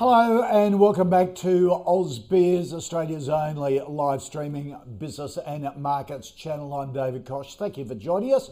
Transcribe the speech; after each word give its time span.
Hello 0.00 0.42
and 0.44 0.80
welcome 0.80 1.10
back 1.10 1.34
to 1.34 1.68
AusBiz, 1.86 2.72
Australia's 2.72 3.28
only 3.28 3.80
live 3.80 4.22
streaming 4.22 4.74
business 4.96 5.36
and 5.36 5.68
markets 5.76 6.30
channel. 6.30 6.72
I'm 6.72 6.94
David 6.94 7.26
Koch. 7.26 7.58
Thank 7.58 7.76
you 7.76 7.84
for 7.84 7.94
joining 7.94 8.32
us. 8.32 8.48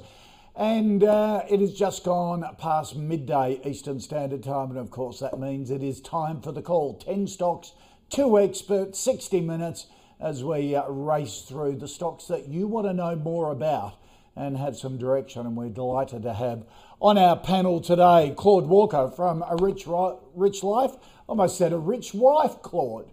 And 0.54 1.02
uh, 1.02 1.44
it 1.48 1.60
has 1.60 1.72
just 1.72 2.04
gone 2.04 2.44
past 2.58 2.96
midday 2.96 3.62
Eastern 3.64 3.98
Standard 3.98 4.42
Time, 4.42 4.68
and 4.68 4.78
of 4.78 4.90
course, 4.90 5.20
that 5.20 5.40
means 5.40 5.70
it 5.70 5.82
is 5.82 6.02
time 6.02 6.42
for 6.42 6.52
the 6.52 6.60
call. 6.60 6.98
10 6.98 7.26
stocks, 7.26 7.72
two 8.10 8.38
experts, 8.38 9.00
60 9.00 9.40
minutes 9.40 9.86
as 10.20 10.44
we 10.44 10.76
uh, 10.76 10.86
race 10.86 11.46
through 11.48 11.76
the 11.76 11.88
stocks 11.88 12.26
that 12.26 12.48
you 12.48 12.66
want 12.66 12.86
to 12.86 12.92
know 12.92 13.16
more 13.16 13.52
about 13.52 13.94
and 14.36 14.58
have 14.58 14.76
some 14.76 14.98
direction. 14.98 15.46
And 15.46 15.56
we're 15.56 15.70
delighted 15.70 16.24
to 16.24 16.34
have 16.34 16.66
on 17.00 17.16
our 17.16 17.36
panel 17.36 17.80
today 17.80 18.34
Claude 18.36 18.66
Walker 18.66 19.10
from 19.14 19.42
A 19.48 19.56
Rich, 19.56 19.86
Rich 20.34 20.62
Life. 20.62 20.96
Almost 21.28 21.58
said 21.58 21.72
a 21.72 21.78
rich 21.78 22.14
wife, 22.14 22.62
Claude. 22.62 23.10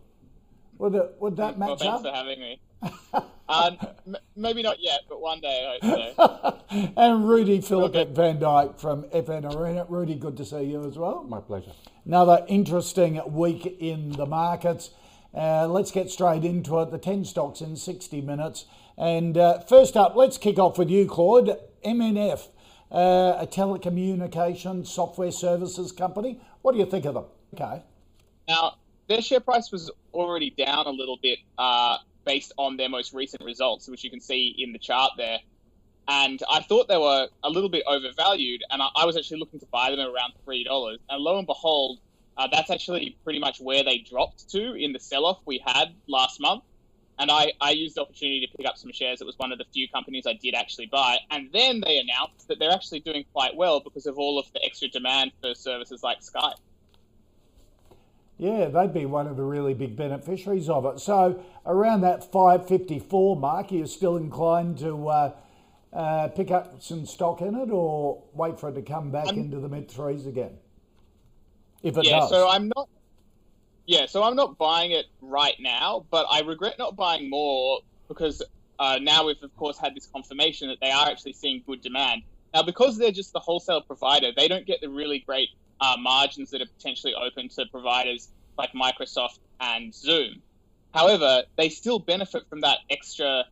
Would, 0.77 0.95
it, 0.95 1.16
would 1.19 1.35
that 1.38 1.59
match 1.59 1.67
well, 1.67 1.77
thanks 1.77 1.95
up? 1.95 2.03
Thanks 2.03 2.09
for 2.09 2.16
having 2.16 2.39
me. 2.39 2.59
uh, 3.49 3.72
m- 4.07 4.16
maybe 4.35 4.61
not 4.61 4.77
yet, 4.80 5.02
but 5.09 5.22
one 5.22 5.41
day 5.41 5.77
I 5.81 5.85
hope 5.85 6.16
so. 6.16 6.91
and 6.97 7.27
Rudi 7.27 7.59
Filapek-Vandyck 7.59 8.80
from 8.80 9.03
FN 9.03 9.53
Arena. 9.53 9.85
Rudi, 9.89 10.16
good 10.16 10.38
to 10.38 10.45
see 10.45 10.63
you 10.63 10.85
as 10.85 10.97
well. 10.97 11.23
My 11.23 11.41
pleasure. 11.41 11.72
Another 12.05 12.45
interesting 12.47 13.22
week 13.33 13.66
in 13.80 14.11
the 14.11 14.25
markets. 14.25 14.91
Uh, 15.33 15.67
let's 15.67 15.91
get 15.91 16.09
straight 16.09 16.45
into 16.45 16.79
it. 16.79 16.91
The 16.91 16.97
10 16.97 17.25
stocks 17.25 17.59
in 17.59 17.75
60 17.75 18.22
minutes. 18.22 18.66
And 18.97 19.38
uh, 19.38 19.59
first 19.59 19.97
up, 19.97 20.16
let's 20.16 20.38
kick 20.38 20.57
off 20.57 20.77
with 20.77 20.89
you, 20.89 21.05
Claude. 21.05 21.59
MNF, 21.85 22.47
uh, 22.91 23.38
a 23.39 23.47
telecommunications 23.47 24.88
software 24.88 25.31
services 25.31 25.91
company. 25.91 26.39
What 26.61 26.72
do 26.72 26.79
you 26.79 26.85
think 26.85 27.05
of 27.05 27.16
them? 27.16 27.25
Okay. 27.53 27.83
Now, 28.47 28.77
their 29.07 29.21
share 29.21 29.39
price 29.39 29.71
was 29.71 29.91
already 30.13 30.49
down 30.49 30.88
a 30.88 30.91
little 30.91 31.17
bit 31.21 31.39
uh, 31.57 31.97
based 32.25 32.53
on 32.57 32.77
their 32.77 32.89
most 32.89 33.13
recent 33.13 33.43
results, 33.43 33.88
which 33.88 34.03
you 34.03 34.09
can 34.09 34.21
see 34.21 34.55
in 34.57 34.73
the 34.73 34.79
chart 34.79 35.11
there. 35.17 35.39
And 36.07 36.41
I 36.49 36.61
thought 36.61 36.88
they 36.88 36.97
were 36.97 37.27
a 37.43 37.49
little 37.49 37.69
bit 37.69 37.83
overvalued, 37.88 38.61
and 38.69 38.81
I, 38.81 38.89
I 38.95 39.05
was 39.05 39.17
actually 39.17 39.39
looking 39.39 39.59
to 39.59 39.66
buy 39.67 39.89
them 39.89 39.99
around 39.99 40.33
$3. 40.47 40.97
And 41.09 41.23
lo 41.23 41.38
and 41.38 41.47
behold, 41.47 41.99
uh, 42.38 42.47
that's 42.51 42.69
actually 42.69 43.17
pretty 43.23 43.39
much 43.39 43.59
where 43.59 43.83
they 43.83 43.99
dropped 43.99 44.49
to 44.51 44.73
in 44.73 44.93
the 44.93 44.99
sell 44.99 45.25
off 45.25 45.39
we 45.45 45.63
had 45.66 45.95
last 46.07 46.39
month. 46.39 46.63
And 47.17 47.31
I, 47.31 47.53
I 47.61 47.71
used 47.71 47.95
the 47.95 48.01
opportunity 48.01 48.45
to 48.45 48.57
pick 48.57 48.67
up 48.67 48.77
some 48.77 48.91
shares. 48.91 49.21
It 49.21 49.25
was 49.25 49.39
one 49.39 49.53
of 49.53 49.57
the 49.57 49.66
few 49.73 49.88
companies 49.88 50.25
I 50.27 50.33
did 50.33 50.53
actually 50.53 50.88
buy. 50.88 51.17
And 51.31 51.49
then 51.53 51.79
they 51.79 51.97
announced 51.97 52.49
that 52.49 52.59
they're 52.59 52.71
actually 52.71 52.99
doing 52.99 53.23
quite 53.31 53.55
well 53.55 53.79
because 53.79 54.05
of 54.05 54.17
all 54.17 54.38
of 54.38 54.51
the 54.53 54.63
extra 54.66 54.89
demand 54.89 55.31
for 55.41 55.55
services 55.55 56.03
like 56.03 56.19
Skype. 56.19 56.55
Yeah, 58.38 58.68
they'd 58.68 58.94
be 58.94 59.06
one 59.06 59.28
of 59.28 59.38
the 59.38 59.44
really 59.44 59.73
big 59.73 59.96
beneficiaries 59.96 60.68
of 60.69 60.85
it. 60.85 61.00
So 61.00 61.41
around 61.66 62.01
that 62.01 62.31
554 62.31 63.38
mark, 63.38 63.72
are 63.72 63.75
you 63.75 63.88
still 63.88 64.18
inclined 64.18 64.78
to 64.79 65.07
uh, 65.07 65.31
uh, 65.94 66.28
pick 66.29 66.51
up 66.51 66.81
some 66.81 67.06
stock 67.06 67.41
in 67.41 67.56
it 67.56 67.69
or 67.72 68.22
wait 68.34 68.59
for 68.59 68.69
it 68.69 68.74
to 68.74 68.81
come 68.81 69.09
back 69.09 69.29
I'm, 69.29 69.40
into 69.40 69.59
the 69.59 69.69
mid 69.69 69.90
threes 69.90 70.25
again? 70.25 70.57
If 71.81 71.97
it 71.97 72.06
yeah, 72.06 72.19
does. 72.19 72.29
so 72.29 72.50
I'm 72.50 72.72
not. 72.75 72.90
Yeah, 73.88 74.07
so 74.07 74.24
I'm 74.24 74.35
not 74.35 74.57
buying 74.57 74.91
it 74.91 75.06
right 75.22 75.56
now, 75.59 76.06
but 76.09 76.25
I 76.29 76.41
regret 76.41 76.79
not 76.79 76.95
buying 76.95 77.29
more 77.29 77.81
because 78.07 78.41
uh, 78.79 78.97
now 79.00 79.28
we've 79.28 79.41
of 79.44 79.56
course 79.56 79.78
had 79.78 79.95
this 79.95 80.07
confirmation 80.07 80.69
that 80.69 80.79
they 80.81 80.90
are 80.90 81.07
actually 81.07 81.34
seeing 81.34 81.63
good 81.66 81.81
demand. 81.81 82.24
Now, 82.53 82.63
because 82.63 82.97
they're 82.97 83.12
just 83.12 83.31
the 83.31 83.40
wholesale 83.40 83.81
provider, 83.81 84.31
they 84.35 84.47
don't 84.47 84.66
get 84.66 84.81
the 84.81 84.90
really 84.90 85.19
great 85.19 85.50
uh, 85.81 85.96
margins 86.00 86.52
that 86.52 86.62
are 86.62 86.68
potentially 86.78 87.13
open 87.13 87.50
to 87.50 87.66
providers 87.68 88.30
like 88.58 88.72
Microsoft 88.74 89.40
and 89.59 89.94
Zoom. 89.94 90.41
However, 90.94 91.44
they 91.58 91.69
still 91.69 92.00
benefit 92.00 92.47
from 92.50 92.62
that 92.62 92.80
extra 92.90 93.46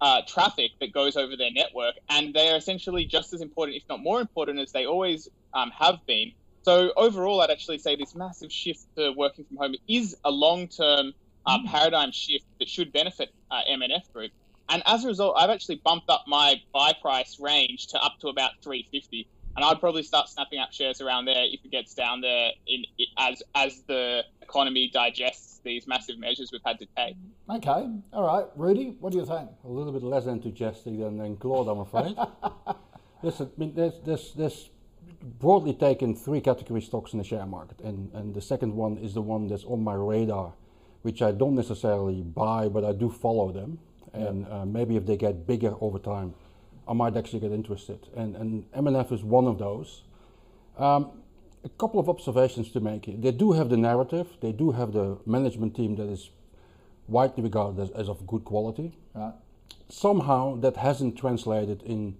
uh, 0.00 0.22
traffic 0.26 0.72
that 0.80 0.92
goes 0.92 1.16
over 1.16 1.36
their 1.36 1.50
network, 1.52 1.94
and 2.08 2.32
they 2.32 2.50
are 2.50 2.56
essentially 2.56 3.04
just 3.04 3.34
as 3.34 3.42
important, 3.42 3.76
if 3.76 3.82
not 3.88 4.00
more 4.00 4.20
important, 4.20 4.58
as 4.58 4.72
they 4.72 4.86
always 4.86 5.28
um, 5.52 5.70
have 5.78 5.98
been. 6.06 6.32
So 6.62 6.92
overall, 6.96 7.42
I'd 7.42 7.50
actually 7.50 7.78
say 7.78 7.96
this 7.96 8.14
massive 8.14 8.52
shift 8.52 8.86
to 8.96 9.12
working 9.12 9.44
from 9.44 9.58
home 9.58 9.74
is 9.88 10.16
a 10.24 10.30
long-term 10.30 11.12
uh, 11.46 11.58
mm. 11.58 11.66
paradigm 11.66 12.12
shift 12.12 12.44
that 12.58 12.68
should 12.68 12.92
benefit 12.92 13.30
uh, 13.50 13.60
MNF 13.70 14.10
Group. 14.12 14.32
And 14.68 14.82
as 14.86 15.04
a 15.04 15.08
result, 15.08 15.36
I've 15.36 15.50
actually 15.50 15.76
bumped 15.76 16.08
up 16.08 16.24
my 16.26 16.62
buy 16.72 16.92
price 17.00 17.40
range 17.40 17.88
to 17.88 18.02
up 18.02 18.18
to 18.20 18.28
about 18.28 18.52
350 18.62 19.26
and 19.60 19.68
I'd 19.68 19.78
probably 19.78 20.02
start 20.02 20.30
snapping 20.30 20.58
up 20.58 20.72
shares 20.72 21.02
around 21.02 21.26
there 21.26 21.44
if 21.44 21.62
it 21.62 21.70
gets 21.70 21.92
down 21.92 22.22
there 22.22 22.52
in 22.66 22.84
as 23.18 23.42
as 23.54 23.82
the 23.82 24.24
economy 24.40 24.88
digests 24.90 25.60
these 25.62 25.86
massive 25.86 26.18
measures 26.18 26.48
we've 26.50 26.62
had 26.64 26.78
to 26.78 26.86
take. 26.96 27.14
Okay, 27.50 27.90
all 28.14 28.26
right, 28.26 28.46
Rudi, 28.56 28.96
what 29.00 29.12
do 29.12 29.18
you 29.18 29.26
think? 29.26 29.50
A 29.64 29.68
little 29.68 29.92
bit 29.92 30.02
less 30.02 30.24
enthusiastic 30.24 30.98
than, 30.98 31.18
than 31.18 31.36
Claude, 31.36 31.68
I'm 31.68 31.80
afraid. 31.80 32.16
Listen, 33.22 33.50
I 33.54 33.60
mean, 33.60 33.74
there's, 33.74 34.00
there's, 34.02 34.32
there's 34.32 34.70
broadly 35.38 35.74
taken 35.74 36.16
three 36.16 36.40
category 36.40 36.80
stocks 36.80 37.12
in 37.12 37.18
the 37.18 37.24
share 37.24 37.44
market, 37.44 37.80
and, 37.80 38.10
and 38.14 38.34
the 38.34 38.40
second 38.40 38.74
one 38.74 38.96
is 38.96 39.12
the 39.12 39.20
one 39.20 39.46
that's 39.46 39.64
on 39.64 39.84
my 39.84 39.92
radar, 39.92 40.54
which 41.02 41.20
I 41.20 41.32
don't 41.32 41.54
necessarily 41.54 42.22
buy, 42.22 42.68
but 42.68 42.82
I 42.82 42.92
do 42.92 43.10
follow 43.10 43.52
them, 43.52 43.78
and 44.14 44.46
uh, 44.48 44.64
maybe 44.64 44.96
if 44.96 45.04
they 45.04 45.18
get 45.18 45.46
bigger 45.46 45.74
over 45.82 45.98
time 45.98 46.32
I 46.90 46.92
might 46.92 47.16
actually 47.16 47.38
get 47.38 47.52
interested. 47.52 48.08
And, 48.16 48.34
and 48.34 48.72
MNF 48.72 49.12
is 49.12 49.22
one 49.22 49.46
of 49.46 49.58
those. 49.58 50.02
Um, 50.76 51.12
a 51.64 51.68
couple 51.68 52.00
of 52.00 52.08
observations 52.08 52.72
to 52.72 52.80
make 52.80 53.04
here. 53.04 53.16
They 53.16 53.30
do 53.30 53.52
have 53.52 53.68
the 53.68 53.76
narrative, 53.76 54.26
they 54.40 54.50
do 54.50 54.72
have 54.72 54.92
the 54.92 55.18
management 55.24 55.76
team 55.76 55.94
that 55.96 56.08
is 56.08 56.30
widely 57.06 57.44
regarded 57.44 57.80
as, 57.80 57.90
as 57.90 58.08
of 58.08 58.26
good 58.26 58.44
quality. 58.44 58.98
Right. 59.14 59.34
Somehow 59.88 60.56
that 60.56 60.76
hasn't 60.76 61.16
translated 61.16 61.82
in 61.82 62.16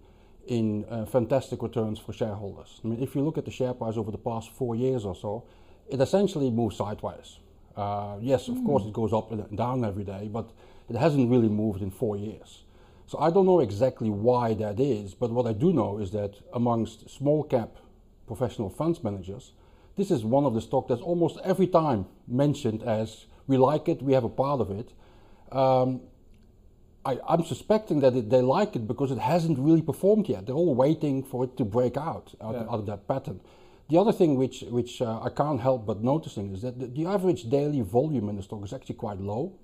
in 0.47 0.85
uh, 0.87 1.05
fantastic 1.05 1.63
returns 1.63 1.99
for 1.99 2.13
shareholders. 2.13 2.81
I 2.83 2.89
mean, 2.89 3.01
if 3.01 3.15
you 3.15 3.23
look 3.23 3.39
at 3.39 3.45
the 3.45 3.53
share 3.53 3.73
price 3.73 3.97
over 3.97 4.11
the 4.11 4.19
past 4.19 4.51
four 4.51 4.75
years 4.75 5.05
or 5.05 5.15
so, 5.15 5.45
it 5.89 6.01
essentially 6.01 6.51
moves 6.51 6.77
sideways. 6.77 7.39
Uh, 7.77 8.17
yes, 8.21 8.49
of 8.49 8.57
mm. 8.57 8.67
course, 8.67 8.85
it 8.85 8.93
goes 8.93 9.13
up 9.13 9.31
and 9.31 9.57
down 9.57 9.85
every 9.85 10.03
day, 10.03 10.29
but 10.33 10.51
it 10.89 10.97
hasn't 10.97 11.31
really 11.31 11.49
moved 11.49 11.83
in 11.83 11.91
four 11.91 12.17
years. 12.17 12.65
So 13.11 13.19
I 13.19 13.31
don't 13.31 13.45
know 13.45 13.59
exactly 13.59 14.09
why 14.09 14.55
that 14.55 14.79
is, 14.79 15.15
but 15.15 15.33
what 15.33 15.45
I 15.45 15.53
do 15.53 15.73
know 15.73 15.99
is 15.99 16.13
that 16.13 16.37
amongst 16.53 17.11
small 17.11 17.43
cap 17.43 17.71
professional 18.29 18.71
funds 18.71 19.03
managers, 19.03 19.51
this 19.97 20.13
is 20.13 20.25
one 20.25 20.45
of 20.45 20.55
the 20.55 20.61
stock 20.61 20.87
that's 20.87 21.03
almost 21.03 21.37
every 21.43 21.67
time 21.67 22.07
mentioned 22.29 22.85
as 22.85 23.27
we 23.49 23.57
like 23.57 23.89
it, 23.89 24.01
we 24.01 24.13
have 24.13 24.23
a 24.23 24.29
part 24.29 24.61
of 24.61 24.71
it. 24.71 24.93
Um, 25.51 26.03
I, 27.05 27.19
am 27.29 27.45
suspecting 27.45 27.99
that 27.99 28.15
it, 28.15 28.31
they 28.31 28.43
like 28.43 28.77
it 28.77 28.87
because 28.87 29.11
it 29.11 29.19
hasn't 29.19 29.59
really 29.59 29.83
performed 29.83 30.29
yet. 30.29 30.47
They're 30.47 30.55
all 30.55 30.77
waiting 30.77 31.25
for 31.25 31.43
it 31.43 31.57
to 31.57 31.65
break 31.65 31.97
out 31.97 32.33
out, 32.41 32.55
yeah. 32.55 32.61
out 32.61 32.79
of 32.79 32.87
that 32.87 33.09
pattern. 33.09 33.41
The 33.89 33.99
other 33.99 34.13
thing 34.13 34.37
which, 34.37 34.61
which 34.69 35.03
uh, 35.03 35.21
I 35.21 35.31
can't 35.31 35.61
help 35.61 35.85
but 35.85 36.01
noticing 36.01 36.55
is 36.55 36.63
that 36.63 36.79
the, 36.79 36.87
the 36.87 37.07
average 37.07 37.51
daily 37.51 37.81
volume 37.81 38.29
in 38.29 38.37
the 38.37 38.43
stock 38.45 38.63
is 38.63 38.73
actually 38.73 38.95
quite 38.95 39.19
low 39.19 39.59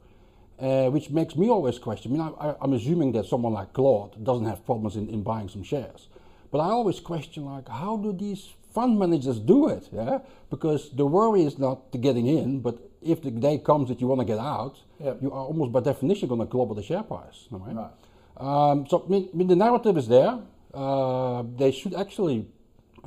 uh, 0.58 0.88
which 0.90 1.10
makes 1.10 1.36
me 1.36 1.48
always 1.48 1.78
question. 1.78 2.12
I 2.12 2.14
mean, 2.16 2.34
I, 2.40 2.54
am 2.62 2.72
assuming 2.72 3.12
that 3.12 3.26
someone 3.26 3.52
like 3.52 3.72
Claude 3.72 4.24
doesn't 4.24 4.46
have 4.46 4.64
problems 4.64 4.96
in, 4.96 5.08
in 5.08 5.22
buying 5.22 5.48
some 5.48 5.62
shares, 5.62 6.08
but 6.50 6.58
I 6.58 6.70
always 6.70 7.00
question 7.00 7.44
like, 7.44 7.68
how 7.68 7.96
do 7.96 8.12
these 8.12 8.48
fund 8.72 8.98
managers 8.98 9.38
do 9.38 9.68
it? 9.68 9.88
Yeah, 9.92 10.18
because 10.50 10.90
the 10.90 11.06
worry 11.06 11.42
is 11.42 11.58
not 11.58 11.92
the 11.92 11.98
getting 11.98 12.26
in, 12.26 12.60
but 12.60 12.78
if 13.02 13.22
the 13.22 13.30
day 13.30 13.58
comes 13.58 13.88
that 13.88 14.00
you 14.00 14.06
want 14.06 14.20
to 14.20 14.24
get 14.26 14.38
out, 14.38 14.76
yep. 14.98 15.18
you 15.20 15.30
are 15.30 15.44
almost 15.44 15.72
by 15.72 15.80
definition 15.80 16.28
going 16.28 16.40
to 16.40 16.46
global 16.46 16.74
the 16.74 16.82
share 16.82 17.02
price. 17.02 17.46
Right? 17.50 17.74
right. 17.74 17.90
Um, 18.36 18.86
so 18.88 19.04
I 19.06 19.08
mean, 19.36 19.48
the 19.48 19.56
narrative 19.56 19.96
is 19.96 20.08
there. 20.08 20.38
Uh, 20.74 21.42
they 21.56 21.72
should 21.72 21.94
actually 21.94 22.46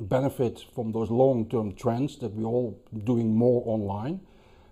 benefit 0.00 0.64
from 0.74 0.92
those 0.92 1.10
long-term 1.10 1.74
trends 1.74 2.16
that 2.18 2.32
we're 2.32 2.46
all 2.46 2.80
doing 3.04 3.34
more 3.34 3.62
online. 3.66 4.20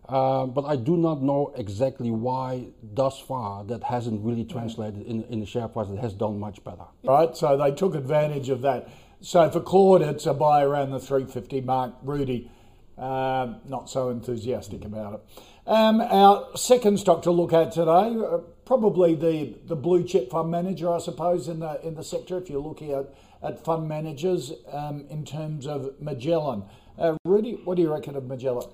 Uh, 0.08 0.46
but 0.46 0.64
I 0.64 0.76
do 0.76 0.96
not 0.96 1.22
know 1.22 1.52
exactly 1.54 2.10
why, 2.10 2.68
thus 2.82 3.18
far, 3.18 3.62
that 3.64 3.84
hasn't 3.84 4.24
really 4.24 4.44
translated 4.44 5.02
in, 5.06 5.24
in 5.24 5.40
the 5.40 5.46
share 5.46 5.68
price. 5.68 5.88
It 5.90 5.98
has 5.98 6.14
done 6.14 6.40
much 6.40 6.64
better. 6.64 6.84
Right, 7.04 7.36
so 7.36 7.58
they 7.58 7.72
took 7.72 7.94
advantage 7.94 8.48
of 8.48 8.62
that. 8.62 8.88
So 9.20 9.50
for 9.50 9.60
Claude, 9.60 10.00
it's 10.00 10.24
a 10.24 10.32
buy 10.32 10.62
around 10.62 10.92
the 10.92 11.00
350 11.00 11.60
mark. 11.60 11.94
Rudi, 12.02 12.50
um, 12.96 13.56
not 13.68 13.90
so 13.90 14.08
enthusiastic 14.08 14.84
about 14.84 15.14
it. 15.14 15.20
Um, 15.66 16.00
our 16.00 16.56
second 16.56 16.98
stock 16.98 17.22
to 17.22 17.30
look 17.30 17.52
at 17.52 17.72
today, 17.72 18.16
uh, 18.16 18.38
probably 18.64 19.14
the, 19.14 19.54
the 19.66 19.76
blue 19.76 20.04
chip 20.04 20.30
fund 20.30 20.50
manager, 20.50 20.90
I 20.90 20.98
suppose, 20.98 21.48
in 21.48 21.60
the 21.60 21.86
in 21.86 21.94
the 21.94 22.04
sector. 22.04 22.38
If 22.38 22.48
you're 22.48 22.62
looking 22.62 22.92
at, 22.92 23.12
at 23.42 23.62
fund 23.62 23.86
managers 23.86 24.52
um, 24.72 25.04
in 25.10 25.26
terms 25.26 25.66
of 25.66 26.00
Magellan, 26.00 26.64
uh, 26.98 27.16
Rudi, 27.26 27.60
what 27.64 27.74
do 27.76 27.82
you 27.82 27.92
reckon 27.92 28.16
of 28.16 28.24
Magellan? 28.24 28.70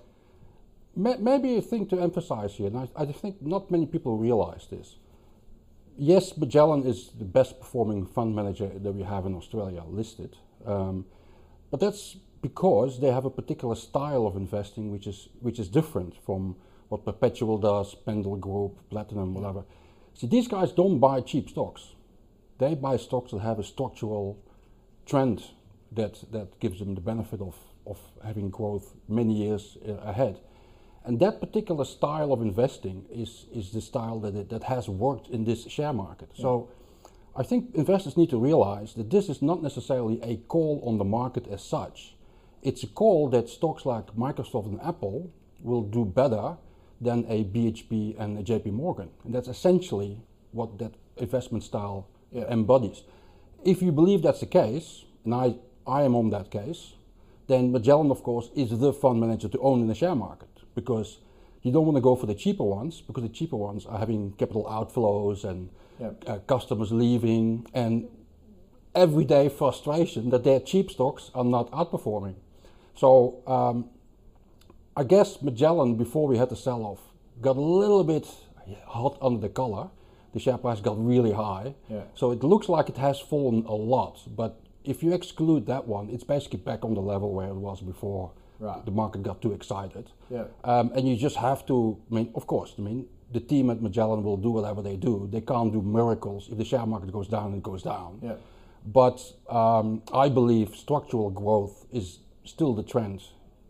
Maybe 0.97 1.57
a 1.57 1.63
thing 1.63 1.87
to 1.89 2.01
emphasize 2.01 2.55
here, 2.55 2.69
and 2.69 2.79
I, 2.79 2.89
I 2.97 3.07
think 3.07 3.43
not 3.43 3.71
many 3.71 3.87
people 3.87 4.17
realize 4.17 4.69
this. 4.71 4.97
Yes, 5.97 6.37
Magellan 6.37 6.85
is 6.85 7.11
the 7.19 7.25
best 7.25 7.59
performing 7.61 8.07
fund 8.07 8.35
manager 8.35 8.69
that 8.69 8.93
we 8.93 9.03
have 9.03 9.27
in 9.27 9.35
Australia 9.35 9.83
listed, 9.89 10.37
um, 10.67 11.05
but 11.71 11.81
that's 11.81 12.17
because 12.43 13.01
they 13.01 13.11
have 13.11 13.25
a 13.25 13.31
particular 13.31 13.75
style 13.75 14.27
of 14.27 14.37
investing 14.37 14.93
which 14.93 15.07
is 15.07 15.29
which 15.41 15.59
is 15.59 15.69
different 15.69 16.15
from 16.27 16.57
what 16.89 17.05
Perpetual 17.05 17.59
does, 17.59 17.95
Pendal 18.07 18.37
Group, 18.37 18.79
Platinum, 18.91 19.35
whatever. 19.35 19.65
See, 20.15 20.29
these 20.29 20.47
guys 20.47 20.71
don't 20.73 21.01
buy 21.01 21.21
cheap 21.21 21.49
stocks. 21.49 21.95
They 22.59 22.75
buy 22.75 22.99
stocks 22.99 23.33
that 23.33 23.41
have 23.41 23.59
a 23.59 23.65
structural 23.65 24.39
trend 25.07 25.43
that, 25.93 26.23
that 26.31 26.61
gives 26.61 26.79
them 26.79 26.95
the 26.95 27.01
benefit 27.01 27.41
of, 27.41 27.57
of 27.87 27.99
having 28.25 28.51
growth 28.51 28.95
many 29.09 29.35
years 29.35 29.77
uh, 29.89 29.95
ahead. 29.95 30.39
And 31.05 31.21
that 31.21 31.41
particular 31.41 31.85
style 31.85 32.33
of 32.33 32.41
investing 32.41 33.05
is, 33.11 33.47
is 33.55 33.73
the 33.73 33.83
style 33.83 34.21
that, 34.21 34.35
it, 34.35 34.49
that 34.49 34.65
has 34.65 34.89
worked 34.89 35.29
in 35.29 35.45
this 35.45 35.69
share 35.69 35.93
market. 35.93 36.31
Yeah. 36.35 36.43
So 36.43 36.69
I 37.37 37.43
think 37.43 37.75
investors 37.75 38.17
need 38.17 38.31
to 38.31 38.39
realize 38.39 38.95
that 38.95 39.11
this 39.11 39.29
is 39.29 39.43
not 39.43 39.63
necessarily 39.63 40.21
a 40.23 40.37
call 40.49 40.83
on 40.87 40.97
the 40.97 41.05
market 41.05 41.47
as 41.49 41.63
such. 41.63 42.15
It's 42.63 42.83
a 42.83 42.87
call 42.87 43.29
that 43.31 43.51
stocks 43.51 43.85
like 43.85 44.07
Microsoft 44.17 44.67
and 44.67 44.81
Apple 44.81 45.31
will 45.61 45.83
do 45.83 46.07
better 46.07 46.57
than 47.01 47.27
a 47.29 47.45
BHP 47.45 48.19
and 48.19 48.39
a 48.39 48.43
JP 48.43 48.73
Morgan. 48.73 49.11
And 49.25 49.35
that's 49.35 49.49
essentially 49.49 50.23
what 50.53 50.79
that 50.79 50.93
investment 51.19 51.65
style 51.65 52.07
yeah. 52.33 52.45
embodies. 52.45 53.03
If 53.63 53.83
you 53.83 53.93
believe 53.93 54.23
that's 54.23 54.41
the 54.41 54.47
case, 54.47 55.05
and 55.25 55.35
I, 55.35 55.57
I 55.87 56.03
am 56.03 56.15
on 56.15 56.31
that 56.31 56.51
case, 56.51 56.95
then 57.47 57.73
Magellan, 57.73 58.11
of 58.11 58.23
course, 58.23 58.49
is 58.57 58.71
the 58.79 58.93
fund 58.93 59.21
manager 59.21 59.49
to 59.49 59.59
own 59.59 59.83
in 59.83 59.89
the 59.89 59.95
share 59.95 60.15
market 60.15 60.49
because 60.75 61.19
you 61.63 61.73
don't 61.73 61.87
want 61.87 61.97
to 61.97 62.03
go 62.03 62.15
for 62.15 62.27
the 62.27 62.35
cheaper 62.35 62.65
ones 62.65 63.01
because 63.01 63.23
the 63.23 63.29
cheaper 63.29 63.57
ones 63.57 63.87
are 63.87 63.99
having 63.99 64.33
capital 64.33 64.65
outflows 64.65 65.45
and 65.45 65.71
yeah. 65.99 66.11
uh, 66.27 66.39
customers 66.41 66.93
leaving 66.93 67.67
and 67.73 68.09
everyday 68.95 69.49
frustration 69.49 70.31
that 70.31 70.45
their 70.45 70.61
cheap 70.61 70.91
stocks 70.91 71.31
are 71.35 71.45
not 71.45 71.71
outperforming. 71.71 72.35
So 72.95 73.43
um, 73.47 73.91
I 74.97 75.05
guess 75.05 75.43
Magellan, 75.43 75.97
before 75.97 76.29
we 76.29 76.39
had 76.39 76.51
the 76.51 76.57
sell 76.57 76.83
off, 76.85 77.01
got 77.41 77.57
a 77.57 77.61
little 77.61 78.05
bit 78.05 78.29
hot 78.87 79.19
under 79.21 79.41
the 79.41 79.49
collar. 79.49 79.89
The 80.33 80.41
share 80.41 80.59
price 80.59 80.81
got 80.81 81.03
really 81.05 81.33
high. 81.33 81.75
Yeah. 81.89 82.03
So 82.15 82.31
it 82.33 82.43
looks 82.43 82.69
like 82.69 82.89
it 82.89 82.97
has 82.99 83.19
fallen 83.19 83.65
a 83.67 83.75
lot. 83.75 84.21
But 84.37 84.61
if 84.85 85.03
you 85.03 85.13
exclude 85.13 85.67
that 85.67 85.87
one, 85.87 86.11
it's 86.11 86.25
basically 86.25 86.59
back 86.59 86.85
on 86.85 86.95
the 86.95 87.01
level 87.01 87.33
where 87.33 87.49
it 87.49 87.55
was 87.55 87.81
before 87.81 88.33
right. 88.59 88.85
the 88.85 88.91
market 88.91 89.23
got 89.23 89.41
too 89.43 89.53
excited. 89.53 90.11
Yeah. 90.31 90.45
Um, 90.65 90.93
and 90.95 91.09
you 91.09 91.17
just 91.17 91.37
have 91.37 91.67
to, 91.67 91.99
I 92.11 92.15
mean, 92.15 92.33
of 92.35 92.47
course, 92.47 92.75
I 92.79 92.83
mean, 92.83 93.07
the 93.33 93.41
team 93.41 93.71
at 93.71 93.83
Magellan 93.83 94.23
will 94.23 94.37
do 94.37 94.51
whatever 94.51 94.83
they 94.83 94.97
do. 94.97 95.29
They 95.31 95.41
can't 95.41 95.73
do 95.73 95.83
miracles. 95.83 96.49
If 96.51 96.59
the 96.59 96.65
share 96.65 96.87
market 96.87 97.13
goes 97.13 97.29
down, 97.29 97.55
it 97.55 97.63
goes 97.63 97.83
down. 97.83 98.21
Yeah. 98.23 98.35
But 98.87 99.21
um, 99.49 100.03
I 100.13 100.29
believe 100.29 100.77
structural 100.77 101.31
growth 101.31 101.87
is 101.93 102.19
still 102.45 102.75
the 102.75 102.83
trend 102.83 103.23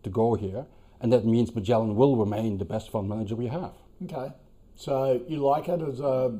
to 0.03 0.09
go 0.09 0.35
here 0.35 0.65
and 1.05 1.13
that 1.13 1.25
means 1.25 1.53
Magellan 1.53 1.95
will 1.95 2.15
remain 2.15 2.57
the 2.57 2.65
best 2.65 2.91
fund 2.91 3.07
manager 3.07 3.35
we 3.35 3.47
have. 3.47 3.73
Okay, 4.03 4.33
so 4.75 5.21
you 5.27 5.37
like 5.37 5.69
it 5.69 5.81
as 5.81 5.99
a, 5.99 6.39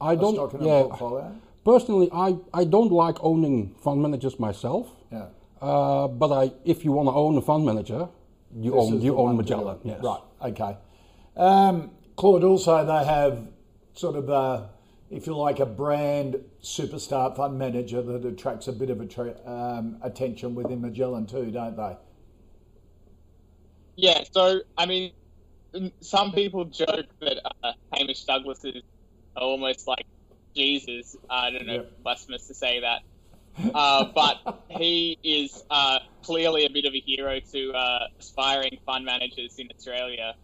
I 0.00 0.14
don't, 0.16 0.34
stock 0.34 0.54
in 0.54 0.62
yeah, 0.62 0.82
portfolio? 0.82 1.36
Personally, 1.64 2.08
I, 2.12 2.36
I 2.52 2.64
don't 2.64 2.90
like 2.90 3.22
owning 3.22 3.74
fund 3.82 4.02
managers 4.02 4.38
myself. 4.40 4.88
Yeah. 5.12 5.26
Uh, 5.60 6.08
but 6.08 6.32
I, 6.32 6.52
if 6.64 6.84
you 6.84 6.92
want 6.92 7.08
to 7.08 7.12
own 7.12 7.36
a 7.36 7.42
fund 7.42 7.64
manager, 7.64 8.08
you 8.56 8.72
this 8.72 8.80
own 8.80 9.00
you 9.00 9.16
own 9.18 9.36
Magellan. 9.36 9.78
Yes. 9.84 10.00
Right. 10.02 10.20
Okay. 10.42 10.76
Um, 11.36 11.90
Claude, 12.16 12.44
also 12.44 12.84
they 12.84 13.04
have 13.04 13.46
sort 13.94 14.16
of 14.16 14.28
a, 14.28 14.70
if 15.10 15.26
you 15.26 15.36
like, 15.36 15.60
a 15.60 15.66
brand 15.66 16.42
superstar 16.62 17.34
fund 17.36 17.58
manager 17.58 18.02
that 18.02 18.24
attracts 18.24 18.68
a 18.68 18.72
bit 18.72 18.90
of 18.90 19.00
a 19.00 19.06
tra- 19.06 19.36
um, 19.46 19.98
attention 20.02 20.54
within 20.54 20.80
Magellan 20.80 21.26
too, 21.26 21.50
don't 21.50 21.76
they? 21.76 21.96
Yeah, 23.96 24.24
so 24.32 24.60
I 24.78 24.86
mean, 24.86 25.12
some 26.00 26.32
people 26.32 26.64
joke 26.64 27.06
that 27.20 27.38
uh, 27.62 27.72
Hamish 27.92 28.24
Douglass 28.24 28.64
is 28.64 28.82
almost 29.36 29.86
like 29.86 30.06
Jesus. 30.54 31.16
I 31.28 31.50
don't 31.50 31.66
know, 31.66 31.74
yep. 31.74 32.02
blasphemous 32.02 32.46
to 32.48 32.54
say 32.54 32.80
that, 32.80 33.02
uh, 33.74 34.04
but 34.14 34.64
he 34.68 35.18
is 35.22 35.62
uh, 35.70 35.98
clearly 36.22 36.66
a 36.66 36.70
bit 36.70 36.84
of 36.84 36.94
a 36.94 37.00
hero 37.00 37.40
to 37.52 37.72
uh, 37.72 38.06
aspiring 38.18 38.78
fund 38.86 39.04
managers 39.04 39.58
in 39.58 39.68
Australia. 39.74 40.34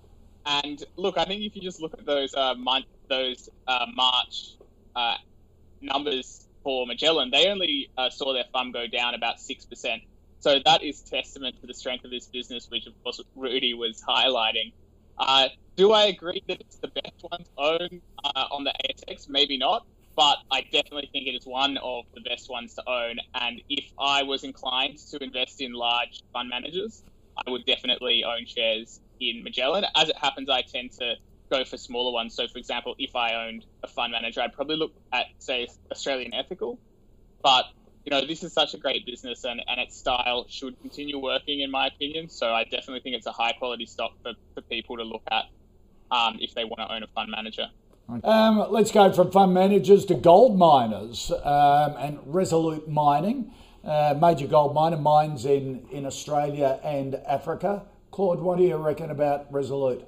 And 0.45 0.83
look, 0.97 1.19
I 1.19 1.25
think 1.25 1.43
if 1.43 1.57
you 1.57 1.63
just 1.63 1.81
look 1.81 1.95
at 1.99 2.07
those 2.07 2.35
uh, 2.35 2.55
month, 2.55 2.87
those 3.09 3.49
uh, 3.67 3.87
March 3.95 4.53
numbers 5.81 6.47
for 6.63 6.87
Magellan, 6.87 7.31
they 7.31 7.49
only 7.49 7.91
saw 8.11 8.33
their 8.33 8.47
fund 8.53 8.73
go 8.73 8.87
down 8.87 9.15
about 9.15 9.41
six 9.41 9.65
percent 9.65 10.03
so 10.47 10.61
that 10.65 10.83
is 10.83 11.01
testament 11.01 11.61
to 11.61 11.67
the 11.67 11.75
strength 11.75 12.05
of 12.05 12.13
this 12.13 12.29
business, 12.29 12.69
which 12.71 12.87
of 12.87 12.93
course 13.03 13.21
Rudi 13.35 13.75
was 13.75 14.03
highlighting. 14.07 14.73
Uh, 15.19 15.49
do 15.77 15.93
I 15.93 16.05
agree 16.05 16.43
that 16.47 16.61
it's 16.61 16.77
the 16.77 16.87
best 16.87 17.17
one 17.21 17.41
to 17.41 17.51
own 17.59 18.01
uh, 18.23 18.45
on 18.53 18.65
the 18.65 18.73
ASX? 18.89 19.29
Maybe 19.29 19.59
not, 19.59 19.87
but 20.17 20.39
I 20.51 20.63
definitely 20.73 21.09
think 21.13 21.27
it 21.27 21.33
is 21.33 21.45
one 21.45 21.77
of 21.79 22.05
the 22.15 22.23
best 22.23 22.49
ones 22.49 22.75
to 22.75 22.83
own. 22.89 23.17
And 23.35 23.61
if 23.69 23.85
I 23.99 24.23
was 24.23 24.45
inclined 24.45 24.99
to 25.11 25.23
invest 25.23 25.61
in 25.61 25.73
large 25.73 26.23
fund 26.33 26.49
managers, 26.49 27.05
I 27.47 27.51
would 27.51 27.65
definitely 27.67 28.25
own 28.25 28.47
shares 28.47 29.01
in 29.21 29.43
Magellan. 29.45 29.85
As 29.95 30.09
it 30.09 30.17
happens, 30.19 30.49
I 30.49 30.63
tend 30.63 30.91
to 31.01 31.15
go 31.51 31.65
for 31.65 31.77
smaller 31.77 32.13
ones. 32.13 32.35
So, 32.35 32.49
for 32.49 32.59
example, 32.59 32.95
if 32.99 33.15
I 33.15 33.47
owned 33.47 33.65
a 33.85 33.89
fund 33.89 34.13
manager, 34.13 34.41
I'd 34.41 34.55
probably 34.55 34.77
look 34.77 34.93
at, 35.13 35.27
say, 35.39 35.69
Australian 35.93 36.33
Ethical. 36.33 36.81
But 37.43 37.67
you 38.07 38.11
know, 38.11 38.25
this 38.25 38.45
is 38.45 38.53
such 38.55 38.73
a 38.73 38.79
great 38.79 39.05
business 39.05 39.43
and, 39.43 39.61
and 39.67 39.81
its 39.81 39.97
style 39.99 40.47
should 40.49 40.79
continue 40.81 41.19
working, 41.19 41.61
in 41.61 41.73
my 41.73 41.89
opinion. 41.89 42.31
So 42.31 42.55
I 42.55 42.63
definitely 42.63 43.01
think 43.01 43.17
it's 43.17 43.27
a 43.27 43.33
high 43.33 43.53
quality 43.53 43.85
stock 43.85 44.13
for, 44.23 44.33
for 44.55 44.63
people 44.71 44.97
to 44.97 45.03
look 45.03 45.23
at 45.31 45.45
um, 46.13 46.37
if 46.39 46.55
they 46.55 46.65
want 46.65 46.79
to 46.79 46.95
own 46.95 47.03
a 47.03 47.09
fund 47.09 47.33
manager. 47.33 47.67
Um, 48.09 48.67
let's 48.71 48.93
go 48.93 49.13
from 49.13 49.33
fund 49.33 49.53
managers 49.53 50.05
to 50.07 50.15
gold 50.15 50.57
miners 50.57 51.33
um, 51.43 51.97
and 51.99 52.19
Resolute 52.25 52.89
Mining, 52.89 53.51
uh, 53.85 54.15
major 54.21 54.47
gold 54.47 54.75
miner 54.75 54.97
mines 54.97 55.45
in, 55.45 55.85
in 55.91 56.07
Australia 56.07 56.79
and 56.85 57.17
Africa. 57.27 57.83
Claude, 58.13 58.39
what 58.39 58.59
do 58.59 58.65
you 58.65 58.77
reckon 58.77 59.11
about 59.11 59.53
Resolute? 59.53 60.07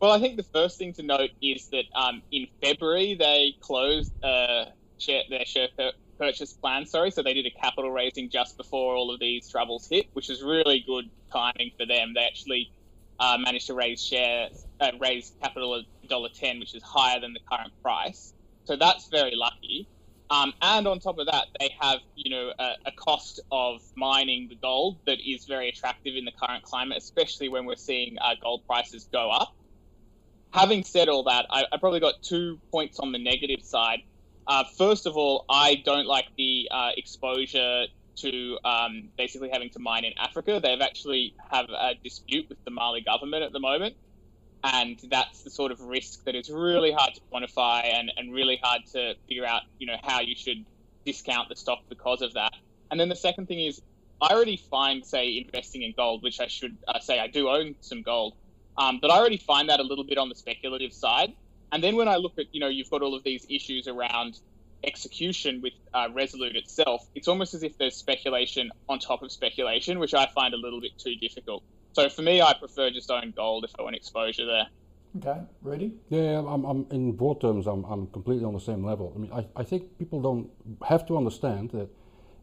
Well, 0.00 0.12
I 0.12 0.20
think 0.20 0.36
the 0.36 0.42
first 0.42 0.76
thing 0.76 0.92
to 0.94 1.02
note 1.02 1.30
is 1.40 1.68
that 1.68 1.84
um, 1.94 2.20
in 2.30 2.46
February 2.62 3.14
they 3.14 3.56
closed 3.60 4.12
uh, 4.22 4.66
share, 4.98 5.22
their 5.30 5.46
share 5.46 5.68
purchase 6.18 6.52
plan, 6.52 6.84
sorry. 6.84 7.10
So 7.10 7.22
they 7.22 7.32
did 7.32 7.46
a 7.46 7.50
capital 7.50 7.90
raising 7.90 8.28
just 8.28 8.58
before 8.58 8.94
all 8.96 9.10
of 9.10 9.18
these 9.18 9.48
troubles 9.48 9.88
hit, 9.88 10.08
which 10.12 10.28
is 10.28 10.42
really 10.42 10.84
good 10.86 11.08
timing 11.32 11.70
for 11.78 11.86
them. 11.86 12.12
They 12.14 12.24
actually 12.26 12.70
uh, 13.18 13.36
managed 13.38 13.66
to 13.68 13.74
raise 13.74 14.02
shares, 14.02 14.66
uh, 14.80 14.90
raise 15.00 15.32
capital 15.42 15.76
at 15.76 16.08
dollar 16.08 16.28
ten, 16.34 16.58
which 16.58 16.74
is 16.74 16.82
higher 16.82 17.20
than 17.20 17.32
the 17.32 17.40
current 17.50 17.72
price. 17.82 18.34
So 18.64 18.76
that's 18.76 19.08
very 19.08 19.34
lucky. 19.34 19.88
Um, 20.30 20.54
and 20.62 20.88
on 20.88 21.00
top 21.00 21.18
of 21.18 21.26
that, 21.26 21.46
they 21.60 21.70
have 21.80 21.98
you 22.16 22.30
know 22.30 22.52
a, 22.58 22.70
a, 22.86 22.92
cost 22.92 23.40
of 23.52 23.82
mining 23.94 24.48
the 24.48 24.56
gold 24.56 24.98
that 25.06 25.18
is 25.24 25.44
very 25.44 25.68
attractive 25.68 26.16
in 26.16 26.24
the 26.24 26.32
current 26.32 26.64
climate, 26.64 26.98
especially 26.98 27.48
when 27.48 27.66
we're 27.66 27.76
seeing 27.76 28.16
uh, 28.20 28.34
gold 28.42 28.66
prices 28.66 29.06
go 29.12 29.30
up. 29.30 29.54
Having 30.50 30.84
said 30.84 31.08
all 31.08 31.24
that, 31.24 31.46
I, 31.50 31.64
I 31.70 31.76
probably 31.76 32.00
got 32.00 32.22
two 32.22 32.58
points 32.70 32.98
on 33.00 33.12
the 33.12 33.18
negative 33.18 33.64
side. 33.64 34.00
Uh, 34.46 34.64
first 34.78 35.06
of 35.06 35.16
all, 35.16 35.44
I 35.48 35.82
don't 35.84 36.06
like 36.06 36.26
the 36.36 36.68
uh, 36.70 36.90
exposure 36.96 37.84
to 38.16 38.58
um, 38.64 39.08
basically 39.16 39.50
having 39.50 39.70
to 39.70 39.78
mine 39.78 40.04
in 40.04 40.12
Africa. 40.18 40.60
They've 40.62 40.80
actually 40.80 41.34
have 41.50 41.66
a 41.70 41.94
dispute 42.02 42.48
with 42.48 42.58
the 42.64 42.70
Mali 42.70 43.00
government 43.00 43.42
at 43.42 43.52
the 43.52 43.60
moment, 43.60 43.96
and 44.62 44.98
that's 45.10 45.42
the 45.42 45.50
sort 45.50 45.72
of 45.72 45.80
risk 45.80 46.24
that 46.24 46.34
is 46.34 46.50
really 46.50 46.92
hard 46.92 47.14
to 47.14 47.20
quantify 47.32 47.84
and, 47.84 48.12
and 48.16 48.32
really 48.32 48.58
hard 48.62 48.82
to 48.92 49.14
figure 49.28 49.46
out, 49.46 49.62
you 49.78 49.86
know, 49.86 49.96
how 50.02 50.20
you 50.20 50.34
should 50.36 50.64
discount 51.04 51.48
the 51.48 51.56
stock 51.56 51.80
because 51.88 52.22
of 52.22 52.34
that. 52.34 52.54
And 52.90 52.98
then 52.98 53.08
the 53.08 53.16
second 53.16 53.46
thing 53.46 53.60
is, 53.60 53.82
I 54.22 54.28
already 54.32 54.56
find, 54.56 55.04
say, 55.04 55.36
investing 55.38 55.82
in 55.82 55.92
gold, 55.96 56.22
which 56.22 56.40
I 56.40 56.46
should 56.46 56.76
uh, 56.88 57.00
say 57.00 57.18
I 57.18 57.26
do 57.26 57.48
own 57.48 57.74
some 57.80 58.02
gold, 58.02 58.34
Um, 58.76 58.98
but 59.00 59.10
I 59.10 59.18
already 59.18 59.36
find 59.36 59.68
that 59.68 59.80
a 59.80 59.82
little 59.82 60.04
bit 60.04 60.18
on 60.18 60.28
the 60.28 60.34
speculative 60.34 60.92
side. 60.92 61.32
And 61.72 61.82
then 61.82 61.96
when 61.96 62.08
I 62.08 62.16
look 62.16 62.38
at, 62.38 62.46
you 62.52 62.60
know, 62.60 62.68
you've 62.68 62.90
got 62.90 63.02
all 63.02 63.14
of 63.14 63.24
these 63.24 63.46
issues 63.48 63.88
around 63.88 64.40
execution 64.86 65.60
with 65.62 65.72
uh, 65.92 66.08
Resolute 66.12 66.56
itself, 66.56 67.06
it's 67.14 67.28
almost 67.28 67.54
as 67.54 67.62
if 67.62 67.76
there's 67.78 67.96
speculation 67.96 68.70
on 68.88 68.98
top 68.98 69.22
of 69.22 69.32
speculation, 69.32 69.98
which 69.98 70.14
I 70.14 70.26
find 70.34 70.54
a 70.54 70.56
little 70.56 70.80
bit 70.80 70.98
too 70.98 71.14
difficult. 71.16 71.62
So 71.92 72.08
for 72.08 72.22
me, 72.22 72.42
I 72.42 72.52
prefer 72.54 72.90
just 72.90 73.10
own 73.10 73.32
gold 73.36 73.64
if 73.64 73.70
I 73.78 73.82
want 73.82 73.96
exposure 73.96 74.46
there. 74.46 74.66
Okay, 75.16 75.40
ready? 75.62 75.92
Yeah, 76.08 76.42
I'm, 76.46 76.64
I'm 76.64 76.86
in 76.90 77.12
broad 77.12 77.40
terms, 77.40 77.68
I'm, 77.68 77.84
I'm 77.84 78.08
completely 78.08 78.44
on 78.44 78.52
the 78.52 78.60
same 78.60 78.84
level. 78.84 79.12
I 79.14 79.18
mean, 79.18 79.32
I, 79.32 79.46
I 79.54 79.62
think 79.62 79.96
people 79.96 80.20
don't 80.20 80.50
have 80.88 81.06
to 81.06 81.16
understand 81.16 81.70
that 81.70 81.88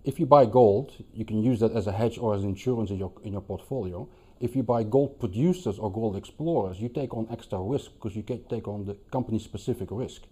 if 0.03 0.19
you 0.19 0.25
buy 0.25 0.45
gold, 0.45 0.93
you 1.13 1.25
can 1.25 1.43
use 1.43 1.59
that 1.59 1.73
as 1.73 1.87
a 1.87 1.91
hedge 1.91 2.17
or 2.17 2.33
as 2.33 2.43
insurance 2.43 2.89
in 2.89 2.97
your 2.97 3.11
in 3.23 3.33
your 3.33 3.41
portfolio. 3.41 4.07
If 4.39 4.55
you 4.55 4.63
buy 4.63 4.83
gold 4.83 5.19
producers 5.19 5.77
or 5.77 5.91
gold 5.91 6.15
explorers, 6.15 6.79
you 6.81 6.89
take 6.89 7.13
on 7.13 7.27
extra 7.29 7.59
risk 7.59 7.91
because 7.93 8.15
you 8.15 8.23
can 8.23 8.43
take 8.45 8.67
on 8.67 8.85
the 8.85 8.95
company 9.11 9.37
specific 9.37 9.89
risk. 9.91 10.23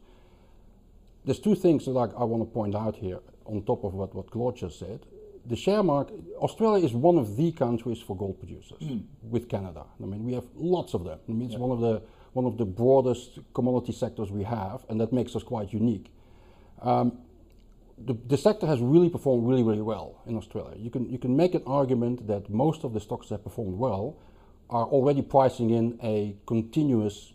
There's 1.30 1.40
two 1.40 1.54
things 1.54 1.86
that 1.86 1.92
I, 1.92 2.06
I 2.22 2.24
want 2.24 2.42
to 2.42 2.52
point 2.52 2.74
out 2.74 2.96
here 2.96 3.20
on 3.46 3.62
top 3.62 3.84
of 3.84 3.94
what, 3.94 4.16
what 4.16 4.32
Claude 4.32 4.58
just 4.58 4.80
said. 4.80 5.06
The 5.46 5.56
share 5.56 5.84
market, 5.84 6.16
Australia 6.38 6.84
is 6.84 6.92
one 6.92 7.20
of 7.20 7.38
the 7.38 7.52
countries 7.52 8.02
for 8.02 8.18
gold 8.18 8.40
producers 8.40 8.82
with 9.22 9.48
Canada. 9.48 9.86
I 10.02 10.08
mean, 10.08 10.24
we 10.24 10.34
have 10.34 10.46
lots 10.56 10.96
of 10.96 11.04
them. 11.04 11.20
I 11.30 11.32
mean, 11.32 11.52
it's 11.52 11.60
one 11.60 11.70
of 11.70 11.82
the 11.82 12.02
one 12.34 12.46
of 12.46 12.58
the 12.58 12.66
broadest 12.66 13.38
commodity 13.54 13.92
sectors 13.94 14.32
we 14.32 14.44
have, 14.44 14.84
and 14.90 15.00
that 15.02 15.14
makes 15.14 15.36
us 15.36 15.44
quite 15.44 15.72
unique. 15.72 16.12
Um, 16.82 17.20
the, 17.96 18.18
the 18.26 18.38
sector 18.38 18.66
has 18.66 18.80
really 18.80 19.12
performed 19.12 19.48
really, 19.48 19.62
really 19.62 19.84
well 19.84 20.24
in 20.26 20.36
Australia. 20.36 20.78
You 20.80 20.90
can, 20.90 21.08
you 21.12 21.20
can 21.20 21.38
make 21.38 21.54
an 21.54 21.62
argument 21.68 22.26
that 22.26 22.50
most 22.50 22.84
of 22.84 22.94
the 22.96 23.00
stocks 23.00 23.30
that 23.30 23.44
performed 23.44 23.78
well 23.78 24.18
are 24.72 24.86
already 24.86 25.22
pricing 25.22 25.70
in 25.70 26.00
a 26.02 26.36
continuous 26.48 27.34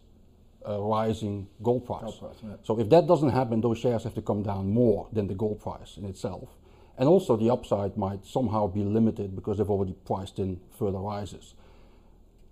uh, 0.69 0.81
rising 0.81 1.47
gold 1.63 1.87
price. 1.87 2.03
Gold 2.03 2.21
price, 2.21 2.37
yeah. 2.43 2.57
So 2.63 2.79
if 2.79 2.89
that 2.91 3.07
doesn't 3.07 3.31
happen, 3.31 3.61
those 3.61 3.79
shares 3.79 4.05
have 4.05 4.15
to 4.15 4.23
come 4.23 4.43
down 4.43 4.71
more 4.71 5.09
than 5.13 5.27
the 5.27 5.35
gold 5.35 5.61
price 5.61 5.97
in 5.97 6.05
itself. 6.05 6.49
And 6.97 7.09
also 7.09 7.37
the 7.37 7.51
upside 7.51 7.97
might 7.97 8.25
somehow 8.25 8.69
be 8.69 8.83
limited 8.85 9.35
because 9.35 9.59
they've 9.59 9.71
already 9.71 9.95
priced 10.07 10.39
in 10.39 10.61
further 10.79 10.99
rises. 10.99 11.55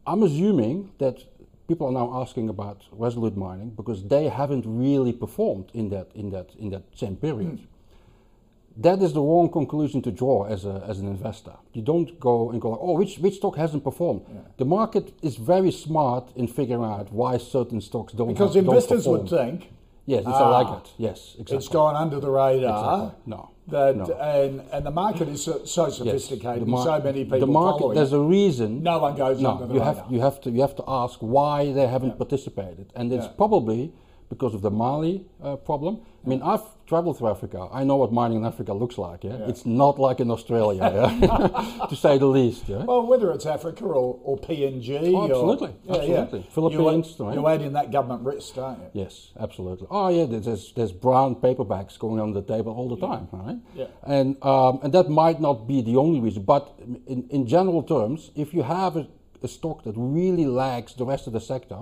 I'm 0.06 0.22
assuming 0.24 0.90
that 0.98 1.22
people 1.68 1.86
are 1.86 1.92
now 1.92 2.20
asking 2.20 2.48
about 2.48 2.82
Resolute 2.90 3.36
mining 3.36 3.70
because 3.70 4.06
they 4.08 4.28
haven't 4.28 4.64
really 4.66 5.12
performed 5.12 5.70
in 5.74 5.90
that 5.90 6.08
in 6.14 6.30
that 6.30 6.50
in 6.58 6.70
that 6.70 6.82
same 6.94 7.16
period. 7.16 7.60
That 8.76 9.02
is 9.02 9.12
the 9.12 9.20
wrong 9.20 9.50
conclusion 9.50 10.00
to 10.02 10.10
draw 10.10 10.44
as, 10.46 10.64
a, 10.64 10.84
as 10.88 10.98
an 10.98 11.06
investor. 11.06 11.52
You 11.74 11.82
don't 11.82 12.18
go 12.18 12.50
and 12.50 12.60
go, 12.60 12.70
like, 12.70 12.80
oh, 12.82 12.94
which, 12.98 13.18
which 13.18 13.36
stock 13.36 13.56
hasn't 13.56 13.84
performed? 13.84 14.22
The 14.56 14.64
market 14.64 15.12
is 15.22 15.36
very 15.36 15.70
smart 15.70 16.30
in 16.36 16.46
figuring 16.48 16.82
out 16.84 17.12
why 17.12 17.36
certain 17.38 17.80
stocks 17.80 18.12
don't 18.14 18.28
Because 18.28 18.54
have, 18.54 18.64
don't 18.64 18.74
investors 18.74 19.06
would 19.06 19.28
think 19.28 19.70
Yes, 20.04 20.20
it's 20.22 20.28
Ah, 20.30 20.48
like 20.60 20.82
it. 20.84 20.90
Yes, 20.98 21.34
exactly. 21.34 21.56
it's 21.58 21.68
gone 21.68 21.94
under 21.94 22.18
the 22.18 22.28
radar. 22.28 23.04
Exactly. 23.04 23.22
No, 23.26 23.50
That 23.68 23.96
no. 23.96 24.04
and 24.14 24.60
and 24.72 24.84
the 24.84 24.90
market 24.90 25.28
is 25.28 25.44
so, 25.44 25.64
so 25.64 25.86
Yes, 25.86 25.98
sophisticated, 25.98 26.66
mar- 26.66 26.84
so 26.84 26.98
many 27.00 27.22
people 27.22 27.38
The 27.38 27.46
market, 27.46 27.94
there's 27.94 28.12
a 28.12 28.18
reason. 28.18 28.82
No 28.82 28.98
one 28.98 29.14
goes 29.16 29.40
no, 29.40 29.50
under 29.52 29.66
the 29.68 29.74
you 29.74 29.80
radar. 29.80 29.94
have 29.94 30.12
you 30.12 30.20
have 30.20 30.40
to 30.40 30.50
you 30.50 30.60
have 30.60 30.74
to 30.74 30.84
ask 30.88 31.20
why 31.20 31.72
they 31.72 31.86
haven't 31.86 32.18
participated, 32.18 32.86
and 32.96 33.12
it's 33.12 33.26
Yeah. 33.26 33.32
probably 33.42 33.92
because 34.32 34.54
of 34.54 34.62
the 34.62 34.70
Mali 34.70 35.26
uh, 35.42 35.56
problem. 35.56 36.00
I 36.24 36.28
mean, 36.28 36.40
I've 36.42 36.62
traveled 36.86 37.18
through 37.18 37.28
Africa. 37.36 37.68
I 37.70 37.84
know 37.84 37.96
what 37.96 38.10
mining 38.12 38.38
in 38.38 38.44
Africa 38.46 38.72
looks 38.72 38.96
like. 38.96 39.24
Yeah, 39.24 39.50
it's 39.50 39.66
not 39.66 39.98
like 39.98 40.20
in 40.20 40.30
Australia, 40.30 40.80
yeah? 40.98 41.86
to 41.90 41.96
say 42.04 42.16
the 42.16 42.30
least. 42.38 42.62
Yeah. 42.66 42.84
Well, 42.90 43.04
whether 43.06 43.30
it's 43.32 43.44
Africa 43.44 43.84
or, 43.84 44.18
or 44.28 44.38
PNG, 44.38 45.12
Oh, 45.14 45.24
absolutely, 45.24 45.72
or, 45.86 45.96
yeah, 45.96 46.20
absolutely. 46.22 46.38
yeah. 46.40 46.54
Philippines, 46.54 47.14
you, 47.18 47.24
right? 47.26 47.34
you 47.34 47.46
add 47.46 47.60
in 47.68 47.72
that 47.74 47.90
government 47.90 48.22
risk, 48.24 48.56
aren't 48.56 48.78
you? 48.84 48.90
Yes, 49.02 49.32
absolutely. 49.38 49.86
Oh 49.90 50.08
yeah, 50.08 50.24
there's- 50.24 50.46
there's 50.46 50.72
there's 50.78 50.92
brown 50.92 51.34
paperbacks 51.46 51.98
going 51.98 52.18
on 52.24 52.32
the 52.32 52.42
table 52.54 52.72
all 52.78 52.88
the 52.94 53.00
time, 53.08 53.28
right? 53.32 53.58
Yeah. 53.74 53.88
And 54.16 54.28
um, 54.42 54.80
and 54.82 54.90
that 54.94 55.10
might 55.10 55.40
not 55.40 55.66
be 55.72 55.82
the 55.82 55.96
only 56.04 56.20
reason, 56.20 56.42
but 56.54 56.64
in 57.06 57.20
in 57.36 57.46
general 57.46 57.82
terms, 57.82 58.30
if 58.34 58.48
you 58.54 58.62
have 58.62 58.92
a, 58.96 59.04
a 59.42 59.48
stock 59.48 59.82
that 59.86 59.94
really 59.96 60.46
lags 60.46 60.94
the 60.94 61.04
rest 61.12 61.26
of 61.26 61.32
the 61.34 61.40
sector, 61.54 61.80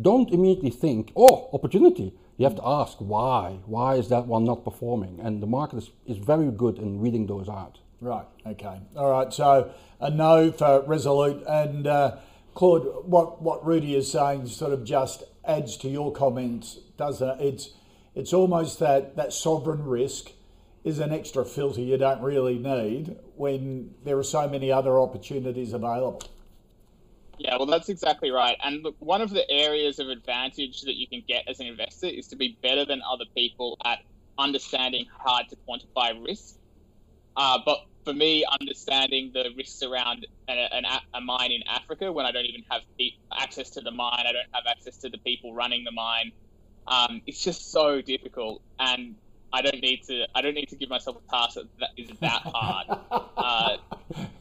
don't 0.00 0.30
immediately 0.30 0.70
think, 0.70 1.12
oh, 1.16 1.48
opportunity. 1.52 2.14
You 2.36 2.44
have 2.44 2.56
to 2.56 2.66
ask 2.66 2.98
why. 2.98 3.60
Why 3.66 3.94
is 3.94 4.08
that 4.08 4.26
one 4.26 4.44
not 4.44 4.64
performing? 4.64 5.20
And 5.20 5.40
the 5.40 5.46
market 5.46 5.78
is, 5.78 5.90
is 6.06 6.18
very 6.18 6.50
good 6.50 6.78
in 6.78 7.00
reading 7.00 7.26
those 7.26 7.48
out. 7.48 7.78
Right. 8.00 8.26
Okay. 8.44 8.80
All 8.96 9.10
right. 9.10 9.32
So 9.32 9.72
a 10.00 10.10
no 10.10 10.50
for 10.52 10.82
Resolute 10.82 11.44
and 11.46 11.86
uh, 11.86 12.16
Claude. 12.54 13.06
What 13.06 13.40
what 13.40 13.64
Rudi 13.64 13.94
is 13.94 14.10
saying 14.10 14.48
sort 14.48 14.72
of 14.72 14.84
just 14.84 15.22
adds 15.44 15.76
to 15.78 15.88
your 15.88 16.12
comments, 16.12 16.80
doesn't 16.96 17.40
it? 17.40 17.40
It's 17.40 17.70
it's 18.14 18.32
almost 18.32 18.78
that 18.80 19.16
that 19.16 19.32
sovereign 19.32 19.84
risk 19.84 20.32
is 20.84 20.98
an 20.98 21.12
extra 21.12 21.44
filter 21.44 21.80
you 21.80 21.96
don't 21.96 22.20
really 22.20 22.58
need 22.58 23.16
when 23.36 23.94
there 24.04 24.18
are 24.18 24.24
so 24.24 24.46
many 24.46 24.70
other 24.70 24.98
opportunities 24.98 25.72
available. 25.72 26.22
Yeah, 27.38 27.56
well, 27.56 27.66
that's 27.66 27.88
exactly 27.88 28.30
right. 28.30 28.56
And 28.64 28.82
look, 28.82 28.96
one 29.00 29.22
of 29.22 29.30
the 29.30 29.48
areas 29.50 29.98
of 29.98 30.08
advantage 30.08 30.80
that 30.82 30.96
you 30.96 31.08
can 31.08 31.22
get 31.28 31.44
as 31.48 31.60
an 31.60 31.66
investor 31.66 32.06
is 32.06 32.28
to 32.28 32.36
be 32.36 32.58
better 32.62 32.84
than 32.86 33.02
other 33.10 33.24
people 33.36 33.76
at 33.84 33.98
understanding 34.38 35.06
hard 35.24 35.46
to 35.50 35.56
quantify 35.68 36.12
risk. 36.26 36.54
Uh, 37.36 37.58
but 37.66 37.78
for 38.04 38.14
me, 38.14 38.44
understanding 38.60 39.32
the 39.34 39.50
risks 39.56 39.82
around 39.82 40.26
a, 40.50 40.54
mine 41.22 41.52
in 41.52 41.62
Africa 41.68 42.12
when 42.12 42.26
I 42.26 42.32
don't 42.32 42.46
even 42.46 42.62
have 42.70 42.82
pe- 42.98 43.10
access 43.38 43.70
to 43.72 43.80
the 43.82 43.90
mine, 43.92 44.24
I 44.26 44.32
don't 44.32 44.46
have 44.54 44.64
access 44.68 44.98
to 45.00 45.10
the 45.10 45.18
people 45.26 45.54
running 45.54 45.84
the 45.84 45.92
mine. 45.92 46.32
Um, 46.88 47.22
it's 47.26 47.42
just 47.42 47.70
so 47.72 48.02
difficult, 48.02 48.62
and 48.78 49.16
I 49.54 49.62
don't 49.62 49.80
need 49.80 50.02
to. 50.04 50.26
I 50.34 50.42
don't 50.42 50.54
need 50.54 50.68
to 50.70 50.76
give 50.76 50.90
myself 50.90 51.16
a 51.26 51.30
task 51.30 51.54
that, 51.54 51.66
that 51.78 51.90
is 51.96 52.10
that 52.20 52.42
hard. 52.42 52.86
Uh, 53.36 53.76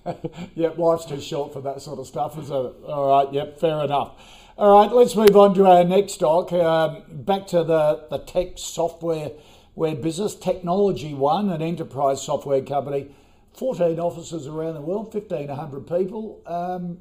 Yep, 0.55 0.77
life's 0.77 1.05
too 1.05 1.21
short 1.21 1.53
for 1.53 1.61
that 1.61 1.81
sort 1.81 1.99
of 1.99 2.07
stuff, 2.07 2.37
is 2.37 2.49
it? 2.49 2.53
All 2.53 3.07
right, 3.09 3.33
yep, 3.33 3.59
fair 3.59 3.83
enough. 3.83 4.11
All 4.57 4.81
right, 4.81 4.91
let's 4.91 5.15
move 5.15 5.35
on 5.35 5.53
to 5.55 5.65
our 5.65 5.83
next 5.83 6.13
stock. 6.13 6.51
Um, 6.51 7.03
back 7.09 7.47
to 7.47 7.63
the, 7.63 8.05
the 8.09 8.19
tech 8.19 8.57
software 8.57 9.31
where 9.73 9.95
business, 9.95 10.35
Technology 10.35 11.13
One, 11.13 11.49
an 11.49 11.61
enterprise 11.61 12.21
software 12.21 12.61
company, 12.61 13.15
14 13.57 13.99
offices 13.99 14.45
around 14.47 14.75
the 14.75 14.81
world, 14.81 15.13
1,500 15.13 15.87
people. 15.87 16.41
Um, 16.45 16.99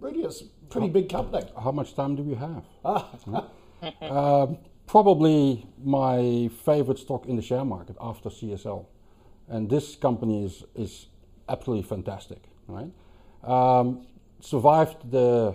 really, 0.00 0.22
it's 0.22 0.42
a 0.42 0.44
pretty 0.68 0.88
big 0.88 1.08
company. 1.08 1.46
How 1.62 1.72
much 1.72 1.94
time 1.94 2.16
do 2.16 2.22
we 2.22 2.34
have? 2.34 2.64
um, 4.02 4.58
probably 4.86 5.66
my 5.84 6.48
favorite 6.64 6.98
stock 6.98 7.26
in 7.26 7.36
the 7.36 7.42
share 7.42 7.64
market 7.64 7.96
after 8.00 8.28
CSL, 8.30 8.86
and 9.48 9.68
this 9.70 9.96
company 9.96 10.44
is 10.44 10.64
is 10.74 11.06
absolutely 11.48 11.84
fantastic. 11.88 12.42
Right, 12.68 12.90
um, 13.44 14.06
survived 14.40 15.10
the 15.10 15.54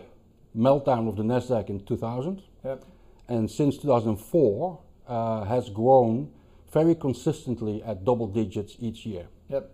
meltdown 0.55 1.07
of 1.07 1.15
the 1.15 1.23
Nasdaq 1.23 1.69
in 1.69 1.79
2000, 1.85 2.41
Yep. 2.63 2.83
and 3.29 3.49
since 3.49 3.77
2004 3.77 4.79
uh, 5.07 5.43
has 5.45 5.69
grown 5.69 6.29
very 6.71 6.95
consistently 6.95 7.81
at 7.83 8.03
double 8.05 8.27
digits 8.27 8.75
each 8.79 9.05
year 9.05 9.27
Yep. 9.49 9.71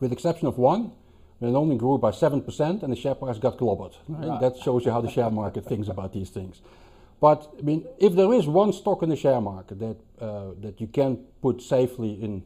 with 0.00 0.10
the 0.10 0.14
exception 0.14 0.46
of 0.48 0.58
one, 0.58 0.92
when 1.38 1.52
it 1.52 1.56
only 1.56 1.76
grew 1.76 1.96
by 1.98 2.10
7% 2.10 2.82
and 2.82 2.92
the 2.92 2.96
share 2.96 3.14
price 3.14 3.38
got 3.38 3.56
clobbered. 3.58 3.94
right? 4.08 4.28
Right. 4.28 4.40
That 4.40 4.56
shows 4.58 4.84
you 4.84 4.90
how 4.92 5.00
the 5.00 5.10
share 5.10 5.30
market 5.30 5.64
thinks 5.64 5.88
about 5.88 6.12
these 6.12 6.28
things. 6.30 6.60
But 7.20 7.52
I 7.58 7.62
mean, 7.62 7.86
if 7.98 8.14
there 8.14 8.32
is 8.32 8.46
one 8.46 8.72
stock 8.72 9.02
in 9.02 9.10
the 9.10 9.16
share 9.16 9.40
market 9.40 9.78
that, 9.78 9.96
uh, 10.20 10.52
that 10.62 10.80
you 10.80 10.86
can 10.86 11.18
put 11.42 11.60
safely 11.62 12.12
in, 12.22 12.42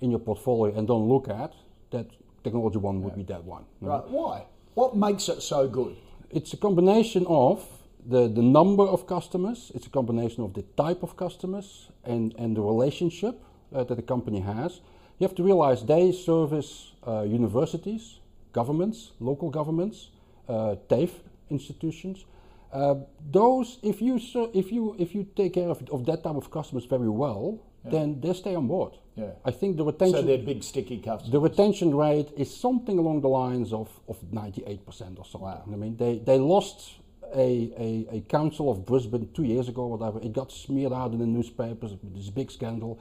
in 0.00 0.10
your 0.10 0.20
portfolio 0.20 0.76
and 0.76 0.86
don't 0.86 1.08
look 1.08 1.28
at, 1.28 1.54
that 1.90 2.06
Technology 2.44 2.78
One 2.78 3.02
would 3.02 3.16
be 3.16 3.24
that 3.24 3.44
one. 3.44 3.64
Right, 3.80 4.06
why? 4.08 4.44
What 4.74 4.96
makes 4.96 5.28
it 5.28 5.42
so 5.42 5.66
good? 5.66 5.96
It's 6.30 6.52
a 6.52 6.56
combination 6.56 7.26
of 7.26 7.66
the, 8.06 8.28
the 8.28 8.42
number 8.42 8.84
of 8.84 9.06
customers, 9.06 9.72
it's 9.74 9.86
a 9.86 9.90
combination 9.90 10.44
of 10.44 10.54
the 10.54 10.62
type 10.76 11.02
of 11.02 11.16
customers 11.16 11.88
and, 12.04 12.34
and 12.38 12.56
the 12.56 12.60
relationship 12.60 13.42
uh, 13.74 13.84
that 13.84 13.96
the 13.96 14.02
company 14.02 14.40
has. 14.40 14.80
You 15.18 15.26
have 15.26 15.34
to 15.36 15.42
realize 15.42 15.84
they 15.84 16.12
service 16.12 16.92
uh, 17.06 17.22
universities, 17.22 18.18
governments, 18.52 19.12
local 19.20 19.50
governments, 19.50 20.10
uh, 20.48 20.76
TAFE 20.88 21.20
institutions. 21.50 22.24
Uh, 22.72 22.96
those, 23.30 23.78
if 23.82 24.02
you, 24.02 24.18
ser- 24.18 24.50
if, 24.52 24.70
you, 24.70 24.94
if 24.98 25.14
you 25.14 25.26
take 25.36 25.54
care 25.54 25.68
of, 25.68 25.82
of 25.90 26.04
that 26.06 26.22
type 26.22 26.36
of 26.36 26.50
customers 26.50 26.84
very 26.84 27.08
well, 27.08 27.60
then 27.84 28.20
they 28.20 28.32
stay 28.32 28.54
on 28.54 28.66
board. 28.66 28.94
Yeah. 29.16 29.30
I 29.44 29.50
think 29.50 29.76
the 29.76 29.84
retention. 29.84 30.20
So 30.20 30.22
they're 30.22 30.38
big, 30.38 30.62
sticky 30.62 30.98
customers. 30.98 31.32
the 31.32 31.40
retention 31.40 31.94
rate 31.94 32.28
is 32.36 32.54
something 32.54 32.98
along 32.98 33.22
the 33.22 33.28
lines 33.28 33.72
of, 33.72 33.88
of 34.08 34.20
98% 34.32 35.18
or 35.18 35.24
something. 35.24 35.40
Wow. 35.40 35.64
I 35.66 35.76
mean, 35.76 35.96
they, 35.96 36.18
they 36.18 36.38
lost 36.38 36.92
a, 37.34 37.72
a, 38.10 38.16
a 38.16 38.20
council 38.28 38.70
of 38.70 38.86
Brisbane 38.86 39.28
two 39.34 39.44
years 39.44 39.68
ago, 39.68 39.86
whatever. 39.86 40.20
It 40.20 40.32
got 40.32 40.52
smeared 40.52 40.92
out 40.92 41.12
in 41.12 41.18
the 41.18 41.26
newspapers, 41.26 41.92
this 42.02 42.30
big 42.30 42.50
scandal. 42.50 43.00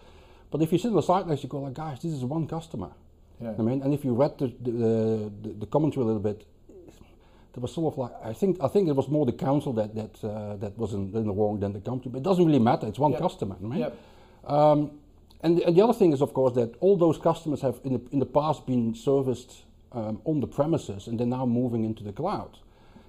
But 0.50 0.62
if 0.62 0.72
you 0.72 0.78
sit 0.78 0.90
on 0.90 0.96
the 0.96 1.02
sidelines, 1.02 1.44
you 1.44 1.50
go 1.50 1.60
like, 1.60 1.74
guys, 1.74 2.02
this 2.02 2.14
is 2.14 2.24
one 2.24 2.48
customer. 2.48 2.92
Yeah. 3.42 3.54
I 3.58 3.62
mean, 3.62 3.82
and 3.84 3.94
if 3.94 4.04
you 4.04 4.16
read 4.16 4.38
the, 4.40 4.48
the, 4.62 5.32
the, 5.42 5.54
the 5.60 5.66
commentary 5.68 6.04
a 6.04 6.08
little 6.08 6.22
bit, 6.22 6.48
there 7.58 7.64
was 7.64 7.74
sort 7.74 7.92
of 7.92 7.98
like 7.98 8.12
I 8.24 8.34
think 8.34 8.58
I 8.62 8.68
think 8.68 8.88
it 8.88 8.96
was 8.96 9.10
more 9.10 9.26
the 9.26 9.32
council 9.32 9.74
that 9.74 9.96
that 9.96 10.24
uh, 10.24 10.58
that 10.58 10.78
was 10.78 10.94
in, 10.94 11.12
in, 11.16 11.26
the 11.26 11.34
wrong 11.34 11.60
than 11.60 11.74
the 11.74 11.80
company. 11.80 12.12
But 12.12 12.20
it 12.20 12.24
doesn't 12.24 12.46
really 12.46 12.60
matter. 12.60 12.86
It's 12.86 13.00
one 13.00 13.14
Yep. 13.14 13.22
customer, 13.22 13.56
right? 13.62 13.80
Yep. 13.80 13.98
Um, 14.46 14.92
and, 15.42 15.60
and 15.62 15.76
the 15.76 15.82
other 15.84 15.94
thing 15.94 16.14
is, 16.14 16.22
of 16.22 16.34
course, 16.34 16.54
that 16.54 16.76
all 16.82 16.98
those 16.98 17.18
customers 17.18 17.62
have 17.62 17.80
in 17.84 17.94
the, 17.94 18.02
in 18.12 18.20
the 18.20 18.28
past 18.28 18.68
been 18.68 18.94
serviced 18.94 19.64
um, 19.92 20.22
on 20.24 20.40
the 20.40 20.48
premises, 20.48 21.08
and 21.08 21.20
they're 21.20 21.26
now 21.40 21.48
moving 21.48 21.84
into 21.84 22.04
the 22.04 22.14
cloud. 22.14 22.60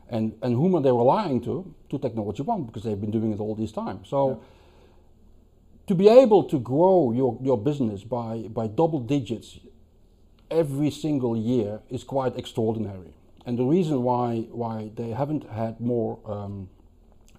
And 0.08 0.32
and 0.40 0.54
whom 0.54 0.74
are 0.74 0.82
they 0.82 0.92
relying 0.92 1.42
to? 1.42 1.74
To 1.90 1.98
Technology 1.98 2.42
One, 2.42 2.64
because 2.64 2.84
they've 2.84 3.00
been 3.00 3.10
doing 3.10 3.32
it 3.34 3.40
all 3.40 3.54
this 3.54 3.72
time. 3.72 4.00
So. 4.04 4.40
To 5.86 5.94
be 5.94 6.06
able 6.06 6.44
to 6.44 6.58
grow 6.58 7.12
your, 7.12 7.38
your 7.40 7.56
business 7.56 8.04
by, 8.04 8.42
by 8.52 8.66
double 8.66 9.00
digits 9.00 9.58
every 10.50 10.90
single 10.90 11.34
year 11.34 11.80
is 11.88 12.04
quite 12.04 12.36
extraordinary. 12.36 13.14
And 13.47 13.59
the 13.59 13.64
reason 13.64 14.02
why, 14.02 14.47
why 14.50 14.90
they 14.95 15.11
haven't 15.11 15.49
had 15.49 15.80
more 15.80 16.18
um, 16.26 16.68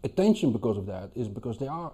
attention 0.03 0.51
because 0.51 0.77
of 0.77 0.86
that 0.88 1.12
is 1.15 1.27
because 1.27 1.58
they 1.60 1.68
are 1.68 1.91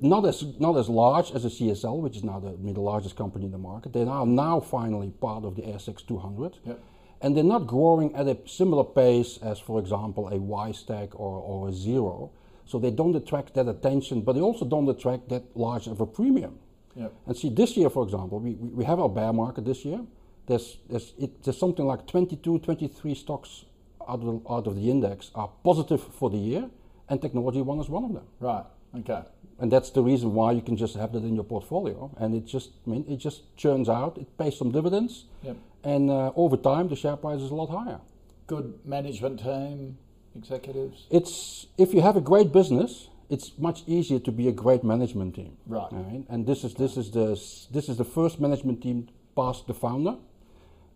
not 0.00 0.26
as, 0.26 0.44
not 0.58 0.76
as 0.76 0.88
large 0.88 1.30
as 1.32 1.44
a 1.44 1.48
CSL, 1.48 2.00
which 2.00 2.16
is 2.16 2.24
now 2.24 2.38
the, 2.38 2.56
the 2.72 2.80
largest 2.80 3.16
company 3.16 3.46
in 3.46 3.52
the 3.52 3.58
market. 3.58 3.92
They 3.92 4.02
are 4.02 4.26
now 4.26 4.60
finally 4.60 5.10
part 5.10 5.44
of 5.44 5.56
the 5.56 5.62
ASX 5.62 6.06
200. 6.06 6.58
Yep. 6.64 6.80
And 7.22 7.36
they're 7.36 7.44
not 7.44 7.66
growing 7.66 8.14
at 8.14 8.26
a 8.26 8.36
similar 8.46 8.84
pace 8.84 9.38
as, 9.42 9.58
for 9.58 9.80
example, 9.80 10.28
a 10.28 10.38
WiseTech 10.38 11.10
or, 11.14 11.40
or 11.40 11.68
a 11.68 11.72
Xero. 11.72 12.30
So 12.66 12.78
they 12.78 12.90
don't 12.90 13.16
attract 13.16 13.54
that 13.54 13.68
attention, 13.68 14.20
but 14.20 14.34
they 14.34 14.40
also 14.40 14.64
don't 14.64 14.88
attract 14.88 15.28
that 15.30 15.56
large 15.56 15.86
of 15.86 16.00
a 16.00 16.06
premium. 16.06 16.58
Yep. 16.94 17.12
And 17.26 17.36
see, 17.36 17.48
this 17.48 17.76
year, 17.76 17.88
for 17.88 18.02
example, 18.02 18.40
we, 18.40 18.52
we 18.52 18.68
we 18.68 18.84
have 18.84 18.98
our 18.98 19.08
bear 19.08 19.32
market 19.32 19.64
this 19.64 19.84
year. 19.84 20.00
There's, 20.46 20.78
there's, 20.88 21.12
it, 21.18 21.42
there's 21.42 21.58
something 21.58 21.84
like 21.84 22.06
22, 22.06 22.60
23 22.60 23.14
stocks 23.14 23.64
out 24.08 24.20
of, 24.20 24.26
the, 24.26 24.40
out 24.50 24.66
of 24.66 24.76
the 24.76 24.90
index 24.90 25.30
are 25.34 25.50
positive 25.64 26.02
for 26.02 26.30
the 26.30 26.36
year, 26.36 26.70
and 27.08 27.20
Technology 27.20 27.60
One 27.62 27.80
is 27.80 27.88
one 27.88 28.04
of 28.04 28.12
them. 28.14 28.24
Right. 28.40 28.64
Okay. 28.98 29.22
And 29.58 29.72
that's 29.72 29.90
the 29.90 30.02
reason 30.02 30.34
why 30.34 30.52
you 30.52 30.60
can 30.60 30.76
just 30.76 30.94
have 30.96 31.12
that 31.12 31.22
in 31.24 31.34
your 31.34 31.44
portfolio. 31.44 32.10
And 32.18 32.34
it 32.34 32.46
just, 32.46 32.70
I 32.86 32.90
mean, 32.90 33.04
it 33.08 33.16
just 33.16 33.56
churns 33.56 33.88
out. 33.88 34.18
It 34.18 34.36
pays 34.38 34.56
some 34.58 34.70
dividends, 34.70 35.24
Yep. 35.42 35.56
and 35.84 36.10
uh, 36.10 36.32
over 36.36 36.56
time, 36.56 36.88
the 36.88 36.96
share 36.96 37.16
price 37.16 37.40
is 37.40 37.50
a 37.50 37.54
lot 37.54 37.70
higher. 37.70 38.00
Good 38.46 38.78
management 38.84 39.40
team, 39.40 39.96
executives. 40.36 41.06
It's 41.10 41.66
if 41.78 41.92
you 41.94 42.00
have 42.02 42.16
a 42.16 42.20
great 42.20 42.52
business, 42.52 43.08
it's 43.28 43.58
much 43.58 43.82
easier 43.88 44.20
to 44.20 44.30
be 44.30 44.46
a 44.46 44.52
great 44.52 44.84
management 44.84 45.34
team. 45.34 45.56
Right. 45.66 45.88
Right? 45.90 46.24
And 46.28 46.46
this 46.46 46.62
is 46.62 46.74
this 46.74 46.96
is 46.96 47.10
the 47.10 47.30
this 47.72 47.88
is 47.88 47.96
the 47.96 48.04
first 48.04 48.38
management 48.40 48.82
team 48.82 49.08
past 49.34 49.66
the 49.66 49.74
founder, 49.74 50.16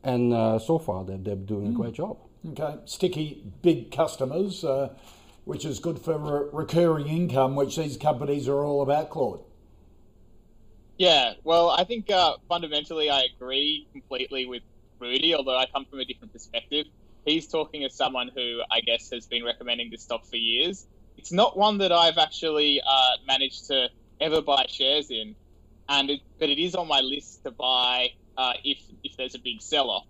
and 0.03 0.33
uh, 0.33 0.59
so 0.59 0.79
far 0.79 1.05
they're, 1.05 1.19
they're 1.19 1.37
doing 1.37 1.69
a 1.69 1.73
great 1.73 1.95
job. 1.95 2.19
Okay. 2.49 2.77
Sticky, 2.87 3.43
big 3.63 3.91
customers, 3.91 4.65
uh, 4.65 4.95
which 5.45 5.65
is 5.65 5.79
good 5.79 5.99
for 5.99 6.17
re- 6.17 6.49
recurring 6.53 7.07
income, 7.07 7.55
which 7.55 7.77
these 7.77 7.97
companies 7.97 8.49
are 8.49 8.65
all 8.65 8.83
about, 8.83 9.11
Claude. 9.11 9.41
Yeah, 10.97 11.33
well, 11.45 11.71
I 11.71 11.85
think 11.85 12.11
uh, 12.11 12.37
fundamentally 12.49 13.09
I 13.09 13.27
agree 13.35 13.89
completely 13.93 14.47
with 14.47 14.63
Rudi, 14.99 15.35
although 15.35 15.57
I 15.57 15.67
come 15.67 15.87
from 15.87 15.99
a 16.01 16.05
different 16.05 16.33
perspective. 16.33 16.87
He's 17.25 17.47
talking 17.47 17.85
as 17.85 17.95
someone 17.95 18.31
who 18.35 18.61
I 18.71 18.81
guess 18.81 19.11
has 19.11 19.27
been 19.27 19.45
recommending 19.45 19.91
this 19.91 20.03
stock 20.03 20.27
for 20.27 20.37
years. 20.37 20.87
It's 21.17 21.33
not 21.33 21.57
one 21.57 21.79
that 21.79 21.93
I've 21.93 22.19
actually 22.19 22.81
uh, 22.87 23.11
managed 23.27 23.67
to 23.69 23.89
ever 24.21 24.41
buy 24.43 24.67
shares 24.69 25.11
in, 25.11 25.37
and 25.89 26.11
it, 26.11 26.21
but 26.39 26.49
it 26.49 26.59
is 26.59 26.75
on 26.75 26.89
my 26.89 27.01
list 27.01 27.45
to 27.45 27.51
buy 27.51 28.11
uh, 28.41 28.53
if 28.65 28.79
if 29.05 29.17
there's 29.17 29.35
a 29.35 29.39
big 29.39 29.61
sell-off. 29.61 30.07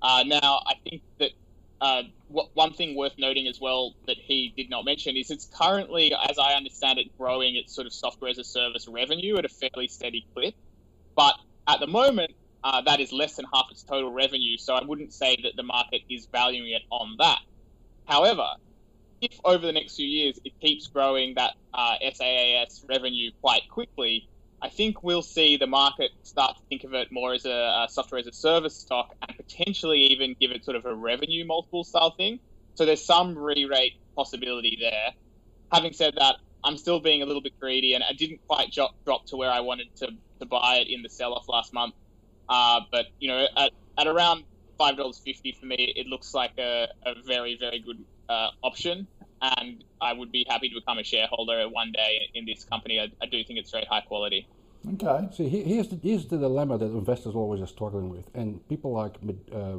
Uh, 0.00 0.22
now, 0.26 0.60
I 0.64 0.74
think 0.84 1.02
that 1.18 1.30
uh, 1.80 2.02
one 2.28 2.72
thing 2.72 2.96
worth 2.96 3.14
noting 3.18 3.48
as 3.48 3.60
well 3.60 3.94
that 4.06 4.16
he 4.16 4.52
did 4.56 4.70
not 4.70 4.84
mention 4.84 5.16
is 5.16 5.30
it's 5.30 5.46
currently, 5.46 6.14
as 6.14 6.38
I 6.38 6.52
understand 6.54 7.00
it, 7.00 7.16
growing 7.18 7.56
its 7.56 7.74
sort 7.74 7.86
of 7.88 7.92
software 7.92 8.30
as 8.30 8.38
a 8.38 8.44
service 8.44 8.86
revenue 8.86 9.36
at 9.38 9.44
a 9.44 9.48
fairly 9.48 9.88
steady 9.88 10.24
clip. 10.34 10.54
But 11.16 11.34
at 11.66 11.80
the 11.80 11.88
moment, 11.88 12.32
uh, 12.62 12.82
that 12.82 13.00
is 13.00 13.12
less 13.12 13.34
than 13.34 13.46
half 13.52 13.66
its 13.72 13.82
total 13.82 14.12
revenue, 14.12 14.56
so 14.56 14.74
I 14.74 14.84
wouldn't 14.84 15.12
say 15.12 15.36
that 15.42 15.56
the 15.56 15.64
market 15.64 16.02
is 16.08 16.26
valuing 16.30 16.70
it 16.70 16.82
on 16.90 17.16
that. 17.18 17.40
However, 18.06 18.46
if 19.20 19.32
over 19.44 19.66
the 19.66 19.72
next 19.72 19.96
few 19.96 20.06
years 20.06 20.38
it 20.44 20.52
keeps 20.60 20.86
growing 20.86 21.34
that 21.34 21.54
uh, 21.74 21.96
SaaS 22.14 22.84
revenue 22.88 23.32
quite 23.40 23.68
quickly, 23.68 24.28
I 24.60 24.68
think 24.68 25.02
we'll 25.02 25.22
see 25.22 25.56
the 25.56 25.66
market 25.66 26.10
start 26.22 26.56
to 26.56 26.62
think 26.68 26.84
of 26.84 26.92
it 26.94 27.08
more 27.12 27.32
as 27.32 27.44
a, 27.44 27.84
a 27.84 27.86
software 27.88 28.18
as 28.18 28.26
a 28.26 28.32
service 28.32 28.74
stock 28.74 29.14
and 29.26 29.36
potentially 29.36 30.00
even 30.06 30.34
give 30.40 30.50
it 30.50 30.64
sort 30.64 30.76
of 30.76 30.84
a 30.84 30.94
revenue 30.94 31.44
multiple 31.46 31.84
style 31.84 32.10
thing. 32.10 32.40
So 32.74 32.84
there's 32.84 33.04
some 33.04 33.38
re-rate 33.38 33.94
possibility 34.16 34.76
there. 34.80 35.12
Having 35.72 35.92
said 35.92 36.14
that, 36.18 36.36
I'm 36.64 36.76
still 36.76 36.98
being 36.98 37.22
a 37.22 37.26
little 37.26 37.42
bit 37.42 37.58
greedy, 37.60 37.94
and 37.94 38.02
I 38.02 38.12
didn't 38.14 38.40
quite 38.48 38.72
drop, 38.72 38.92
drop 39.04 39.26
to 39.26 39.36
where 39.36 39.50
I 39.50 39.60
wanted 39.60 39.94
to, 39.96 40.08
to 40.40 40.46
buy 40.46 40.78
it 40.80 40.88
in 40.88 41.02
the 41.02 41.08
sell-off 41.08 41.48
last 41.48 41.72
month. 41.72 41.94
Uh, 42.48 42.80
but 42.90 43.06
you 43.20 43.28
know, 43.28 43.46
at, 43.56 43.70
at 43.96 44.06
around 44.06 44.44
five 44.76 44.96
dollars 44.96 45.20
fifty 45.24 45.52
for 45.52 45.66
me, 45.66 45.92
it 45.96 46.06
looks 46.06 46.34
like 46.34 46.52
a, 46.58 46.88
a 47.04 47.14
very 47.26 47.56
very 47.58 47.78
good 47.78 48.04
uh, 48.28 48.48
option, 48.62 49.06
and 49.42 49.84
I 50.00 50.12
would 50.12 50.32
be 50.32 50.44
happy 50.48 50.68
to 50.68 50.74
become 50.74 50.98
a 50.98 51.04
shareholder 51.04 51.68
one 51.68 51.92
day 51.92 52.30
in 52.34 52.44
this 52.44 52.64
company. 52.64 53.00
I, 53.00 53.10
I 53.22 53.26
do 53.26 53.42
think 53.44 53.58
it's 53.58 53.70
very 53.70 53.84
high 53.84 54.00
quality. 54.00 54.48
Okay. 54.94 55.28
See, 55.32 55.48
here's 55.48 55.88
the, 55.88 55.98
here's 56.02 56.26
the 56.26 56.38
dilemma 56.38 56.78
that 56.78 56.86
investors 56.86 57.34
always 57.34 57.60
are 57.60 57.66
struggling 57.66 58.08
with, 58.08 58.24
and 58.34 58.66
people 58.68 58.92
like 58.92 59.16
uh, 59.52 59.78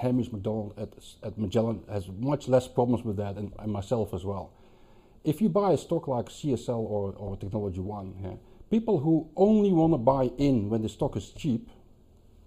Hamish 0.00 0.32
McDonald 0.32 0.74
at, 0.78 0.92
at 1.22 1.38
Magellan 1.38 1.82
has 1.90 2.08
much 2.08 2.48
less 2.48 2.66
problems 2.66 3.04
with 3.04 3.16
that, 3.16 3.36
and, 3.36 3.52
and 3.58 3.72
myself 3.72 4.12
as 4.14 4.24
well. 4.24 4.52
If 5.24 5.40
you 5.40 5.48
buy 5.48 5.72
a 5.72 5.78
stock 5.78 6.06
like 6.08 6.26
CSL 6.26 6.78
or, 6.78 7.12
or 7.16 7.36
Technology 7.36 7.80
One, 7.80 8.14
yeah, 8.22 8.34
people 8.70 9.00
who 9.00 9.28
only 9.36 9.72
want 9.72 9.92
to 9.92 9.98
buy 9.98 10.30
in 10.38 10.68
when 10.70 10.82
the 10.82 10.88
stock 10.88 11.16
is 11.16 11.30
cheap 11.30 11.68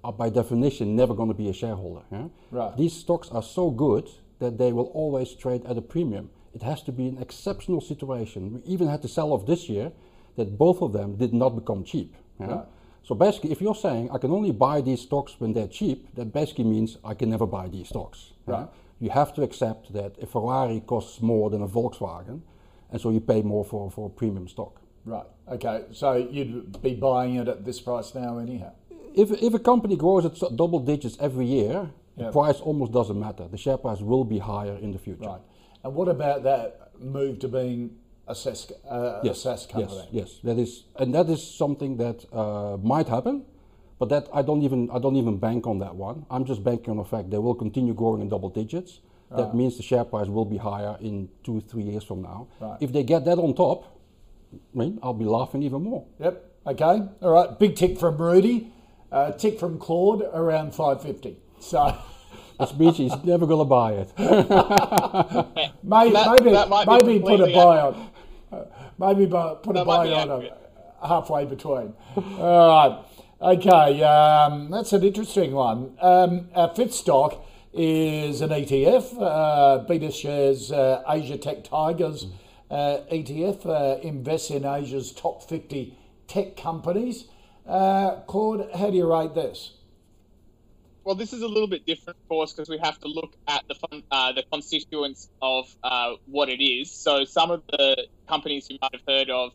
are 0.04 0.14
by 0.14 0.30
definition 0.30 0.96
never 0.96 1.14
going 1.14 1.30
to 1.30 1.36
be 1.36 1.50
a 1.50 1.54
shareholder. 1.54 2.04
Yeah? 2.12 2.28
Right. 2.52 2.78
These 2.78 2.94
stocks 2.94 3.30
are 3.30 3.44
so 3.44 3.70
good 3.70 4.10
that 4.40 4.58
they 4.58 4.72
will 4.72 4.92
always 4.94 5.34
trade 5.34 5.66
at 5.66 5.78
a 5.78 5.82
premium. 5.82 6.30
It 6.54 6.64
has 6.64 6.82
to 6.84 6.92
be 6.92 7.08
an 7.08 7.18
exceptional 7.20 7.82
situation. 7.82 8.54
We 8.54 8.62
even 8.62 8.88
had 8.88 9.02
to 9.04 9.08
sell 9.08 9.34
off 9.34 9.46
this 9.46 9.70
year 9.70 9.92
that 10.38 10.58
both 10.58 10.82
of 10.82 10.94
them 10.94 11.16
did 11.16 11.34
not 11.34 11.50
become 11.50 11.84
cheap. 11.84 12.16
yeah? 12.40 12.48
Right. 12.48 12.66
So 13.04 13.16
basically, 13.16 13.52
if 13.52 13.62
you're 13.62 13.76
saying 13.76 14.10
I 14.12 14.18
can 14.18 14.32
only 14.32 14.52
buy 14.52 14.82
these 14.82 15.02
stocks 15.02 15.36
when 15.40 15.54
they're 15.54 15.68
cheap, 15.68 16.08
that 16.16 16.34
basically 16.34 16.66
means 16.66 16.98
I 17.04 17.14
can 17.14 17.30
never 17.30 17.46
buy 17.46 17.68
these 17.68 17.90
stocks. 17.90 18.34
yeah? 18.48 18.68
You 19.00 19.10
have 19.10 19.34
to 19.36 19.44
accept 19.44 19.94
that 19.94 20.22
a 20.22 20.26
Ferrari 20.26 20.82
costs 20.86 21.22
more 21.22 21.50
than 21.50 21.62
a 21.62 21.68
Volkswagen, 21.68 22.42
and 22.92 23.00
so 23.02 23.10
you 23.12 23.22
pay 23.22 23.42
more 23.42 23.64
for, 23.64 23.90
for 23.90 24.08
a 24.08 24.10
premium 24.10 24.48
stock. 24.48 24.82
Right. 25.06 25.26
Okay. 25.50 25.86
So 25.92 26.14
you'd 26.16 26.82
be 26.82 26.96
buying 26.96 27.36
it 27.36 27.48
at 27.48 27.66
this 27.66 27.80
price 27.80 28.14
now, 28.14 28.38
anyhow. 28.38 28.74
If, 29.16 29.32
if 29.32 29.54
a 29.54 29.60
company 29.60 29.96
grows 29.96 30.26
at 30.26 30.56
double 30.56 30.80
digits 30.80 31.18
every 31.20 31.46
year, 31.46 31.90
The 32.20 32.32
price 32.32 32.60
almost 32.60 32.92
doesn't 32.92 33.20
matter. 33.20 33.48
The 33.48 33.58
share 33.58 33.78
price 33.78 34.00
will 34.00 34.24
be 34.24 34.40
higher 34.40 34.76
in 34.76 34.92
the 34.92 35.00
future. 35.00 35.30
Right. 35.30 35.42
And 35.84 35.96
what 35.96 36.08
about 36.08 36.44
that 36.44 36.92
move 37.00 37.40
to 37.40 37.48
being 37.48 37.96
a 38.28 38.36
SaaS, 38.36 38.72
uh, 38.90 39.22
a 39.24 39.34
SaaS 39.34 39.66
company? 39.66 40.08
Yes, 40.12 40.28
yes, 40.32 40.40
that 40.44 40.60
is, 40.60 40.84
and 40.98 41.16
that 41.16 41.30
is 41.30 41.42
something 41.56 41.98
that 41.98 42.26
uh, 42.34 42.78
might 42.78 43.08
happen, 43.08 43.46
but 43.98 44.10
that 44.10 44.28
I 44.34 44.42
don't 44.42 44.62
even 44.64 44.90
I 44.92 45.00
don't 45.00 45.16
even 45.16 45.38
bank 45.38 45.66
on 45.66 45.80
that 45.80 45.96
one. 45.96 46.26
I'm 46.30 46.46
just 46.46 46.64
banking 46.64 46.92
on 46.92 46.98
the 46.98 47.06
fact 47.06 47.30
they 47.30 47.38
will 47.38 47.56
continue 47.56 47.94
growing 47.94 48.22
in 48.22 48.30
double 48.30 48.50
digits. 48.50 49.00
That 49.32 49.54
means 49.54 49.78
the 49.78 49.84
share 49.84 50.04
price 50.06 50.28
will 50.28 50.46
be 50.46 50.58
higher 50.58 50.98
in 51.00 51.30
two, 51.44 51.62
three 51.62 51.84
years 51.84 52.04
from 52.04 52.24
now. 52.24 52.48
Right. 52.60 52.78
If 52.82 52.92
they 52.92 53.04
get 53.04 53.26
that 53.26 53.38
on 53.38 53.54
top, 53.54 54.00
I 54.54 54.58
mean, 54.78 55.00
I'll 55.04 55.14
be 55.14 55.26
laughing 55.26 55.62
even 55.62 55.84
more. 55.84 56.06
Yep. 56.20 56.46
Okay. 56.66 56.84
All 57.22 57.32
right. 57.32 57.60
Big 57.60 57.76
tick 57.76 58.00
from 58.00 58.18
Rudi. 58.18 58.72
Uh, 59.12 59.32
tick 59.32 59.60
from 59.60 59.78
Claude 59.80 60.24
around 60.34 60.74
550. 60.74 61.38
So 61.60 61.98
Which 62.58 62.74
means 62.76 62.98
he's 62.98 63.24
never 63.24 63.46
going 63.46 63.60
to 63.60 63.66
buy 63.66 63.94
it. 63.94 64.12
maybe 65.84 66.12
That- 66.14 66.38
maybe, 66.40 66.52
that 66.52 66.70
might 66.70 66.88
maybe 66.88 67.20
put 67.20 67.40
a 67.40 67.54
buy 67.54 67.80
on. 67.80 68.10
uh, 68.52 68.66
Maybe 68.98 69.28
put 69.28 69.70
a 69.70 69.74
That 69.74 69.86
might 69.86 70.10
buy 70.10 70.12
on 70.12 70.44
a, 71.02 71.08
halfway 71.08 71.46
between. 71.46 71.94
All 72.18 72.68
right. 72.68 73.06
Okay. 73.42 74.04
Um, 74.04 74.70
that's 74.72 74.92
an 74.92 75.04
interesting 75.04 75.54
one. 75.54 75.96
Um, 76.02 76.50
our 76.54 76.74
fifth 76.76 76.94
stock 76.94 77.46
is 77.74 78.42
an 78.42 78.50
ETF. 78.50 79.16
Uh, 79.22 79.78
Beta 79.86 80.12
Shares 80.12 80.72
uh, 80.72 81.02
Asia 81.08 81.38
Tech 81.38 81.64
Tigers 81.64 82.26
uh, 82.70 83.00
ETF 83.12 83.66
uh, 83.66 84.02
invests 84.02 84.50
in 84.50 84.66
Asia's 84.66 85.12
top 85.14 85.48
50 85.48 85.98
tech 86.28 86.58
companies. 86.58 87.26
Uh, 87.66 88.18
Claude, 88.28 88.70
how 88.76 88.90
do 88.90 88.98
you 88.98 89.10
rate 89.10 89.34
this? 89.34 89.74
Well, 91.06 91.16
this 91.16 91.34
is 91.34 91.42
a 91.42 91.48
little 91.48 91.68
bit 91.68 91.86
different, 91.86 92.18
of 92.18 92.30
course, 92.30 92.54
because 92.54 92.70
we 92.70 92.80
have 92.84 93.00
to 93.00 93.08
look 93.08 93.32
at 93.48 93.64
the 93.70 93.76
fun, 93.76 94.04
uh, 94.12 94.34
the 94.34 94.44
constituents 94.52 95.30
of 95.42 95.66
uh, 95.84 96.14
what 96.26 96.50
it 96.50 96.64
is. 96.64 96.94
So, 96.94 97.26
some 97.26 97.52
of 97.52 97.64
the 97.72 98.08
companies 98.30 98.68
you 98.70 98.78
might 98.82 98.92
have 98.94 99.02
heard 99.08 99.30
of 99.32 99.52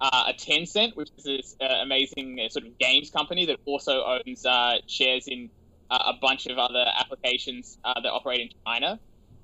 uh, 0.00 0.24
a 0.28 0.34
Tencent, 0.34 0.92
which 0.96 1.10
is 1.18 1.24
this 1.24 1.56
uh, 1.60 1.66
amazing 1.84 2.38
uh, 2.44 2.48
sort 2.50 2.66
of 2.66 2.78
games 2.78 3.10
company 3.10 3.46
that 3.46 3.58
also 3.66 4.04
owns 4.04 4.44
uh, 4.46 4.76
shares 4.88 5.24
in 5.28 5.50
uh, 5.90 5.98
a 6.06 6.14
bunch 6.22 6.46
of 6.46 6.58
other 6.58 6.86
applications 6.98 7.78
uh, 7.84 7.94
that 8.02 8.10
operate 8.10 8.40
in 8.40 8.48
China. 8.66 9.00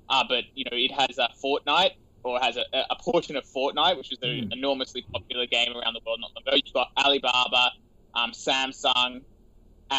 uh, 0.09 0.23
but 0.29 0.43
you 0.55 0.65
know 0.71 0.77
it 0.77 0.91
has 0.91 1.17
a 1.19 1.29
Fortnite 1.43 1.91
or 2.23 2.39
has 2.39 2.57
a, 2.57 2.63
a 2.73 2.95
portion 3.03 3.35
of 3.37 3.43
Fortnite, 3.55 3.97
which 3.97 4.11
is 4.11 4.17
an 4.23 4.29
Mm. 4.29 4.53
enormously 4.53 5.05
popular 5.13 5.47
game 5.47 5.71
around 5.77 5.93
the 5.93 6.01
world. 6.05 6.19
Not 6.21 6.31
long 6.35 6.43
ago, 6.55 6.61
you've 6.63 6.73
got 6.73 6.87
Alibaba, 6.97 7.71
um, 8.15 8.31
Samsung, 8.33 9.21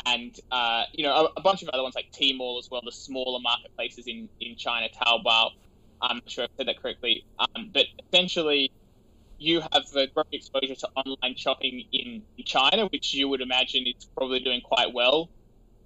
and 0.07 0.35
uh, 0.51 0.85
you 0.93 1.05
know 1.05 1.15
a, 1.37 1.41
a 1.41 1.43
bunch 1.43 1.63
of 1.63 1.69
other 1.69 1.83
ones 1.83 1.95
like 1.95 2.07
Tmall 2.13 2.59
as 2.59 2.69
well, 2.71 2.81
the 2.85 2.93
smaller 2.93 3.41
marketplaces 3.41 4.07
in 4.07 4.29
in 4.41 4.57
China, 4.57 4.89
Taobao. 4.89 5.51
I'm 6.01 6.17
not 6.17 6.31
sure 6.31 6.45
I 6.45 6.49
said 6.57 6.67
that 6.69 6.81
correctly, 6.81 7.25
um, 7.39 7.71
but 7.73 7.87
essentially 8.13 8.73
you 9.39 9.61
have 9.61 9.85
a 9.95 10.07
great 10.07 10.27
exposure 10.33 10.75
to 10.75 10.89
online 10.97 11.37
shopping 11.37 11.85
in 11.93 12.23
China, 12.45 12.87
which 12.93 13.13
you 13.15 13.29
would 13.29 13.41
imagine 13.41 13.85
is 13.87 14.07
probably 14.17 14.41
doing 14.41 14.61
quite 14.61 14.93
well 14.93 15.31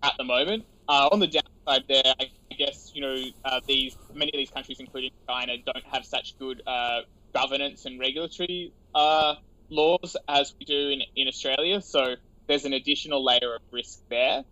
at 0.03 0.15
the 0.19 0.25
moment. 0.25 0.65
Uh, 0.89 1.09
on 1.11 1.21
the 1.21 1.27
downside, 1.27 1.85
there, 1.89 2.15
I 2.21 2.55
guess 2.57 2.93
you 2.95 3.01
know 3.01 3.17
uh, 3.45 3.61
these 3.67 3.97
many 4.15 4.31
of 4.33 4.39
these 4.39 4.51
countries, 4.51 4.79
including 4.81 5.11
China, 5.29 5.55
don't 5.65 5.85
have 5.91 6.05
such 6.05 6.39
good 6.39 6.63
uh, 6.67 7.01
governance 7.35 7.85
and 7.85 7.99
regulatory 7.99 8.73
uh, 8.95 9.35
laws 9.71 10.17
as 10.29 10.55
we 10.59 10.65
do 10.65 10.89
in, 10.91 11.03
in 11.17 11.29
Australia. 11.29 11.81
So 11.81 12.15
there's 12.47 12.65
an 12.65 12.73
additional 12.73 13.25
layer 13.25 13.55
of 13.55 13.63
risk 13.71 14.01
there 14.09 14.45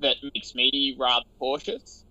that 0.00 0.16
makes 0.34 0.54
me 0.54 0.96
rather 0.98 1.26
cautious. 1.38 2.04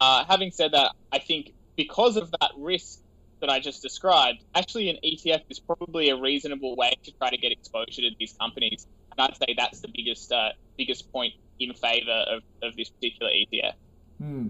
Uh, 0.00 0.24
having 0.28 0.50
said 0.50 0.72
that, 0.72 0.92
I 1.12 1.18
think 1.18 1.52
because 1.76 2.16
of 2.16 2.30
that 2.40 2.50
risk 2.56 3.00
that 3.40 3.50
I 3.50 3.60
just 3.60 3.82
described, 3.82 4.44
actually 4.54 4.88
an 4.90 4.96
ETF 5.04 5.42
is 5.50 5.58
probably 5.58 6.10
a 6.10 6.16
reasonable 6.16 6.76
way 6.76 6.92
to 7.04 7.12
try 7.12 7.30
to 7.30 7.36
get 7.36 7.52
exposure 7.52 8.02
to 8.02 8.10
these 8.18 8.34
companies. 8.38 8.86
And 9.12 9.20
I'd 9.20 9.36
say 9.36 9.54
that's 9.56 9.80
the 9.80 9.88
biggest 9.88 10.32
uh, 10.32 10.50
biggest 10.76 11.10
point 11.12 11.34
in 11.58 11.72
favour 11.74 12.24
of, 12.28 12.42
of 12.62 12.76
this 12.76 12.90
particular 12.90 13.30
ETF. 13.32 13.72
Hmm. 14.18 14.48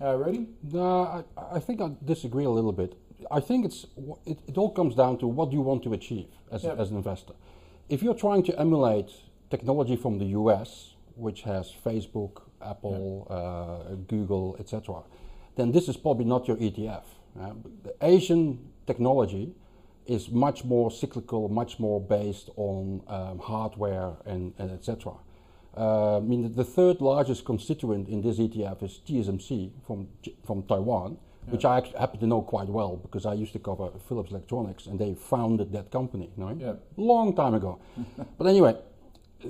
Uh, 0.00 0.16
ready? 0.16 0.46
No, 0.62 1.24
I, 1.36 1.56
I 1.56 1.60
think 1.60 1.80
I 1.80 1.90
disagree 2.04 2.44
a 2.44 2.50
little 2.50 2.72
bit. 2.72 2.94
I 3.30 3.40
think 3.40 3.64
it's 3.64 3.86
it, 4.26 4.38
it 4.46 4.58
all 4.58 4.70
comes 4.70 4.94
down 4.94 5.18
to 5.18 5.26
what 5.26 5.50
do 5.50 5.56
you 5.56 5.62
want 5.62 5.82
to 5.84 5.92
achieve 5.92 6.26
as, 6.50 6.64
Yep. 6.64 6.78
as 6.78 6.90
an 6.90 6.96
investor. 6.96 7.34
If 7.88 8.02
you're 8.02 8.14
trying 8.14 8.42
to 8.44 8.58
emulate 8.58 9.10
technology 9.52 9.96
from 9.96 10.14
the 10.18 10.28
US, 10.40 10.68
which 11.14 11.40
has 11.42 11.64
Facebook, 11.88 12.34
Apple, 12.72 13.06
uh, 13.38 13.94
Google, 14.14 14.56
etc., 14.58 15.02
then 15.56 15.72
this 15.76 15.86
is 15.90 15.96
probably 15.96 16.24
not 16.34 16.48
your 16.48 16.56
ETF. 16.56 17.04
Uh, 17.38 17.52
the 17.86 17.94
Asian 18.00 18.44
technology 18.86 19.54
is 20.06 20.30
much 20.46 20.64
more 20.64 20.90
cyclical, 20.90 21.42
much 21.62 21.78
more 21.78 22.00
based 22.00 22.48
on 22.56 23.02
um, 23.16 23.38
hardware 23.38 24.12
and, 24.24 24.54
and 24.58 24.70
etc. 24.70 25.12
Uh, 25.76 26.16
I 26.16 26.20
mean, 26.20 26.54
the, 26.54 26.64
third 26.64 27.00
largest 27.00 27.44
constituent 27.44 28.08
in 28.08 28.22
this 28.22 28.38
ETF 28.38 28.82
is 28.82 29.00
TSMC 29.06 29.70
from 29.86 30.08
from 30.46 30.62
Taiwan, 30.64 31.16
which 31.52 31.64
I 31.64 31.78
actually 31.78 31.98
happen 31.98 32.18
to 32.20 32.26
know 32.26 32.42
quite 32.54 32.68
well 32.78 32.96
because 32.96 33.24
I 33.32 33.34
used 33.34 33.54
to 33.54 33.58
cover 33.58 33.86
Philips 34.08 34.30
Electronics, 34.30 34.86
and 34.86 34.98
they 34.98 35.14
founded 35.14 35.72
that 35.72 35.90
company, 35.90 36.28
right? 36.36 36.58
Yeah. 36.58 36.74
long 36.96 37.34
time 37.34 37.54
ago. 37.54 37.72
but 38.38 38.46
anyway, 38.46 38.74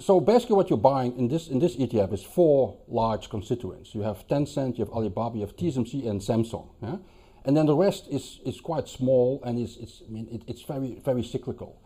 so 0.01 0.21
basically, 0.21 0.57
what 0.57 0.71
you're 0.71 0.79
buying 0.79 1.17
in 1.19 1.29
this 1.29 1.49
in 1.49 1.59
this 1.59 1.77
ETF 1.77 2.13
is 2.13 2.23
four 2.23 2.79
large 2.89 3.29
constituents. 3.29 3.95
You 3.95 4.03
have 4.03 4.27
Tencent, 4.29 4.79
you 4.79 4.85
have 4.85 4.93
Alibaba, 4.93 5.37
you 5.37 5.43
have 5.43 5.57
TSMC, 5.57 6.09
and 6.09 6.21
Samsung. 6.21 6.69
Yeah? 6.83 6.97
And 7.45 7.57
then 7.57 7.67
the 7.67 7.75
rest 7.75 8.07
is, 8.09 8.39
is 8.45 8.61
quite 8.61 8.89
small 8.89 9.43
and 9.45 9.59
is 9.59 9.77
it's 9.79 10.03
I 10.07 10.11
mean 10.11 10.29
it, 10.31 10.43
it's 10.47 10.63
very 10.63 11.01
very 11.05 11.23
cyclical. 11.23 11.81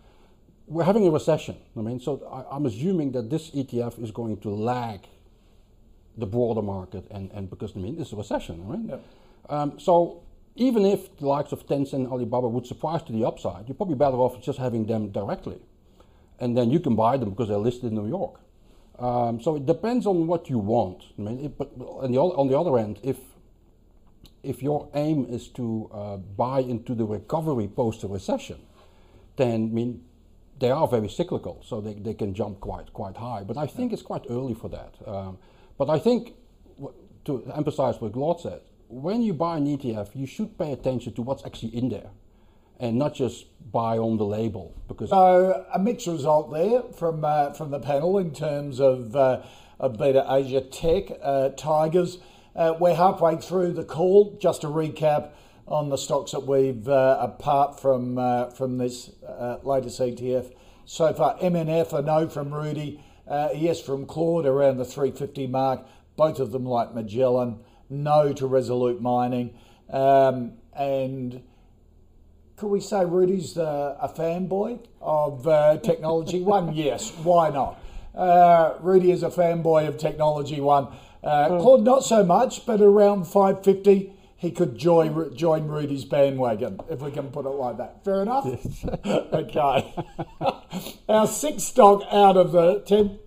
We're 0.67 0.85
having 0.85 1.07
a 1.07 1.11
recession. 1.11 1.57
I 1.77 1.81
mean, 1.81 2.01
so 2.01 2.27
I, 2.31 2.57
I'm 2.57 2.67
assuming 2.67 3.13
that 3.13 3.31
this 3.31 3.51
ETF 3.51 4.03
is 4.03 4.11
going 4.11 4.39
to 4.39 4.51
lag 4.51 5.01
the 6.19 6.27
broader 6.27 6.63
market, 6.63 7.07
and, 7.11 7.31
and 7.33 7.49
because 7.49 7.77
I 7.77 7.79
mean 7.79 8.01
it's 8.01 8.13
a 8.13 8.17
recession, 8.17 8.67
right? 8.67 9.01
Um, 9.49 9.79
so 9.79 10.23
even 10.57 10.85
if 10.85 11.17
the 11.19 11.27
likes 11.27 11.53
of 11.53 11.67
Tencent 11.67 11.93
and 11.93 12.09
Alibaba 12.09 12.49
would 12.49 12.67
surprise 12.67 13.03
to 13.05 13.13
the 13.13 13.25
upside, 13.25 13.69
you're 13.69 13.75
probably 13.75 13.95
better 13.95 14.17
off 14.17 14.41
just 14.43 14.59
having 14.59 14.87
them 14.87 15.11
directly, 15.11 15.59
and 16.41 16.57
then 16.57 16.71
you 16.71 16.81
can 16.81 16.97
buy 16.97 17.17
them 17.17 17.31
because 17.31 17.49
they're 17.49 17.59
listed 17.59 17.91
in 17.91 17.95
New 17.95 18.09
York. 18.09 18.41
Um, 18.99 19.41
so 19.41 19.57
it 19.57 19.67
depends 19.67 20.07
on 20.07 20.27
what 20.27 20.49
you 20.49 20.59
want. 20.59 21.05
I 21.19 21.23
mean, 21.23 21.45
it, 21.45 21.59
but 21.59 21.71
on 21.79 22.13
the, 22.13 22.19
on 22.19 22.49
the 22.49 22.59
other 22.59 22.79
end, 22.79 22.99
if 23.03 23.19
if 24.43 24.63
your 24.63 24.89
aim 24.95 25.27
is 25.29 25.49
to 25.49 25.91
uh, 25.93 26.17
buy 26.17 26.61
into 26.61 26.95
the 26.95 27.05
recovery 27.05 27.67
post 27.67 28.03
the 28.03 28.09
recession, 28.09 28.59
then 29.37 29.71
I 29.71 29.75
mean 29.75 30.05
they 30.59 30.71
are 30.71 30.89
very 30.89 31.09
cyclical, 31.09 31.63
so 31.63 31.81
they, 31.81 31.95
they 31.95 32.15
can 32.15 32.33
jump 32.33 32.61
quite 32.61 32.93
quite 32.93 33.17
high. 33.17 33.43
But 33.43 33.59
I 33.59 33.67
think 33.67 33.93
it's 33.93 34.03
quite 34.03 34.25
early 34.31 34.55
for 34.55 34.71
that. 34.71 34.95
Um, 35.07 35.39
but 35.77 35.91
I 35.91 35.99
think 35.99 36.35
to 37.27 37.53
emphasize 37.55 38.01
what 38.01 38.13
Claude 38.13 38.41
said, 38.41 38.61
when 38.89 39.21
you 39.21 39.35
buy 39.35 39.57
an 39.59 39.67
ETF, 39.67 40.11
you 40.15 40.27
should 40.27 40.57
pay 40.57 40.73
attention 40.73 41.13
to 41.15 41.23
what's 41.23 41.45
actually 41.45 41.77
in 41.77 41.89
there, 41.89 42.11
and 42.79 42.99
not 42.99 43.15
just 43.15 43.47
buy 43.73 43.99
on 43.99 44.17
the 44.17 44.25
label 44.25 44.75
because 44.89 45.11
So 45.11 45.67
a 45.73 45.79
mixed 45.79 46.07
result 46.07 46.53
there 46.53 46.83
from 46.97 47.25
uh, 47.25 47.53
from 47.53 47.71
the 47.71 47.81
panel 47.81 48.19
in 48.19 48.33
terms 48.33 48.81
of 48.81 49.15
uh, 49.17 49.43
of 49.79 49.99
Beta 49.99 50.25
Asia 50.29 50.61
Tech 50.61 51.05
uh, 51.23 51.51
Tigers. 51.51 52.19
Uh, 52.55 52.75
we're 52.79 52.95
halfway 52.95 53.37
through 53.37 53.73
the 53.73 53.85
call. 53.85 54.37
Just 54.41 54.63
to 54.63 54.69
recap 54.69 55.31
on 55.67 55.89
the 55.89 55.99
stocks 55.99 56.31
that 56.31 56.47
we've 56.47 56.89
uh, 56.89 57.19
apart 57.21 57.81
from 57.81 58.19
uh, 58.19 58.51
from 58.51 58.79
this 58.79 59.11
latest 59.63 60.01
ETF 60.01 60.53
so 60.85 61.13
far. 61.13 61.37
MNF 61.39 61.93
a 61.93 62.03
no 62.03 62.29
from 62.29 62.55
Rudi, 62.55 63.03
yes 63.29 63.81
from 63.81 64.07
Claude 64.07 64.47
around 64.47 64.79
the 64.79 64.85
350 64.85 65.47
mark. 65.49 65.87
Both 66.17 66.39
of 66.41 66.53
them 66.53 66.65
like 66.65 66.95
Magellan. 66.95 67.59
No 67.89 68.33
to 68.33 68.47
Resolute 68.47 69.01
Mining, 69.01 69.57
um, 69.91 70.55
and 70.77 71.43
could 72.57 72.69
we 72.69 72.81
say 72.81 73.05
Rudi's 73.05 73.59
uh, 73.59 73.97
a 74.01 74.09
fanboy 74.09 74.81
of 75.01 75.47
uh, 75.47 75.79
Technology 75.79 76.41
One? 76.43 76.75
yes, 76.75 77.13
why 77.23 77.51
not? 77.51 77.79
Uh, 78.15 78.75
Rudi 78.81 79.11
is 79.11 79.23
a 79.23 79.29
fanboy 79.29 79.87
of 79.87 79.99
Technology 79.99 80.61
One. 80.61 80.89
Uh, 81.23 81.49
Claude, 81.61 81.83
not 81.83 82.03
so 82.05 82.25
much, 82.25 82.65
but 82.65 82.81
around 82.81 83.25
550, 83.25 84.13
he 84.37 84.51
could 84.51 84.79
join, 84.79 85.37
join 85.37 85.67
Rudi's 85.67 86.05
bandwagon, 86.05 86.81
if 86.89 87.01
we 87.01 87.11
can 87.11 87.29
put 87.29 87.47
it 87.47 87.51
like 87.51 87.79
that. 87.79 88.05
Fair 88.05 88.23
enough? 88.23 88.47
okay. 89.07 89.95
Our 91.09 91.27
sixth 91.27 91.67
stock 91.67 92.03
out 92.11 92.37
of 92.37 92.53
the 92.53 92.81
10. 92.81 93.19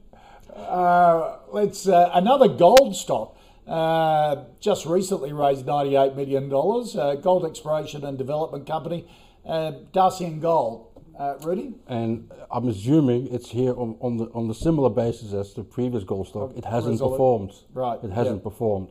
Uh, 0.56 1.38
let's 1.52 1.88
uh, 1.88 2.10
another 2.13 2.48
gold 2.48 2.96
stock. 2.96 3.36
Uh, 3.70 4.46
just 4.60 4.86
recently 4.88 5.32
raised 5.32 5.66
$98 5.66 6.16
million. 6.16 6.46
Uh, 6.52 7.16
gold 7.22 7.46
exploration 7.46 8.04
and 8.04 8.18
development 8.18 8.66
company, 8.66 9.08
uh, 9.46 9.72
Dacian 9.94 10.40
Gold. 10.40 10.88
Uh, 11.18 11.36
Rudi? 11.44 11.76
And 11.88 12.32
I'm 12.50 12.68
assuming 12.70 13.28
it's 13.28 13.50
here 13.52 13.74
on, 13.74 13.98
on 14.00 14.16
the 14.18 14.26
on 14.34 14.48
the 14.48 14.56
similar 14.56 14.90
basis 14.90 15.34
as 15.34 15.54
the 15.54 15.64
previous 15.64 16.06
gold 16.06 16.30
stock. 16.30 16.54
It 16.56 16.64
hasn't 16.64 16.94
Resolute. 16.94 17.12
performed. 17.12 17.52
Right, 17.74 18.00
It 18.02 18.12
hasn't 18.12 18.38
yeah. 18.38 18.44
performed. 18.50 18.90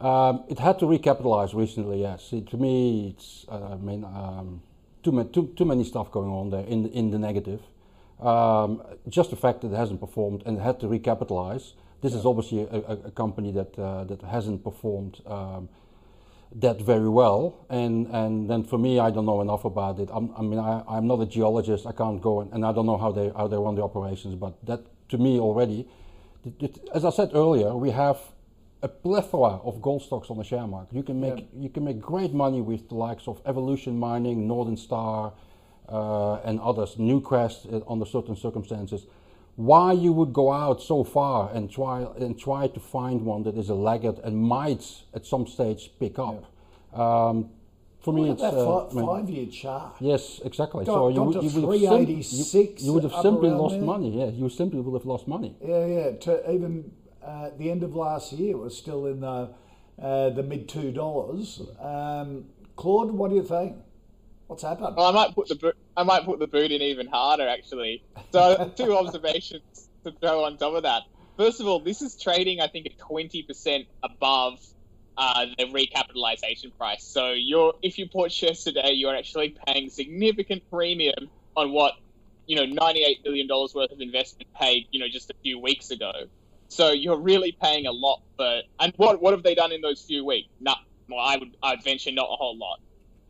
Um, 0.00 0.42
it 0.48 0.58
had 0.58 0.80
to 0.80 0.86
recapitalize 0.86 1.54
recently. 1.54 2.00
Yes. 2.02 2.28
See, 2.28 2.40
to 2.42 2.56
me, 2.56 3.14
it's 3.14 3.46
uh, 3.48 3.74
I 3.74 3.76
mean 3.76 4.04
um, 4.04 4.62
too, 5.04 5.12
ma- 5.12 5.22
too 5.22 5.52
too 5.56 5.64
many 5.64 5.84
stuff 5.84 6.10
going 6.10 6.30
on 6.30 6.50
there 6.50 6.64
in 6.66 6.82
the, 6.82 6.90
in 6.90 7.10
the 7.12 7.18
negative. 7.20 7.60
Um, 8.20 8.82
just 9.08 9.30
the 9.30 9.36
fact 9.36 9.60
that 9.60 9.72
it 9.72 9.76
hasn't 9.76 10.00
performed 10.00 10.42
and 10.46 10.58
it 10.58 10.60
had 10.60 10.80
to 10.80 10.86
recapitalize. 10.88 11.74
This 12.02 12.14
is 12.14 12.24
obviously 12.24 12.62
a, 12.62 12.78
a, 13.06 13.10
company 13.10 13.52
that 13.52 13.78
uh, 13.78 14.04
that 14.04 14.22
hasn't 14.22 14.64
performed. 14.64 15.20
Um, 15.26 15.68
that 16.56 16.80
very 16.80 17.08
well. 17.08 17.64
And 17.68 18.06
and 18.08 18.50
then 18.50 18.64
for 18.64 18.78
me, 18.78 18.98
I 18.98 19.10
don't 19.10 19.26
know 19.26 19.40
enough 19.40 19.64
about 19.64 19.98
it. 20.00 20.08
I'm, 20.12 20.34
I 20.36 20.42
mean, 20.42 20.58
I, 20.58 20.82
I'm 20.88 21.06
not 21.06 21.20
a 21.20 21.26
geologist. 21.26 21.86
I 21.86 21.92
can't 21.92 22.20
go 22.20 22.40
and, 22.40 22.52
and 22.52 22.64
I 22.66 22.72
don't 22.72 22.86
know 22.86 22.98
how 22.98 23.12
they 23.12 23.30
how 23.36 23.46
they 23.46 23.56
run 23.56 23.74
the 23.76 23.82
operations. 23.82 24.34
But 24.34 24.54
that 24.66 24.80
to 25.10 25.18
me 25.18 25.38
already, 25.38 25.86
it, 26.44 26.54
it- 26.62 26.88
as 26.94 27.04
I 27.04 27.10
said 27.10 27.30
earlier, 27.34 27.74
we 27.76 27.90
have 27.90 28.18
a 28.82 28.88
plethora 28.88 29.60
of 29.62 29.82
gold 29.82 30.02
stocks 30.02 30.30
on 30.30 30.38
the 30.38 30.44
share 30.44 30.66
market. 30.66 30.94
You 30.94 31.02
can 31.02 31.20
make 31.20 31.38
Yeah. 31.38 31.62
you 31.62 31.68
can 31.68 31.84
make 31.84 32.00
great 32.00 32.32
money 32.32 32.60
with 32.62 32.88
the 32.88 32.94
likes 32.96 33.28
of 33.28 33.40
Evolution 33.46 33.98
Mining, 33.98 34.48
Northern 34.48 34.76
Star, 34.76 35.32
uh, 35.88 36.36
and 36.44 36.58
others. 36.60 36.96
Newcrest 36.96 37.72
uh, 37.72 37.92
under 37.92 38.06
certain 38.06 38.36
circumstances. 38.36 39.06
Why 39.60 39.92
you 39.92 40.14
would 40.14 40.32
go 40.32 40.50
out 40.50 40.80
so 40.80 41.04
far 41.04 41.50
and 41.52 41.70
try 41.70 42.06
and 42.18 42.38
try 42.38 42.66
to 42.68 42.80
find 42.80 43.26
one 43.26 43.42
that 43.42 43.58
is 43.58 43.68
a 43.68 43.74
laggard 43.74 44.18
and 44.24 44.34
might 44.34 44.82
at 45.12 45.26
some 45.26 45.46
stage 45.46 45.90
pick 46.00 46.18
up? 46.18 46.46
Um, 46.94 47.50
for 48.00 48.14
me, 48.14 48.30
it's 48.30 48.42
at 48.42 48.54
that 48.54 48.58
uh, 48.58 48.88
fi- 48.88 48.90
I 48.90 48.94
mean, 48.94 49.06
five-year 49.06 49.46
chart. 49.48 49.96
Yes, 50.00 50.40
exactly. 50.46 50.86
Got- 50.86 50.94
so 50.94 51.08
you 51.10 51.16
got 51.16 51.26
would, 51.26 51.32
to 51.34 51.46
you 51.46 51.60
would 51.60 51.82
have 51.82 52.24
sim- 52.24 52.68
you, 52.70 52.74
you 52.78 52.92
would 52.94 53.02
have 53.02 53.12
simply 53.20 53.50
lost 53.50 53.74
there. 53.74 53.82
money. 53.82 54.18
Yeah, 54.18 54.30
you 54.30 54.48
simply 54.48 54.80
would 54.80 54.98
have 54.98 55.04
lost 55.04 55.28
money. 55.28 55.54
Yeah, 55.62 55.84
yeah. 55.84 56.10
To 56.12 56.50
even 56.50 56.90
uh, 57.22 57.50
the 57.58 57.70
end 57.70 57.82
of 57.82 57.94
last 57.94 58.32
year 58.32 58.56
was 58.56 58.74
still 58.74 59.04
in 59.04 59.20
the 59.20 59.50
uh, 60.00 60.30
the 60.30 60.42
mid 60.42 60.70
two 60.70 60.90
dollars. 60.90 61.60
Um, 61.78 62.46
Claude, 62.76 63.10
what 63.10 63.28
do 63.28 63.36
you 63.36 63.42
think? 63.44 63.76
What's 64.46 64.62
happened? 64.62 64.96
Well, 64.96 65.08
I 65.08 65.12
might 65.12 65.34
put 65.34 65.48
the 65.48 65.54
boot. 65.54 65.76
I 66.00 66.02
might 66.02 66.24
put 66.24 66.38
the 66.38 66.46
boot 66.46 66.72
in 66.72 66.80
even 66.80 67.06
harder, 67.06 67.46
actually. 67.46 68.02
So, 68.32 68.72
two 68.76 68.96
observations 68.96 69.88
to 70.04 70.12
throw 70.12 70.44
on 70.44 70.56
top 70.56 70.74
of 70.74 70.84
that. 70.84 71.02
First 71.36 71.60
of 71.60 71.66
all, 71.66 71.80
this 71.80 72.00
is 72.00 72.20
trading, 72.20 72.60
I 72.60 72.68
think, 72.68 72.86
at 72.86 72.98
twenty 72.98 73.42
percent 73.42 73.86
above 74.02 74.58
uh, 75.20 75.46
the 75.58 75.64
recapitalization 75.66 76.76
price. 76.78 77.04
So 77.04 77.32
you're 77.32 77.74
if 77.82 77.98
you 77.98 78.08
bought 78.10 78.32
shares 78.32 78.64
today, 78.64 78.92
you're 78.92 79.14
actually 79.14 79.54
paying 79.66 79.90
significant 79.90 80.62
premium 80.70 81.28
on 81.56 81.72
what 81.72 81.94
you 82.46 82.56
know 82.56 82.64
98 82.64 83.22
billion 83.22 83.46
dollars 83.46 83.74
worth 83.74 83.92
of 83.92 84.00
investment 84.00 84.48
paid 84.58 84.86
you 84.90 84.98
know 84.98 85.08
just 85.08 85.30
a 85.30 85.34
few 85.42 85.58
weeks 85.58 85.90
ago. 85.90 86.10
So 86.68 86.90
you're 86.92 87.20
really 87.20 87.56
paying 87.60 87.86
a 87.86 87.92
lot 87.92 88.22
for. 88.36 88.62
And 88.80 88.94
what 88.96 89.20
what 89.20 89.34
have 89.34 89.42
they 89.42 89.54
done 89.54 89.72
in 89.72 89.82
those 89.82 90.02
few 90.02 90.24
weeks? 90.24 90.48
Not 90.58 90.78
well, 91.08 91.20
I 91.20 91.36
would 91.36 91.54
I'd 91.62 91.84
venture 91.84 92.12
not 92.12 92.28
a 92.30 92.36
whole 92.36 92.56
lot. 92.56 92.80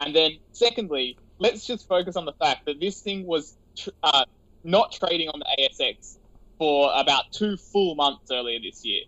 And 0.00 0.14
then 0.14 0.38
secondly, 0.52 1.18
let's 1.40 1.66
just 1.66 1.88
focus 1.88 2.14
on 2.14 2.26
the 2.26 2.34
fact 2.34 2.66
that 2.66 2.78
this 2.78 3.00
thing 3.00 3.26
was 3.26 3.56
tr- 3.76 3.90
uh, 4.02 4.24
not 4.62 4.92
trading 4.92 5.28
on 5.28 5.40
the 5.40 5.46
ASX 5.58 6.18
for 6.58 6.92
about 6.94 7.24
two 7.32 7.56
full 7.56 7.94
months 7.96 8.30
earlier 8.30 8.60
this 8.62 8.84
year. 8.84 9.02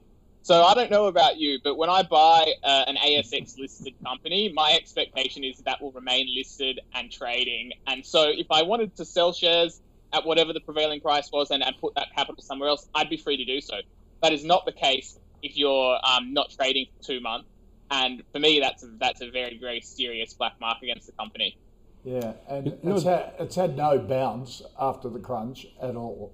So 0.45 0.65
I 0.65 0.75
don't 0.75 0.91
know 0.91 1.07
about 1.07 1.37
you, 1.37 1.61
but 1.63 1.77
when 1.77 1.89
I 1.89 2.03
buy 2.03 2.55
uh, 2.65 2.85
an 2.89 2.97
ASX 2.97 3.59
listed 3.59 3.95
company, 4.05 4.51
my 4.53 4.73
expectation 4.73 5.45
is 5.45 5.59
that 5.59 5.81
will 5.81 5.93
remain 5.93 6.27
listed 6.35 6.81
and 6.95 7.13
trading. 7.13 7.73
And 7.87 8.05
so 8.05 8.25
if 8.29 8.47
I 8.51 8.63
wanted 8.63 8.97
to 8.97 9.05
sell 9.05 9.33
shares 9.33 9.81
at 10.13 10.27
whatever 10.27 10.53
the 10.53 10.61
prevailing 10.61 11.01
price 11.01 11.31
was 11.33 11.53
and, 11.53 11.63
and 11.63 11.77
put 11.81 11.95
that 11.95 12.09
capital 12.17 12.43
somewhere 12.43 12.71
else, 12.71 12.89
I'd 12.93 13.09
be 13.09 13.19
free 13.19 13.37
to 13.37 13.45
do 13.45 13.61
so. 13.61 13.77
That 14.23 14.33
is 14.33 14.45
not 14.45 14.65
the 14.65 14.73
case 14.73 15.17
if 15.43 15.57
you're 15.57 15.99
um, 16.03 16.33
not 16.33 16.51
trading 16.51 16.87
for 16.97 17.07
two 17.07 17.21
months. 17.21 17.49
And 17.91 18.23
for 18.33 18.41
me, 18.41 18.59
that's 18.59 18.83
a, 18.83 18.89
that's 18.99 19.21
a 19.21 19.31
very, 19.31 19.59
very 19.61 19.81
serious 19.81 20.33
black 20.33 20.55
mark 20.61 20.79
against 20.83 21.07
the 21.07 21.13
company. 21.13 21.57
Yeah, 22.05 22.33
and 22.49 22.79
it's, 22.83 23.05
had, 23.05 23.33
it's 23.39 23.55
had 23.55 23.77
no 23.77 23.99
bounce 23.99 24.63
after 24.79 25.09
the 25.09 25.21
crunch 25.21 25.67
at 25.81 25.95
all. 25.95 26.33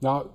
Now, 0.00 0.30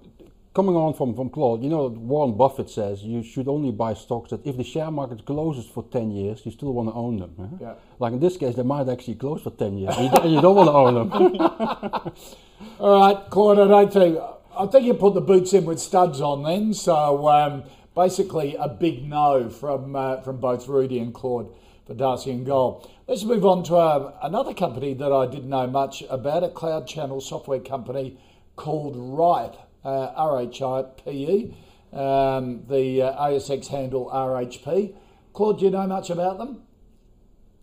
coming 0.54 0.76
on 0.76 0.94
from, 0.94 1.16
from 1.16 1.30
Claude, 1.30 1.64
you 1.64 1.70
know, 1.70 1.88
Warren 1.88 2.36
Buffett 2.36 2.70
says 2.70 3.02
you 3.02 3.24
should 3.24 3.48
only 3.48 3.72
buy 3.72 3.94
stocks 3.94 4.32
that 4.32 4.46
if 4.46 4.58
the 4.58 4.64
share 4.64 4.92
market 4.92 5.26
closes 5.26 5.66
for 5.66 5.84
10 5.84 6.12
years, 6.12 6.46
you 6.46 6.52
still 6.52 6.74
want 6.74 6.90
to 6.90 6.94
own 6.94 7.20
them. 7.20 7.34
Huh? 7.38 7.58
Yeah. 7.60 7.74
Like 8.00 8.14
in 8.14 8.20
this 8.20 8.38
case, 8.38 8.56
they 8.56 8.64
might 8.64 8.90
actually 8.90 9.16
close 9.16 9.42
for 9.42 9.52
10 9.52 9.78
years, 9.78 9.96
and 9.96 10.06
you, 10.06 10.12
don't, 10.12 10.30
you 10.30 10.42
don't 10.42 10.56
want 10.56 10.70
to 10.70 10.74
own 10.74 11.10
them. 11.10 12.14
All 12.80 13.00
right, 13.00 13.30
Claude, 13.30 13.60
I 13.60 13.68
don't 13.68 13.94
think, 13.94 14.20
I 14.58 14.66
think 14.68 14.86
you 14.86 14.94
put 14.94 15.14
the 15.14 15.22
boots 15.22 15.54
in 15.54 15.66
with 15.66 15.80
studs 15.80 16.22
on 16.22 16.44
then. 16.44 16.74
So 16.74 17.28
um, 17.28 17.64
basically, 17.96 18.56
a 18.56 18.68
big 18.68 19.08
no 19.08 19.50
from, 19.50 19.96
uh, 19.96 20.22
from 20.22 20.38
both 20.38 20.68
Rudi 20.68 21.00
and 21.00 21.14
Claude 21.14 21.54
for 21.86 21.94
Dacian 21.94 22.44
Gold. 22.44 22.90
Let's 23.06 23.26
move 23.26 23.44
on 23.46 23.64
to 23.66 23.76
uh, 23.76 24.14
another 24.22 24.54
company 24.54 24.94
that 24.94 25.12
I 25.12 25.26
didn't 25.26 25.50
know 25.50 25.68
much 25.68 26.04
about, 26.10 26.46
a 26.46 26.50
cloud 26.50 26.88
channel 26.88 27.20
software 27.20 27.60
company 27.60 28.18
called 28.56 28.96
Rhipe, 28.96 29.58
uh, 29.84 30.14
R-H-I-P-E, 30.16 31.54
um, 31.92 32.64
the 32.70 33.02
uh, 33.02 33.28
ASX 33.28 33.68
handle 33.68 34.10
RHP. 34.10 34.96
Claude, 35.34 35.60
do 35.60 35.66
you 35.66 35.72
know 35.72 35.86
much 35.86 36.12
about 36.12 36.38
them? 36.38 36.62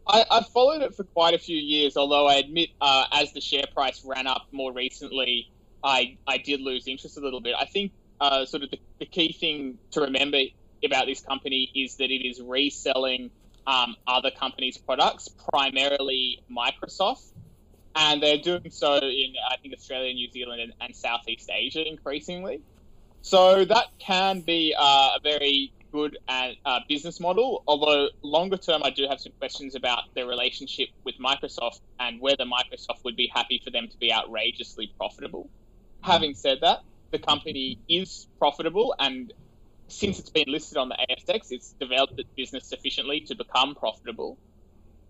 I, 0.07 0.27
I've 0.31 0.49
followed 0.49 0.83
it 0.83 0.95
for 0.95 1.05
quite 1.05 1.33
a 1.33 1.39
few 1.39 1.57
years, 1.57 1.97
although 1.97 2.27
I 2.27 2.35
admit, 2.35 2.69
uh, 2.79 3.07
as 3.11 3.33
the 3.33 3.41
share 3.41 3.65
price 3.73 4.05
ran 4.05 4.27
up 4.27 4.47
more 4.53 4.75
recently, 4.75 5.51
I, 5.83 6.19
I 6.27 6.37
did 6.37 6.61
lose 6.61 6.87
interest 6.87 7.17
a 7.17 7.21
little 7.21 7.41
bit. 7.41 7.55
I 7.59 7.65
think 7.65 7.93
uh, 8.21 8.45
sort 8.45 8.63
of 8.63 8.71
the, 8.73 8.79
the 8.99 9.07
key 9.07 9.33
thing 9.33 9.79
to 9.93 10.03
remember 10.03 10.41
about 10.85 11.07
this 11.07 11.23
company 11.23 11.71
is 11.75 11.97
that 11.97 12.11
it 12.11 12.29
is 12.29 12.43
reselling 12.43 13.31
um, 13.67 13.97
other 14.07 14.31
companies' 14.31 14.79
products, 14.79 15.29
primarily 15.29 16.43
Microsoft, 16.51 17.33
and 17.95 18.23
they're 18.23 18.39
doing 18.39 18.71
so 18.71 18.97
in 18.97 19.35
I 19.51 19.57
think 19.57 19.75
Australia, 19.75 20.13
New 20.15 20.31
Zealand, 20.31 20.61
and, 20.61 20.73
and 20.81 20.95
Southeast 20.95 21.51
Asia 21.53 21.87
increasingly. 21.87 22.61
So 23.23 23.65
that 23.65 23.87
can 23.99 24.41
be 24.41 24.75
uh, 24.79 25.11
a 25.17 25.21
very 25.23 25.73
good 25.93 26.17
uh, 26.29 26.81
business 26.89 27.21
model. 27.21 27.63
Although 27.67 28.09
longer 28.23 28.57
term, 28.57 28.83
I 28.85 28.91
do 28.91 29.07
have 29.09 29.21
some 29.21 29.33
questions 29.39 29.75
about 29.75 30.05
their 30.15 30.27
relationship 30.27 30.89
with 31.05 31.17
Microsoft 31.19 31.81
and 31.99 32.21
whether 32.21 32.45
Microsoft 32.45 33.05
would 33.05 33.17
be 33.17 33.31
happy 33.35 33.61
for 33.63 33.71
them 33.71 33.89
to 33.89 33.99
be 33.99 34.13
outrageously 34.13 34.93
profitable. 34.97 35.51
Having 36.03 36.35
said 36.35 36.59
that, 36.63 36.81
the 37.11 37.19
company 37.19 37.79
is 37.89 38.27
profitable 38.39 38.95
and 38.99 39.33
since 39.91 40.19
it's 40.19 40.31
been 40.31 40.47
listed 40.49 40.79
on 40.79 40.89
the 40.89 40.97
ASX, 41.11 41.47
it's 41.51 41.75
developed 41.81 42.15
its 42.19 42.31
business 42.37 42.69
sufficiently 42.69 43.21
to 43.27 43.35
become 43.35 43.75
profitable, 43.75 44.39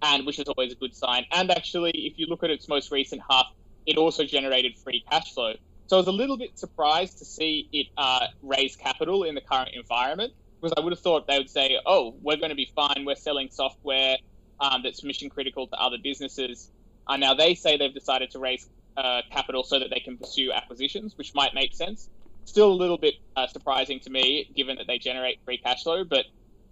and 0.02 0.26
which 0.26 0.38
is 0.38 0.46
always 0.48 0.72
a 0.72 0.76
good 0.76 0.94
sign. 0.94 1.24
And 1.32 1.50
actually, 1.50 1.92
if 1.94 2.18
you 2.18 2.26
look 2.26 2.42
at 2.42 2.50
its 2.50 2.68
most 2.68 2.90
recent 2.90 3.22
half, 3.28 3.46
it 3.86 3.96
also 3.96 4.24
generated 4.24 4.72
free 4.82 5.02
cash 5.10 5.32
flow. 5.34 5.54
So 5.86 5.96
I 5.96 6.00
was 6.00 6.06
a 6.06 6.12
little 6.12 6.38
bit 6.38 6.58
surprised 6.58 7.18
to 7.18 7.24
see 7.24 7.68
it 7.72 7.88
uh, 7.96 8.26
raise 8.42 8.76
capital 8.76 9.24
in 9.24 9.34
the 9.34 9.40
current 9.40 9.70
environment 9.74 10.32
because 10.60 10.74
I 10.76 10.80
would 10.80 10.92
have 10.92 11.00
thought 11.00 11.26
they 11.26 11.38
would 11.38 11.50
say, 11.50 11.78
"Oh, 11.86 12.16
we're 12.22 12.36
going 12.36 12.50
to 12.50 12.56
be 12.56 12.70
fine. 12.74 13.04
We're 13.04 13.16
selling 13.16 13.48
software 13.50 14.16
um, 14.60 14.82
that's 14.84 15.02
mission 15.04 15.28
critical 15.28 15.66
to 15.68 15.76
other 15.76 15.96
businesses." 16.02 16.70
Uh, 17.06 17.16
now 17.16 17.34
they 17.34 17.54
say 17.54 17.76
they've 17.76 17.92
decided 17.94 18.30
to 18.32 18.38
raise 18.38 18.68
uh, 18.96 19.22
capital 19.32 19.64
so 19.64 19.78
that 19.78 19.90
they 19.90 20.00
can 20.00 20.16
pursue 20.16 20.52
acquisitions, 20.52 21.14
which 21.16 21.32
might 21.34 21.54
make 21.54 21.74
sense 21.74 22.08
still 22.50 22.70
a 22.70 22.78
little 22.84 22.98
bit 22.98 23.14
uh, 23.36 23.46
surprising 23.46 24.00
to 24.00 24.10
me, 24.10 24.50
given 24.54 24.76
that 24.76 24.86
they 24.86 24.98
generate 24.98 25.40
free 25.44 25.58
cash 25.58 25.82
flow. 25.84 26.04
But 26.04 26.26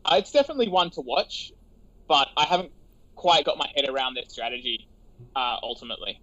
uh, 0.05 0.17
it's 0.19 0.33
definitely 0.33 0.69
one 0.69 0.91
to 0.91 1.01
watch. 1.01 1.53
But 2.07 2.29
I 2.37 2.45
haven't 2.45 2.73
quite 3.15 3.45
got 3.45 3.57
my 3.59 3.71
head 3.75 3.89
around 3.89 4.15
their 4.15 4.29
strategy 4.29 4.89
uh, 5.35 5.57
ultimately. 5.63 6.21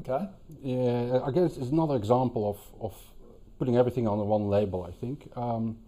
Okay. 0.00 0.28
Yeah, 0.62 1.20
I 1.24 1.30
guess 1.30 1.56
it's 1.56 1.70
another 1.70 1.96
example 1.96 2.42
of, 2.50 2.58
of 2.86 2.94
putting 3.58 3.76
everything 3.76 4.06
on 4.06 4.18
one 4.28 4.48
label. 4.48 4.84
I 4.84 4.92
think 4.92 5.30
um, 5.36 5.78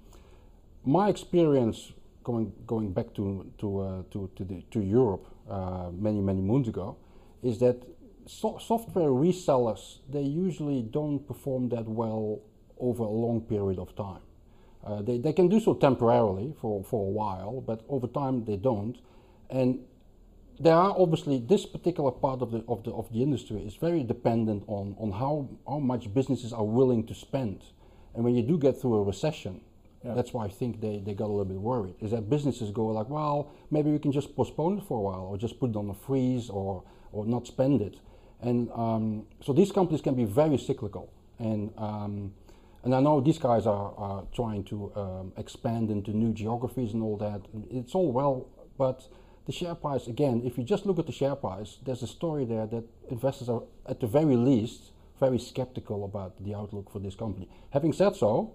my 0.84 1.08
experience 1.08 1.92
going 2.24 2.52
going 2.66 2.92
back 2.92 3.14
to 3.14 3.50
to 3.58 3.80
uh, 3.80 4.02
to 4.12 4.30
to, 4.36 4.44
the, 4.44 4.62
to 4.70 4.80
Europe 4.80 5.26
uh, 5.48 5.90
many 5.92 6.20
many 6.20 6.40
moons 6.40 6.68
ago 6.68 6.96
is 7.42 7.58
that 7.58 7.76
so 8.26 8.58
software 8.58 9.08
resellers 9.08 9.98
they 10.08 10.22
usually 10.22 10.82
don't 10.82 11.26
perform 11.26 11.68
that 11.70 11.86
well 11.86 12.40
over 12.80 13.02
a 13.04 13.08
long 13.08 13.40
period 13.42 13.78
of 13.78 13.94
time. 13.96 14.22
Uh, 14.84 15.02
they, 15.02 15.18
they 15.18 15.32
can 15.32 15.48
do 15.48 15.60
so 15.60 15.74
temporarily 15.74 16.54
for, 16.60 16.82
for 16.82 17.06
a 17.06 17.10
while, 17.10 17.60
but 17.60 17.84
over 17.88 18.06
time 18.06 18.44
they 18.44 18.56
don't. 18.56 18.96
And 19.50 19.80
there 20.58 20.74
are 20.74 20.94
obviously 20.96 21.38
this 21.38 21.66
particular 21.66 22.10
part 22.10 22.42
of 22.42 22.50
the 22.50 22.62
of 22.68 22.84
the 22.84 22.92
of 22.92 23.10
the 23.12 23.22
industry 23.22 23.62
is 23.62 23.76
very 23.76 24.02
dependent 24.02 24.62
on 24.66 24.94
on 24.98 25.10
how 25.10 25.48
how 25.66 25.78
much 25.78 26.12
businesses 26.12 26.52
are 26.52 26.64
willing 26.64 27.06
to 27.06 27.14
spend. 27.14 27.62
And 28.14 28.24
when 28.24 28.34
you 28.34 28.42
do 28.42 28.58
get 28.58 28.80
through 28.80 28.94
a 28.96 29.02
recession, 29.02 29.60
yeah. 30.04 30.14
that's 30.14 30.32
why 30.32 30.44
I 30.44 30.48
think 30.48 30.80
they, 30.80 30.98
they 30.98 31.14
got 31.14 31.26
a 31.26 31.32
little 31.32 31.44
bit 31.44 31.60
worried. 31.60 31.94
Is 32.00 32.10
that 32.10 32.28
businesses 32.28 32.70
go 32.70 32.86
like, 32.86 33.08
well, 33.08 33.52
maybe 33.70 33.90
we 33.90 33.98
can 33.98 34.12
just 34.12 34.34
postpone 34.36 34.78
it 34.78 34.84
for 34.84 34.98
a 34.98 35.00
while, 35.00 35.26
or 35.30 35.38
just 35.38 35.60
put 35.60 35.70
it 35.70 35.76
on 35.76 35.88
a 35.90 35.94
freeze, 35.94 36.50
or 36.50 36.82
or 37.12 37.26
not 37.26 37.46
spend 37.46 37.80
it. 37.80 37.96
And 38.42 38.70
um, 38.72 39.26
so 39.40 39.52
these 39.52 39.72
companies 39.72 40.00
can 40.00 40.14
be 40.14 40.24
very 40.24 40.58
cyclical. 40.58 41.10
And 41.38 41.72
um, 41.78 42.34
and 42.84 42.94
I 42.94 43.00
know 43.00 43.20
these 43.20 43.38
guys 43.38 43.66
are, 43.66 43.94
are 43.96 44.24
trying 44.34 44.64
to 44.64 44.92
um, 44.96 45.32
expand 45.36 45.90
into 45.90 46.10
new 46.12 46.32
geographies 46.32 46.94
and 46.94 47.02
all 47.02 47.16
that. 47.18 47.42
It's 47.70 47.94
all 47.94 48.12
well, 48.12 48.48
but 48.78 49.06
the 49.46 49.52
share 49.52 49.74
price, 49.74 50.06
again, 50.06 50.42
if 50.44 50.56
you 50.56 50.64
just 50.64 50.86
look 50.86 50.98
at 50.98 51.06
the 51.06 51.12
share 51.12 51.34
price, 51.34 51.78
there's 51.84 52.02
a 52.02 52.06
story 52.06 52.44
there 52.44 52.66
that 52.66 52.84
investors 53.10 53.48
are, 53.48 53.62
at 53.86 54.00
the 54.00 54.06
very 54.06 54.36
least, 54.36 54.92
very 55.18 55.38
skeptical 55.38 56.04
about 56.04 56.42
the 56.42 56.54
outlook 56.54 56.90
for 56.90 56.98
this 56.98 57.14
company. 57.14 57.48
Having 57.70 57.92
said 57.92 58.16
so, 58.16 58.52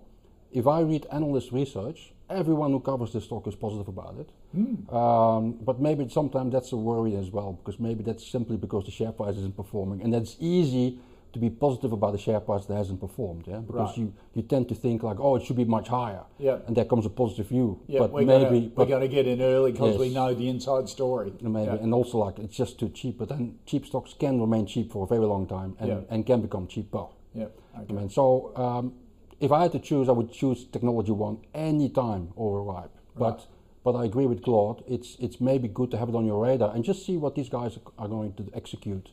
if 0.51 0.65
I 0.65 0.79
read 0.81 1.05
analyst 1.11 1.51
research, 1.51 2.13
everyone 2.29 2.71
who 2.71 2.79
covers 2.79 3.11
the 3.13 3.21
stock 3.21 3.45
is 3.45 3.55
positive 3.55 3.87
about 3.87 4.15
it. 4.19 4.29
Mm. 4.55 4.91
Um, 4.93 5.59
but 5.61 5.79
maybe 5.79 6.07
sometimes 6.09 6.53
that's 6.53 6.71
a 6.71 6.77
worry 6.77 7.15
as 7.15 7.29
well, 7.29 7.53
because 7.53 7.79
maybe 7.79 8.03
that's 8.03 8.25
simply 8.25 8.57
because 8.57 8.85
the 8.85 8.91
share 8.91 9.11
price 9.11 9.35
isn't 9.35 9.55
performing. 9.55 10.01
And 10.01 10.13
that's 10.13 10.37
easy 10.39 10.99
to 11.35 11.39
be 11.39 11.49
positive 11.49 11.91
about 11.91 12.13
the 12.13 12.17
share 12.17 12.39
price 12.39 12.65
that 12.65 12.75
hasn't 12.75 12.99
performed, 12.99 13.45
yeah, 13.45 13.57
because 13.57 13.89
right. 13.89 13.97
you, 13.97 14.13
you 14.33 14.41
tend 14.41 14.69
to 14.69 14.75
think 14.75 15.03
like, 15.03 15.19
oh, 15.19 15.35
it 15.35 15.43
should 15.45 15.57
be 15.57 15.65
much 15.65 15.89
higher, 15.89 16.23
yeah, 16.39 16.59
and 16.65 16.75
there 16.75 16.85
comes 16.85 17.05
a 17.05 17.09
positive 17.09 17.47
view. 17.49 17.79
Yeah, 17.87 17.99
but 17.99 18.11
we're 18.13 18.25
maybe 18.25 18.61
gonna, 18.61 18.71
we're 18.75 18.85
going 18.85 19.01
to 19.01 19.07
get 19.09 19.27
in 19.27 19.41
early 19.41 19.73
because 19.73 19.91
yes. 19.91 19.99
we 19.99 20.13
know 20.13 20.33
the 20.33 20.47
inside 20.47 20.87
story. 20.87 21.33
Maybe, 21.41 21.65
yeah. 21.65 21.83
and 21.83 21.93
also 21.93 22.17
like 22.19 22.39
it's 22.39 22.55
just 22.55 22.79
too 22.79 22.89
cheap. 22.89 23.17
But 23.17 23.27
then 23.29 23.59
cheap 23.65 23.85
stocks 23.85 24.15
can 24.17 24.39
remain 24.39 24.65
cheap 24.65 24.93
for 24.93 25.03
a 25.03 25.07
very 25.07 25.25
long 25.25 25.45
time 25.45 25.75
and, 25.79 25.89
yeah. 25.89 25.99
and 26.09 26.25
can 26.25 26.41
become 26.41 26.67
cheaper. 26.67 27.05
Yeah, 27.33 27.47
okay. 27.77 27.85
I 27.89 27.91
mean, 27.91 28.09
so 28.09 28.55
um, 28.55 28.93
if 29.41 29.51
I 29.51 29.63
had 29.63 29.73
to 29.73 29.79
choose, 29.79 30.07
I 30.07 30.13
would 30.13 30.31
choose 30.31 30.65
Technology 30.65 31.11
One 31.11 31.39
any 31.53 31.89
time 31.89 32.29
over 32.37 32.61
Rhipe. 32.63 32.91
But 33.17 33.45
but 33.83 33.93
I 33.95 34.05
agree 34.05 34.25
with 34.25 34.41
Claude. 34.41 34.83
It's 34.87 35.17
it's 35.19 35.41
maybe 35.41 35.67
good 35.67 35.91
to 35.91 35.97
have 35.97 36.07
it 36.07 36.15
on 36.15 36.25
your 36.25 36.41
radar 36.41 36.73
and 36.73 36.83
just 36.83 37.05
see 37.05 37.17
what 37.17 37.35
these 37.35 37.49
guys 37.49 37.77
are 37.97 38.07
going 38.07 38.33
to 38.35 38.49
execute 38.53 39.09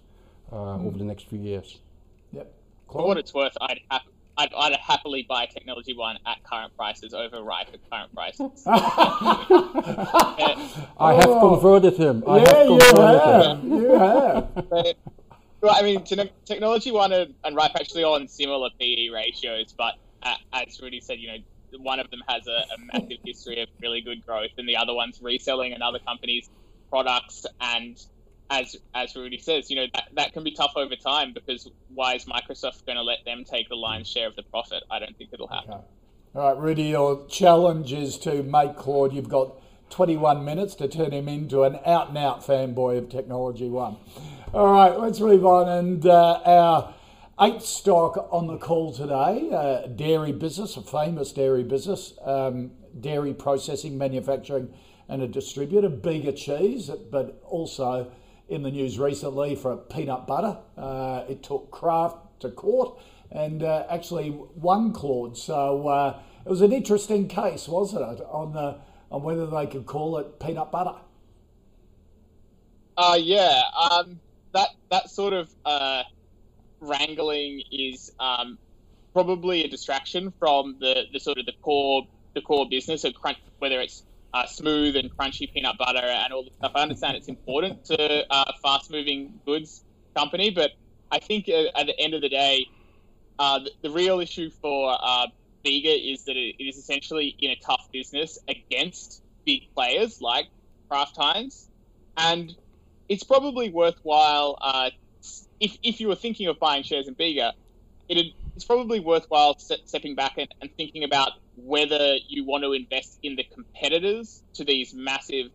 uh, 0.53 0.57
mm. 0.57 0.87
over 0.87 0.99
the 0.99 1.05
next 1.05 1.29
few 1.29 1.41
years. 1.41 1.81
Yep. 2.33 2.53
For 2.91 3.07
what 3.07 3.17
it's 3.19 3.33
worth, 3.33 3.57
I'd, 3.61 3.81
ha- 3.91 4.05
I'd, 4.37 4.53
I'd 4.55 4.77
happily 4.77 5.23
buy 5.29 5.47
Technology 5.47 5.95
One 5.97 6.19
at 6.27 6.43
current 6.45 6.77
prices 6.77 7.15
over 7.15 7.43
Rhipe 7.43 7.69
at 7.73 7.91
current 7.91 8.15
prices. 8.15 8.63
I 8.67 9.49
have 10.99 11.29
oh. 11.29 11.51
converted 11.51 11.97
him. 11.97 12.23
I 12.27 12.39
yeah, 12.39 12.55
have 12.55 12.67
converted 12.67 13.65
you 13.65 13.95
have. 13.95 13.95
You 13.95 13.95
have. 13.99 14.95
well, 15.61 15.75
I 15.75 15.83
mean, 15.83 16.03
Technology 16.45 16.91
One 16.91 17.13
and, 17.13 17.35
and 17.45 17.57
Rhipe 17.57 17.73
actually 17.77 18.05
on 18.05 18.29
similar 18.29 18.71
PE 18.79 19.09
ratios, 19.09 19.73
but 19.73 19.95
uh, 20.23 20.35
as 20.53 20.81
Rudi 20.81 21.01
said, 21.01 21.19
you 21.19 21.29
know, 21.29 21.39
one 21.79 22.01
of 22.01 22.11
them 22.11 22.23
has 22.29 22.47
a, 22.47 22.67
a 22.75 22.79
massive 22.93 23.19
history 23.25 23.63
of 23.63 23.69
really 23.81 24.01
good 24.01 24.25
growth, 24.25 24.51
and 24.59 24.69
the 24.69 24.77
other 24.77 24.95
one's 24.95 25.21
reselling 25.23 25.73
another 25.73 25.99
company's 25.99 26.49
products. 26.91 27.47
And 27.61 27.99
as 28.53 28.77
as 28.95 29.17
Rudi 29.17 29.39
says, 29.39 29.71
you 29.71 29.77
know 29.77 29.87
that, 29.95 30.09
that 30.15 30.33
can 30.33 30.45
be 30.45 30.53
tough 30.53 30.73
over 30.77 30.95
time 30.95 31.33
because 31.33 31.69
why 31.95 32.15
is 32.15 32.27
Microsoft 32.27 32.85
going 32.87 32.97
to 32.97 33.03
let 33.03 33.25
them 33.25 33.45
take 33.45 33.69
the 33.69 33.75
lion's 33.75 34.09
share 34.09 34.29
of 34.29 34.37
the 34.37 34.43
profit? 34.43 34.83
I 34.91 34.99
don't 34.99 35.17
think 35.17 35.31
it'll 35.33 35.49
happen. 35.49 35.75
Okay. 35.75 35.85
All 36.35 36.55
right, 36.55 36.63
Rudi, 36.63 36.85
your 36.85 37.27
challenge 37.27 37.93
is 37.93 38.19
to 38.21 38.43
make 38.43 38.77
Claude. 38.77 39.13
You've 39.13 39.29
got 39.29 39.55
21 39.91 40.45
minutes 40.45 40.75
to 40.77 40.89
turn 40.89 41.11
him 41.11 41.29
into 41.29 41.65
an 41.65 41.79
out 41.85 42.09
and 42.09 42.19
out 42.19 42.43
fanboy 42.43 42.99
of 42.99 43.11
Technology 43.11 43.69
One. 43.69 43.97
All 44.55 44.73
right, 44.73 44.99
let's 44.99 45.21
move 45.21 45.45
on. 45.45 45.69
And 45.69 46.07
uh, 46.07 46.41
our 46.45 46.95
eighth 47.41 47.65
stock 47.65 48.29
on 48.31 48.47
the 48.47 48.57
call 48.57 48.93
today 48.93 49.51
uh, 49.53 49.87
dairy 49.89 50.33
business, 50.33 50.77
a 50.77 50.83
famous 50.83 51.33
dairy 51.33 51.65
business, 51.65 52.15
um, 52.25 52.71
dairy 53.01 53.35
processing, 53.35 53.99
manufacturing, 53.99 54.73
and 55.09 55.23
a 55.23 55.29
distributor, 55.29 55.91
Bega 55.91 56.33
Cheese, 56.33 56.91
but 57.11 57.43
also 57.45 58.11
in 58.49 58.63
the 58.63 58.71
news 58.71 58.99
recently 58.99 59.55
for 59.55 59.77
peanut 59.77 60.27
butter. 60.27 60.59
Uh, 60.77 61.25
it 61.29 61.43
took 61.43 61.71
Kraft 61.71 62.41
to 62.41 62.51
court 62.51 62.99
and 63.31 63.63
uh, 63.63 63.87
actually 63.89 64.31
won 64.55 64.93
Claude. 64.93 65.37
So 65.37 65.89
uh, 65.89 66.21
it 66.45 66.49
was 66.49 66.61
an 66.61 66.73
interesting 66.73 67.29
case, 67.29 67.69
wasn't 67.69 68.21
it, 68.21 68.25
on 68.29 68.53
the 68.53 68.79
on 69.11 69.23
whether 69.23 69.47
they 69.47 69.67
could 69.67 69.85
call 69.87 70.19
it 70.19 70.41
peanut 70.41 70.71
butter. 70.73 70.95
Uh, 72.97 73.19
yeah, 73.21 73.63
um, 73.91 74.21
that 74.53 74.69
that 74.91 75.11
sort 75.11 75.33
of 75.33 75.51
uh, 75.65 76.03
wrangling 76.81 77.63
is 77.71 78.13
um, 78.21 78.59
probably 79.13 79.65
a 79.65 79.69
distraction 79.69 80.33
from 80.39 80.77
the, 80.81 81.05
the 81.13 81.21
sort 81.21 81.39
of 81.39 81.47
the 81.47 81.53
core 81.63 82.07
the 82.35 82.41
core 82.41 82.67
business 82.69 83.05
of 83.05 83.15
crunch, 83.15 83.39
whether 83.59 83.81
it's 83.81 84.03
uh, 84.35 84.47
smooth 84.47 84.97
and 84.97 85.15
crunchy 85.17 85.53
peanut 85.53 85.77
butter 85.79 85.99
and 85.99 86.33
all 86.33 86.45
the 86.45 86.51
stuff. 86.51 86.73
I 86.75 86.83
understand 86.83 87.17
it's 87.17 87.29
important 87.29 87.85
to 87.87 88.25
uh, 88.33 88.53
fast 88.63 88.91
moving 88.91 89.41
goods 89.45 89.85
company, 90.15 90.51
but 90.51 90.73
I 91.11 91.19
think 91.19 91.49
uh, 91.49 91.79
at 91.79 91.87
the 91.87 91.99
end 91.99 92.15
of 92.15 92.23
the 92.23 92.29
day, 92.29 92.67
uh, 93.39 93.59
the, 93.61 93.71
the, 93.83 93.91
real 93.91 94.21
issue 94.21 94.51
for 94.51 94.97
uh, 95.01 95.27
Bega 95.65 95.91
is 95.91 96.25
that 96.25 96.37
it, 96.37 96.57
it 96.59 96.65
is 96.65 96.77
essentially 96.77 97.35
in 97.39 97.51
a 97.51 97.57
tough 97.57 97.89
business 97.93 98.39
against 98.49 99.23
big 99.45 99.63
players 99.75 100.21
like 100.21 100.47
Kraft 100.89 101.17
Heinz, 101.17 101.69
and 102.17 102.55
it's 103.09 103.25
probably 103.25 103.71
worthwhile. 103.71 104.59
Uh, 104.61 104.91
if, 105.61 105.77
if 105.83 106.01
you 106.01 106.09
were 106.09 106.15
thinking 106.15 106.49
of 106.49 106.59
buying 106.59 106.83
shares 106.83 107.09
in 107.09 107.15
Bega, 107.15 107.53
it, 108.09 108.35
it's 108.57 108.65
probably 108.65 109.01
worthwhile 109.01 109.59
stepping 109.59 110.15
back 110.15 110.39
and, 110.39 110.49
and 110.61 110.71
thinking 110.77 111.05
about 111.05 111.33
whether 111.57 112.17
you 112.29 112.45
want 112.45 112.65
to 112.65 112.73
invest 112.73 113.19
in 113.23 113.37
the 113.37 113.45
competitors 113.53 114.43
to 114.55 114.65
these 114.65 114.95
massive 114.95 115.47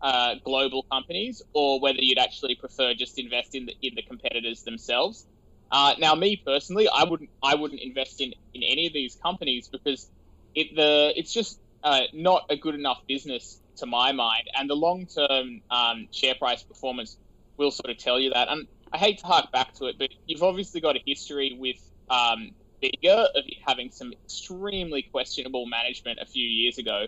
uh, 0.00 0.34
global 0.44 0.84
companies, 0.90 1.42
or 1.54 1.80
whether 1.80 1.98
you'd 2.00 2.18
actually 2.18 2.56
prefer 2.56 2.94
just 2.94 3.18
invest 3.18 3.54
in 3.54 3.66
the 3.66 3.74
in 3.82 3.94
the 3.94 4.02
competitors 4.02 4.62
themselves. 4.62 5.26
Uh, 5.70 5.94
now, 5.98 6.14
me 6.14 6.40
personally, 6.44 6.88
I 6.92 7.04
wouldn't 7.04 7.30
I 7.42 7.54
wouldn't 7.54 7.80
invest 7.80 8.20
in, 8.20 8.32
in 8.54 8.62
any 8.62 8.86
of 8.86 8.92
these 8.92 9.16
companies 9.22 9.68
because 9.70 10.08
it 10.54 10.74
the 10.74 11.12
it's 11.16 11.32
just 11.32 11.60
uh, 11.82 12.02
not 12.12 12.42
a 12.50 12.56
good 12.56 12.74
enough 12.74 12.98
business 13.06 13.60
to 13.76 13.86
my 13.86 14.12
mind, 14.12 14.44
and 14.58 14.68
the 14.68 14.74
long 14.74 15.06
term 15.06 15.62
um, 15.70 16.08
share 16.12 16.34
price 16.34 16.62
performance 16.62 17.16
will 17.56 17.70
sort 17.70 17.90
of 17.90 17.98
tell 17.98 18.18
you 18.18 18.30
that. 18.30 18.48
And 18.50 18.66
I 18.92 18.98
hate 18.98 19.18
to 19.18 19.26
hark 19.26 19.52
back 19.52 19.74
to 19.74 19.86
it, 19.86 19.96
but 19.98 20.08
you've 20.26 20.42
obviously 20.42 20.80
got 20.80 20.96
a 20.96 21.00
history 21.06 21.56
with 21.58 21.76
um, 22.10 22.50
Bega 22.82 23.28
of 23.34 23.44
having 23.66 23.90
some 23.90 24.12
extremely 24.12 25.02
questionable 25.02 25.66
management 25.66 26.18
a 26.20 26.26
few 26.26 26.46
years 26.46 26.78
ago. 26.78 27.06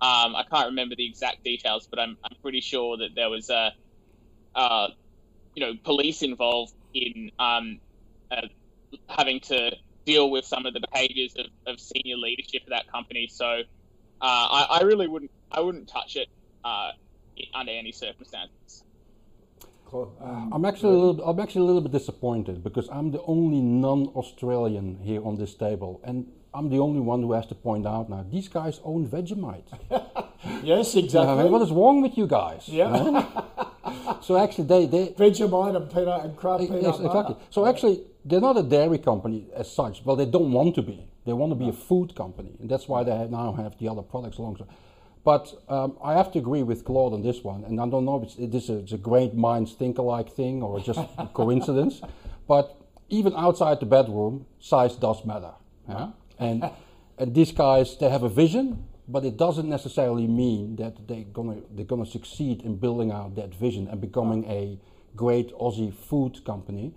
Um, 0.00 0.36
I 0.36 0.44
can't 0.50 0.66
remember 0.66 0.94
the 0.94 1.06
exact 1.06 1.42
details, 1.42 1.88
but 1.88 1.98
I'm, 1.98 2.16
I'm 2.22 2.36
pretty 2.42 2.60
sure 2.60 2.98
that 2.98 3.14
there 3.16 3.30
was 3.30 3.50
a, 3.50 3.72
you 5.54 5.66
know, 5.66 5.72
police 5.82 6.22
involved 6.22 6.74
in 6.92 7.30
um, 7.38 7.80
uh, 8.30 8.42
having 9.08 9.40
to 9.40 9.72
deal 10.04 10.30
with 10.30 10.44
some 10.44 10.66
of 10.66 10.74
the 10.74 10.80
behaviours 10.92 11.34
of, 11.36 11.46
of 11.66 11.80
senior 11.80 12.16
leadership 12.16 12.62
of 12.62 12.70
that 12.70 12.90
company. 12.90 13.28
So 13.30 13.46
uh, 13.46 13.62
I, 14.20 14.66
I, 14.70 14.82
really 14.82 15.08
wouldn't 15.08 15.30
I 15.50 15.60
wouldn't 15.60 15.88
touch 15.88 16.16
it 16.16 16.28
uh, 16.64 16.90
under 17.54 17.72
any 17.72 17.92
circumstances. 17.92 18.83
Um, 19.94 20.50
I'm 20.52 20.64
actually 20.64 20.94
a 20.94 20.98
little, 20.98 21.24
I'm 21.24 21.38
actually 21.38 21.62
a 21.62 21.64
little 21.64 21.80
bit 21.80 21.92
disappointed 21.92 22.64
because 22.64 22.88
I'm 22.90 23.12
the 23.12 23.22
only 23.22 23.60
non-Australian 23.60 24.98
here 25.02 25.24
on 25.24 25.36
this 25.36 25.54
table, 25.54 26.00
and 26.02 26.26
I'm 26.52 26.68
the 26.68 26.78
only 26.78 27.00
one 27.00 27.22
who 27.22 27.32
has 27.32 27.46
to 27.46 27.54
point 27.54 27.86
out 27.86 28.10
now 28.10 28.26
these 28.28 28.48
guys 28.48 28.80
own 28.84 29.06
Vegemite. 29.06 29.70
yes, 30.64 30.96
exactly. 30.96 31.48
what 31.48 31.62
is 31.62 31.70
wrong 31.70 32.02
with 32.02 32.18
you 32.18 32.26
guys? 32.26 32.68
Yeah. 32.68 33.24
so 34.20 34.36
actually, 34.36 34.66
they 34.66 34.86
they 34.86 35.06
Vegemite 35.12 35.76
and 35.76 35.88
peanut 35.90 36.24
and 36.24 36.36
Kraft 36.36 36.64
peanut 36.64 36.82
yes, 36.82 36.98
exactly. 36.98 37.36
So 37.50 37.66
actually, 37.66 38.02
they're 38.24 38.40
not 38.40 38.56
a 38.56 38.62
dairy 38.64 38.98
company 38.98 39.46
as 39.54 39.70
such. 39.70 40.04
Well, 40.04 40.16
they 40.16 40.26
don't 40.26 40.50
want 40.50 40.74
to 40.74 40.82
be. 40.82 41.06
They 41.24 41.32
want 41.32 41.52
to 41.52 41.56
be 41.56 41.68
a 41.68 41.72
food 41.72 42.14
company, 42.16 42.56
and 42.60 42.68
that's 42.68 42.88
why 42.88 43.04
they 43.04 43.28
now 43.28 43.52
have 43.52 43.78
the 43.78 43.88
other 43.88 44.02
products 44.02 44.38
alongside. 44.38 44.68
But 45.24 45.54
um, 45.70 45.96
I 46.04 46.12
have 46.12 46.30
to 46.32 46.38
agree 46.38 46.62
with 46.62 46.84
Claude 46.84 47.14
on 47.14 47.22
this 47.22 47.42
one, 47.42 47.64
and 47.64 47.80
I 47.80 47.88
don't 47.88 48.04
know 48.04 48.22
if 48.22 48.38
it's, 48.38 48.52
this 48.52 48.68
is 48.68 48.92
a 48.92 48.98
great 48.98 49.34
minds 49.34 49.72
think 49.72 49.96
alike 49.96 50.30
thing 50.30 50.62
or 50.62 50.80
just 50.80 51.00
coincidence, 51.32 52.02
but 52.46 52.78
even 53.08 53.32
outside 53.34 53.80
the 53.80 53.86
bedroom, 53.86 54.46
size 54.60 54.96
does 54.96 55.24
matter. 55.24 55.52
Yeah? 55.88 56.10
And, 56.38 56.70
and 57.18 57.34
these 57.34 57.52
guys, 57.52 57.96
they 57.96 58.10
have 58.10 58.22
a 58.22 58.28
vision, 58.28 58.84
but 59.08 59.24
it 59.24 59.38
doesn't 59.38 59.68
necessarily 59.68 60.26
mean 60.26 60.76
that 60.76 61.06
they're 61.06 61.24
gonna 61.24 61.60
they're 61.70 61.84
gonna 61.84 62.06
succeed 62.06 62.62
in 62.62 62.76
building 62.76 63.12
out 63.12 63.36
that 63.36 63.54
vision 63.54 63.86
and 63.88 64.00
becoming 64.00 64.44
a 64.46 64.78
great 65.14 65.52
Aussie 65.52 65.92
food 65.92 66.42
company. 66.44 66.94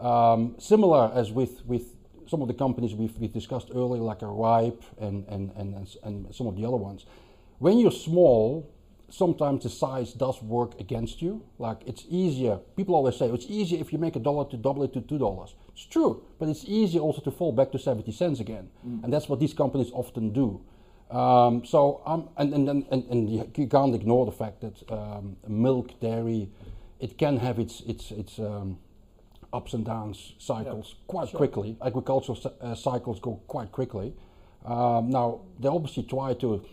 Um, 0.00 0.56
similar 0.58 1.12
as 1.14 1.30
with 1.30 1.64
with 1.66 1.94
some 2.30 2.40
of 2.42 2.48
the 2.48 2.54
companies 2.54 2.94
we've, 2.94 3.16
we 3.18 3.26
discussed 3.26 3.70
earlier, 3.74 4.00
like 4.00 4.22
a 4.22 4.26
Ripe 4.26 4.84
and, 5.00 5.26
and, 5.26 5.50
and, 5.56 5.88
and 6.04 6.32
some 6.32 6.46
of 6.46 6.54
the 6.56 6.64
other 6.64 6.76
ones. 6.76 7.04
When 7.60 7.78
you're 7.78 7.90
small, 7.90 8.72
sometimes 9.10 9.64
the 9.64 9.68
size 9.68 10.14
does 10.14 10.42
work 10.42 10.80
against 10.80 11.20
you. 11.20 11.44
Like 11.58 11.82
it's 11.86 12.06
easier. 12.08 12.56
People 12.74 12.94
always 12.94 13.16
say 13.16 13.26
it's 13.26 13.44
easier 13.50 13.78
if 13.78 13.92
you 13.92 13.98
make 13.98 14.16
a 14.16 14.18
dollar 14.18 14.48
to 14.50 14.56
double 14.56 14.82
it 14.82 14.94
to 14.94 15.02
two 15.02 15.18
dollars. 15.18 15.54
It's 15.74 15.84
true, 15.84 16.22
but 16.38 16.48
it's 16.48 16.64
easier 16.64 17.02
also 17.02 17.20
to 17.20 17.30
fall 17.30 17.52
back 17.52 17.70
to 17.72 17.78
seventy 17.78 18.12
cents 18.12 18.40
again, 18.40 18.70
mm. 18.86 19.04
and 19.04 19.12
that's 19.12 19.28
what 19.28 19.40
these 19.40 19.52
companies 19.52 19.90
often 19.92 20.32
do. 20.32 20.62
Um, 21.10 21.62
so 21.66 22.00
um, 22.06 22.30
and, 22.38 22.54
and, 22.54 22.86
and, 22.90 23.04
and 23.10 23.28
you 23.28 23.66
can't 23.66 23.94
ignore 23.94 24.24
the 24.24 24.32
fact 24.32 24.62
that 24.62 24.90
um, 24.90 25.36
milk, 25.46 26.00
dairy, 26.00 26.48
it 26.98 27.18
can 27.18 27.36
have 27.36 27.58
its 27.58 27.82
its 27.82 28.10
its 28.10 28.38
um, 28.38 28.78
ups 29.52 29.74
and 29.74 29.84
downs 29.84 30.32
cycles 30.38 30.94
yeah, 30.94 31.04
quite 31.08 31.28
sure. 31.28 31.36
quickly. 31.36 31.76
Agricultural 31.84 32.38
uh, 32.62 32.74
cycles 32.74 33.20
go 33.20 33.38
quite 33.48 33.70
quickly. 33.70 34.14
Um, 34.64 35.10
now 35.10 35.40
they 35.58 35.68
obviously 35.68 36.04
try 36.04 36.32
to 36.34 36.64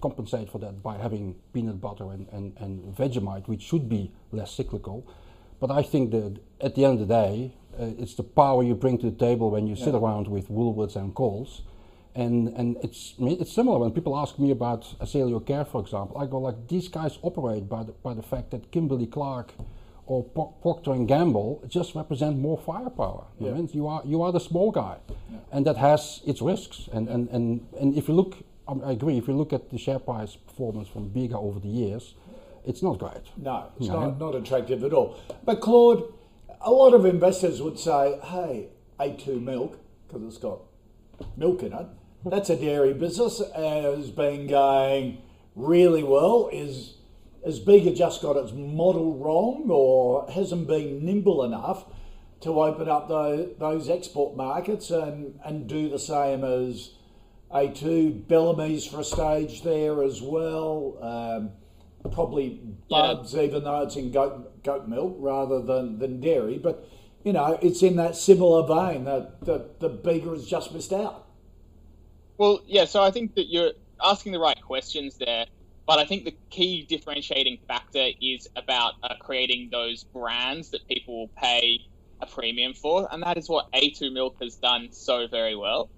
compensate 0.00 0.50
for 0.50 0.58
that 0.58 0.82
by 0.82 0.96
having 0.96 1.34
peanut 1.52 1.80
butter 1.80 2.10
and, 2.10 2.28
and, 2.32 2.56
and 2.58 2.96
Vegemite, 2.96 3.48
which 3.48 3.62
should 3.62 3.88
be 3.88 4.12
less 4.32 4.52
cyclical. 4.52 5.06
But 5.60 5.70
I 5.70 5.82
think 5.82 6.10
that 6.12 6.40
at 6.60 6.74
the 6.74 6.84
end 6.84 7.00
of 7.00 7.08
the 7.08 7.14
day, 7.14 7.54
uh, 7.78 7.90
it's 7.98 8.14
the 8.14 8.22
power 8.22 8.62
you 8.62 8.74
bring 8.74 8.98
to 8.98 9.10
the 9.10 9.16
table 9.16 9.50
when 9.50 9.66
you 9.66 9.74
yeah. 9.74 9.84
sit 9.84 9.94
around 9.94 10.28
with 10.28 10.48
Woolworths 10.48 10.96
and 10.96 11.14
Coles. 11.14 11.62
And, 12.14 12.48
and 12.48 12.76
it's, 12.82 13.14
it's 13.20 13.52
similar 13.52 13.78
when 13.78 13.92
people 13.92 14.18
ask 14.18 14.38
me 14.38 14.50
about 14.50 14.82
Asaleo 15.00 15.44
Care, 15.44 15.64
for 15.64 15.80
example. 15.80 16.18
I 16.18 16.26
go 16.26 16.38
like, 16.38 16.66
these 16.68 16.88
guys 16.88 17.18
operate 17.22 17.68
by 17.68 17.84
the, 17.84 17.92
by 17.92 18.14
the 18.14 18.22
fact 18.22 18.50
that 18.50 18.72
Kimberly 18.72 19.06
Clark 19.06 19.52
or 20.06 20.24
Procter 20.24 20.92
and 20.92 21.06
Gamble 21.06 21.62
just 21.68 21.94
represent 21.94 22.38
more 22.38 22.58
firepower. 22.58 23.26
Yeah. 23.38 23.56
You, 23.56 23.68
you 23.72 23.86
are 23.86 24.02
you 24.06 24.22
are 24.22 24.32
the 24.32 24.40
small 24.40 24.70
guy, 24.70 24.96
yeah. 25.08 25.38
and 25.52 25.66
that 25.66 25.76
has 25.76 26.22
its 26.26 26.40
risks. 26.40 26.88
And, 26.92 27.08
and, 27.08 27.28
and, 27.28 27.66
and 27.78 27.94
if 27.94 28.08
you 28.08 28.14
look 28.14 28.38
I 28.68 28.92
agree. 28.92 29.16
If 29.16 29.28
you 29.28 29.34
look 29.34 29.52
at 29.52 29.70
the 29.70 29.78
share 29.78 29.98
price 29.98 30.36
performance 30.36 30.88
from 30.88 31.08
Bega 31.08 31.36
over 31.38 31.58
the 31.58 31.68
years, 31.68 32.14
it's 32.66 32.82
not 32.82 32.98
great. 32.98 33.22
No, 33.36 33.70
it's 33.78 33.88
not, 33.88 34.18
not 34.18 34.34
attractive 34.34 34.84
at 34.84 34.92
all. 34.92 35.18
But 35.44 35.60
Claude, 35.60 36.12
a 36.60 36.70
lot 36.70 36.92
of 36.92 37.06
investors 37.06 37.62
would 37.62 37.78
say, 37.78 38.18
hey, 38.24 38.68
A2 39.00 39.42
milk, 39.42 39.78
because 40.06 40.22
it's 40.22 40.38
got 40.38 40.60
milk 41.36 41.62
in 41.62 41.72
it, 41.72 41.86
that's 42.26 42.50
a 42.50 42.56
dairy 42.56 42.92
business, 42.92 43.40
has 43.54 44.10
been 44.10 44.46
going 44.46 45.22
really 45.54 46.02
well. 46.02 46.50
Is 46.52 46.94
has 47.44 47.60
Bega 47.60 47.94
just 47.94 48.20
got 48.20 48.36
its 48.36 48.52
model 48.52 49.16
wrong 49.16 49.68
or 49.70 50.28
hasn't 50.30 50.66
been 50.66 51.04
nimble 51.04 51.44
enough 51.44 51.84
to 52.40 52.60
open 52.60 52.88
up 52.88 53.08
the, 53.08 53.54
those 53.58 53.88
export 53.88 54.36
markets 54.36 54.90
and, 54.90 55.38
and 55.44 55.66
do 55.66 55.88
the 55.88 55.98
same 55.98 56.44
as 56.44 56.90
a2, 57.52 58.26
Bellamy's 58.28 58.86
for 58.86 59.00
a 59.00 59.04
stage 59.04 59.62
there 59.62 60.02
as 60.02 60.20
well. 60.20 60.98
Um, 61.00 61.50
probably 62.12 62.60
Bubs, 62.88 63.34
yeah. 63.34 63.42
even 63.42 63.64
though 63.64 63.82
it's 63.82 63.96
in 63.96 64.12
goat, 64.12 64.62
goat 64.62 64.88
milk 64.88 65.16
rather 65.18 65.60
than, 65.62 65.98
than 65.98 66.20
dairy. 66.20 66.58
But, 66.58 66.86
you 67.24 67.32
know, 67.32 67.58
it's 67.60 67.82
in 67.82 67.96
that 67.96 68.16
similar 68.16 68.66
vein 68.66 69.04
that, 69.04 69.44
that 69.44 69.80
the 69.80 69.88
Bega 69.88 70.30
has 70.30 70.46
just 70.46 70.72
missed 70.72 70.92
out. 70.92 71.26
Well, 72.36 72.62
yeah. 72.66 72.84
So 72.84 73.02
I 73.02 73.10
think 73.10 73.34
that 73.34 73.50
you're 73.50 73.72
asking 74.02 74.32
the 74.32 74.38
right 74.38 74.60
questions 74.62 75.16
there, 75.18 75.46
but 75.86 75.98
I 75.98 76.04
think 76.04 76.24
the 76.24 76.36
key 76.50 76.86
differentiating 76.88 77.58
factor 77.66 78.08
is 78.20 78.48
about 78.56 78.94
uh, 79.02 79.14
creating 79.20 79.70
those 79.72 80.04
brands 80.04 80.70
that 80.70 80.86
people 80.86 81.18
will 81.18 81.30
pay 81.36 81.80
a 82.20 82.26
premium 82.26 82.74
for, 82.74 83.08
and 83.10 83.22
that 83.22 83.38
is 83.38 83.48
what 83.48 83.70
A2 83.72 84.12
Milk 84.12 84.36
has 84.40 84.56
done 84.56 84.88
so 84.90 85.26
very 85.26 85.56
well. 85.56 85.88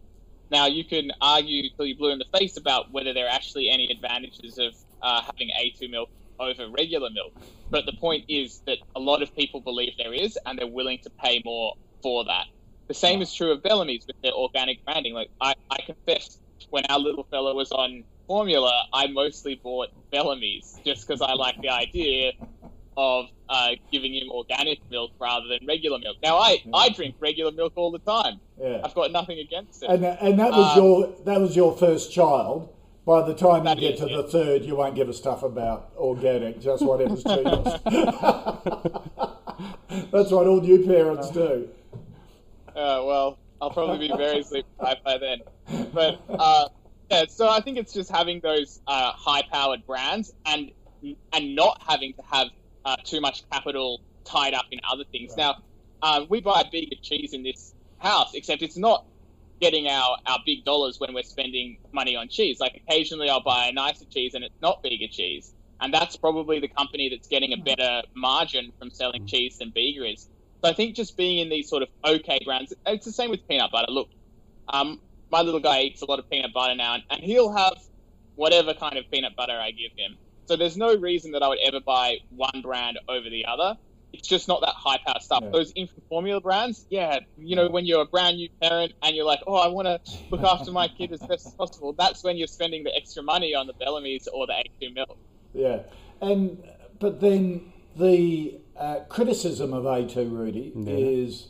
Now, 0.51 0.67
you 0.67 0.85
can 0.85 1.11
argue 1.21 1.65
till 1.77 1.87
you're 1.87 1.97
blue 1.99 2.13
in 2.13 2.19
the 2.21 2.39
face 2.39 2.57
about 2.57 2.87
whether 2.93 3.15
there 3.15 3.27
are 3.27 3.31
actually 3.35 3.71
any 3.71 3.89
advantages 3.91 4.59
of 4.59 4.75
uh, 5.03 5.23
having 5.23 5.51
A2 5.61 5.91
milk 5.91 6.11
over 6.41 6.71
regular 6.71 7.11
milk, 7.11 7.33
but 7.71 7.87
the 7.87 7.95
point 8.01 8.25
is 8.29 8.63
that 8.67 8.79
a 8.97 9.01
lot 9.01 9.23
of 9.23 9.35
people 9.35 9.63
believe 9.63 9.93
there 9.99 10.15
is, 10.15 10.39
and 10.47 10.59
they're 10.59 10.67
willing 10.69 10.99
to 11.05 11.11
pay 11.23 11.43
more 11.45 11.75
for 12.03 12.25
that. 12.27 12.47
The 12.89 12.95
same 12.95 13.23
is 13.23 13.35
true 13.35 13.53
of 13.53 13.63
Bellamy's 13.63 14.05
with 14.07 14.17
their 14.23 14.33
organic 14.33 14.85
branding. 14.87 15.15
Like 15.15 15.31
I, 15.41 15.55
I 15.71 15.79
confess, 15.87 16.41
when 16.71 16.85
our 16.91 17.01
little 17.01 17.27
fella 17.31 17.55
was 17.55 17.73
on 17.73 18.05
formula, 18.29 18.73
I 18.95 19.09
mostly 19.09 19.61
bought 19.63 19.89
Bellamy's 20.13 20.81
just 20.87 21.07
because 21.07 21.23
I 21.23 21.35
like 21.35 21.57
the 21.63 21.71
idea 21.71 22.33
of 22.97 23.27
uh, 23.49 23.71
giving 23.91 24.15
him 24.15 24.31
organic 24.31 24.79
milk 24.91 25.13
rather 25.19 25.47
than 25.49 25.67
regular 25.67 25.99
milk. 25.99 26.17
Now, 26.23 26.37
I, 26.37 26.63
I 26.75 26.91
drink 26.91 27.15
regular 27.21 27.53
milk 27.53 27.73
all 27.77 27.91
the 27.91 27.99
time. 27.99 28.41
Yeah. 28.61 28.81
I've 28.85 28.95
got 28.95 29.11
nothing 29.13 29.39
against 29.39 29.83
it. 29.83 29.91
And, 29.91 30.05
and 30.05 30.39
that 30.39 30.51
was 30.51 30.77
Um, 30.77 30.85
your 30.85 31.13
that 31.25 31.41
was 31.41 31.57
your 31.57 31.77
first 31.77 32.13
child. 32.13 32.69
By 33.07 33.23
the 33.23 33.35
time 33.35 33.67
you 33.67 33.75
get 33.77 33.95
is 33.95 34.01
to 34.01 34.07
it. 34.07 34.17
the 34.17 34.23
third, 34.25 34.63
you 34.65 34.77
won't 34.77 34.95
give 34.95 35.09
a 35.09 35.13
stuff 35.15 35.43
about 35.43 35.91
organic, 35.97 36.61
just 36.61 36.85
whatever's 36.85 37.25
cheapest. 37.25 37.83
That's 40.13 40.31
what 40.31 40.47
all 40.47 40.61
new 40.61 40.85
parents 40.87 41.31
do. 41.31 41.69
Uh, 42.69 43.03
well, 43.05 43.39
I'll 43.61 43.71
probably 43.71 44.09
be 44.09 44.17
very 44.17 44.43
sleep 44.45 44.67
deprived 44.79 45.03
by 45.03 45.19
then. 45.19 45.39
But 45.93 46.21
uh, 46.29 46.69
yeah, 47.11 47.25
so 47.29 47.49
I 47.49 47.61
think 47.61 47.79
it's 47.79 47.93
just 47.93 48.11
having 48.11 48.41
those 48.41 48.81
uh, 48.87 49.13
high-powered 49.13 49.87
brands 49.87 50.33
and 50.47 50.71
and 51.33 51.57
not 51.57 51.83
having 51.89 52.13
to 52.13 52.23
have 52.31 52.49
uh, 52.85 52.97
too 53.05 53.21
much 53.21 53.49
capital 53.51 54.01
tied 54.25 54.55
up 54.55 54.67
in 54.71 54.81
other 54.91 55.05
things. 55.11 55.37
Now, 55.37 55.63
uh, 56.03 56.25
we 56.29 56.41
buy 56.41 56.65
Bega 56.71 56.97
cheese 57.03 57.33
in 57.33 57.43
this 57.43 57.75
house, 57.99 58.35
except 58.35 58.63
it's 58.63 58.77
not 58.77 59.05
getting 59.61 59.87
our, 59.89 60.17
our 60.27 60.39
big 60.47 60.65
dollars 60.65 60.99
when 60.99 61.13
we're 61.13 61.23
spending 61.23 61.79
money 61.93 62.17
on 62.17 62.29
cheese. 62.29 62.59
Like 62.61 62.77
occasionally 62.77 63.29
I'll 63.29 63.43
buy 63.43 63.67
a 63.67 63.73
nicer 63.73 64.07
cheese 64.07 64.35
and 64.35 64.43
it's 64.43 64.61
not 64.63 64.83
Bega 64.83 65.09
cheese. 65.09 65.53
And 65.81 65.93
that's 65.93 66.17
probably 66.17 66.61
the 66.61 66.69
company 66.69 67.09
that's 67.09 67.29
getting 67.29 67.53
a 67.53 67.57
better 67.57 68.03
margin 68.15 68.73
from 68.79 68.91
selling 68.91 69.27
cheese 69.27 69.59
than 69.59 69.71
Bega 69.71 70.05
is. 70.11 70.29
So 70.63 70.71
I 70.71 70.75
think 70.75 70.95
just 70.95 71.17
being 71.17 71.39
in 71.39 71.49
these 71.49 71.69
sort 71.69 71.83
of 71.83 71.89
okay 72.05 72.39
brands, 72.45 72.75
it's 72.87 73.07
the 73.07 73.13
same 73.13 73.31
with 73.31 73.47
peanut 73.49 73.71
butter. 73.71 73.91
Look, 73.91 74.11
um, 74.69 75.01
my 75.31 75.41
little 75.41 75.61
guy 75.61 75.83
eats 75.83 76.03
a 76.03 76.05
lot 76.05 76.19
of 76.19 76.29
peanut 76.29 76.53
butter 76.53 76.75
now, 76.75 76.95
and, 76.95 77.03
and 77.11 77.23
he'll 77.23 77.53
have 77.53 77.79
whatever 78.37 78.75
kind 78.75 78.99
of 78.99 79.11
peanut 79.11 79.37
butter 79.37 79.59
I 79.59 79.71
give 79.71 79.93
him. 79.97 80.17
So 80.51 80.57
there's 80.57 80.77
no 80.77 80.97
reason 80.97 81.31
that 81.31 81.45
I 81.45 81.49
would 81.49 81.61
ever 81.65 81.79
buy 81.79 82.17
one 82.31 82.61
brand 82.61 82.99
over 83.09 83.31
the 83.31 83.47
other. 83.47 83.79
It's 84.13 84.27
just 84.27 84.49
not 84.49 84.63
that 84.63 84.75
high 84.75 84.99
power 85.07 85.21
stuff. 85.21 85.45
Yeah. 85.45 85.51
Those 85.51 85.73
infant 85.77 86.03
formula 86.09 86.41
brands, 86.41 86.87
yeah, 86.91 87.21
you 87.39 87.55
know, 87.55 87.69
when 87.69 87.87
you're 87.87 88.03
a 88.03 88.07
brand 88.07 88.39
new 88.39 88.49
parent 88.61 88.95
and 89.01 89.15
you're 89.15 89.25
like, 89.25 89.39
oh, 89.47 89.55
I 89.55 89.69
want 89.69 89.87
to 89.87 90.01
look 90.29 90.43
after 90.43 90.73
my 90.73 90.89
kid 90.89 91.13
as 91.13 91.21
best 91.21 91.47
as 91.47 91.55
possible, 91.55 91.93
that's 91.93 92.25
when 92.25 92.37
you're 92.37 92.49
spending 92.49 92.83
the 92.83 92.93
extra 92.97 93.23
money 93.23 93.55
on 93.55 93.69
the 93.69 93.75
Bellamy's 93.75 94.27
or 94.27 94.49
the 94.49 94.55
A2 94.55 94.93
milk. 94.93 95.17
Yeah, 95.55 95.83
and 96.21 96.61
but 96.99 97.21
then 97.21 97.73
the 97.97 98.59
uh, 98.77 99.01
criticism 99.09 99.73
of 99.73 99.85
A2 99.85 100.33
Rudi 100.33 100.73
is 100.85 101.47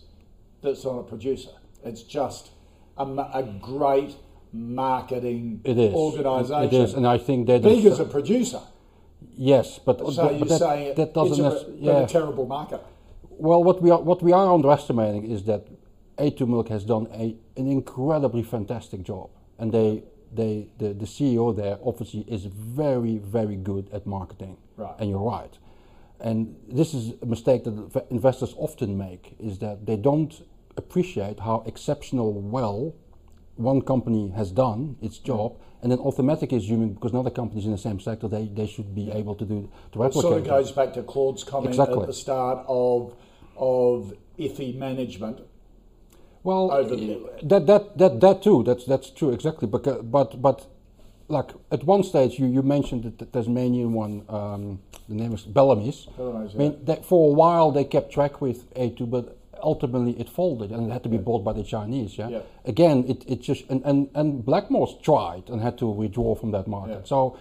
that 0.61 0.72
it's 0.72 0.84
not 0.84 0.98
a 0.98 1.05
producer. 1.05 1.53
It's 1.86 2.03
just 2.03 2.51
a, 2.98 3.05
a 3.05 3.59
great 3.62 4.14
marketing 4.53 5.62
It 5.64 5.78
is. 5.78 5.94
organisation. 5.94 6.64
It 6.64 6.84
is, 6.84 6.92
and 6.92 7.07
I 7.07 7.16
think 7.16 7.46
that 7.46 7.62
Bega's 7.62 7.94
is, 7.94 8.01
a 8.01 8.05
producer, 8.05 8.61
yes, 9.36 9.78
but, 9.78 9.98
so 9.98 10.38
but 10.38 10.48
that, 10.48 10.96
that 10.96 11.14
doesn't. 11.14 11.44
it's 11.44 11.62
a, 11.64 11.72
yeah. 11.76 12.00
a 12.00 12.06
terrible 12.06 12.46
market. 12.46 12.80
Well, 13.30 13.64
what 13.64 13.80
we 13.80 13.90
are 13.90 14.00
what 14.00 14.22
we 14.22 14.32
are 14.32 14.52
underestimating 14.52 15.30
is 15.30 15.44
that 15.44 15.66
A2 16.18 16.46
Milk 16.46 16.68
has 16.68 16.84
done 16.84 17.06
a, 17.12 17.36
an 17.56 17.66
incredibly 17.66 18.42
fantastic 18.42 19.02
job, 19.02 19.30
and 19.58 19.72
they 19.72 20.02
they 20.32 20.68
the, 20.78 20.92
the 20.92 21.06
CEO 21.06 21.56
there 21.56 21.78
obviously 21.84 22.20
is 22.28 22.44
very 22.44 23.18
very 23.18 23.56
good 23.56 23.88
at 23.92 24.06
marketing. 24.06 24.56
Right. 24.76 24.94
And 24.98 25.10
you're 25.10 25.20
right. 25.20 25.56
And 26.20 26.54
this 26.68 26.92
is 26.92 27.14
a 27.22 27.26
mistake 27.26 27.64
that 27.64 28.06
investors 28.10 28.54
often 28.58 28.98
make 28.98 29.36
is 29.38 29.58
that 29.60 29.86
they 29.86 29.96
don't 29.96 30.46
appreciate 30.76 31.40
how 31.40 31.62
exceptional 31.66 32.32
well 32.32 32.94
one 33.56 33.82
company 33.82 34.30
has 34.30 34.50
done 34.50 34.96
its 35.00 35.18
mm-hmm. 35.18 35.26
job, 35.26 35.60
and 35.82 35.90
then 35.90 35.98
automatically 35.98 36.58
assuming 36.58 36.94
because 36.94 37.12
another 37.12 37.30
company 37.30 37.60
is 37.60 37.66
in 37.66 37.72
the 37.72 37.78
same 37.78 38.00
sector, 38.00 38.28
they, 38.28 38.46
they 38.46 38.66
should 38.66 38.94
be 38.94 39.10
able 39.10 39.34
to 39.36 39.44
do 39.44 39.70
to 39.92 39.98
It 39.98 40.02
replicate. 40.02 40.22
sort 40.22 40.38
of 40.38 40.44
goes 40.46 40.72
back 40.72 40.92
to 40.94 41.02
Claude's 41.02 41.44
comment 41.44 41.70
Exactly. 41.70 42.00
at 42.00 42.06
the 42.06 42.12
start 42.12 42.64
of 42.68 43.14
of 43.56 44.14
iffy 44.38 44.74
management. 44.76 45.40
Well, 46.42 46.72
over 46.72 46.96
the- 46.96 47.20
that, 47.42 47.66
that 47.66 47.98
that 47.98 48.20
that 48.20 48.42
too. 48.42 48.62
That's 48.62 48.84
that's 48.86 49.10
true 49.10 49.30
exactly. 49.30 49.68
But 49.68 50.10
but 50.10 50.40
but 50.40 50.66
like 51.28 51.50
at 51.70 51.84
one 51.84 52.02
stage 52.02 52.38
you, 52.38 52.46
you 52.46 52.62
mentioned 52.62 53.02
that 53.04 53.18
the 53.18 53.26
Tasmanian 53.26 53.92
one. 53.92 54.24
Um, 54.28 54.80
the 55.08 55.16
name 55.16 55.32
is 55.34 55.42
Bellamy's. 55.42 56.06
Bellamy's, 56.16 56.54
I 56.54 56.58
mean, 56.58 56.84
that 56.84 57.04
for 57.04 57.30
a 57.30 57.32
while 57.34 57.72
they 57.72 57.84
kept 57.84 58.12
track 58.12 58.40
with 58.40 58.72
A2, 58.74 59.10
but 59.10 59.36
ultimately 59.62 60.18
it 60.18 60.28
folded 60.28 60.70
and 60.70 60.88
it 60.88 60.92
had 60.92 61.02
to 61.02 61.08
be 61.08 61.18
bought 61.18 61.44
by 61.44 61.52
the 61.52 61.62
Chinese. 61.62 62.18
Yeah. 62.18 62.28
Yeah. 62.28 62.40
Again, 62.64 63.04
it, 63.08 63.24
it 63.26 63.40
just 63.42 63.68
and, 63.70 63.82
and 63.84 64.08
and 64.14 64.44
Blackmores 64.44 65.02
tried 65.02 65.48
and 65.48 65.61
had 65.61 65.78
to 65.78 65.86
withdraw 65.86 66.34
from 66.34 66.52
that 66.52 66.66
market. 66.66 67.00
Yeah. 67.00 67.04
So. 67.04 67.38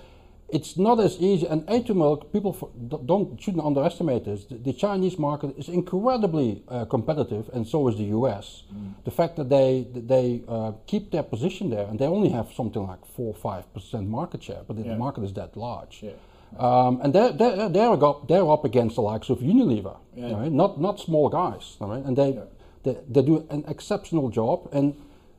It's 0.52 0.78
not 0.78 1.00
as 1.00 1.16
easy, 1.20 1.46
and 1.46 1.62
A2 1.68 1.96
milk. 1.96 2.34
People 2.34 2.54
for, 2.54 2.72
don't 3.06 3.40
shouldn't 3.40 3.64
underestimate 3.64 4.26
this. 4.26 4.46
The, 4.46 4.56
the 4.56 4.74
Chinese 4.74 5.20
market 5.20 5.56
is 5.60 5.70
incredibly 5.70 6.64
uh, 6.68 6.86
competitive, 6.86 7.52
and 7.54 7.68
so 7.68 7.88
is 7.88 7.98
the 7.98 8.06
US. 8.18 8.64
Mm. 8.74 8.94
The 9.04 9.12
fact 9.12 9.36
that 9.36 9.50
they 9.50 9.86
that 9.94 10.08
they 10.08 10.42
uh, 10.48 10.72
keep 10.88 11.12
their 11.12 11.22
position 11.22 11.70
there, 11.70 11.86
and 11.86 12.00
they 12.00 12.08
only 12.08 12.30
have 12.30 12.52
something 12.52 12.82
like 12.82 13.06
four 13.06 13.36
five 13.36 13.72
percent 13.76 14.08
market 14.08 14.42
share, 14.42 14.64
but 14.68 14.76
the 14.78 14.96
market 14.96 15.24
is 15.24 15.34
that 15.34 15.56
large. 15.56 16.00
Yeah. 16.02 16.14
Um, 16.58 17.00
and 17.02 17.14
they're, 17.14 17.32
they're, 17.32 17.70
they're, 17.70 18.04
up, 18.04 18.28
they're 18.28 18.50
up 18.50 18.66
against 18.66 18.96
the 18.96 19.02
likes 19.02 19.30
of 19.30 19.40
Unilever, 19.40 19.98
Yeah. 20.16 20.34
right? 20.34 20.52
not, 20.52 20.80
not 20.82 21.00
small 21.00 21.30
guys. 21.30 21.78
Right? 21.80 22.04
And 22.04 22.18
they, 22.18 22.32
Yeah. 22.34 22.44
they, 22.84 22.98
they 23.08 23.22
do 23.22 23.46
an 23.50 23.64
exceptional 23.68 24.30
job. 24.30 24.68
And 24.72 24.96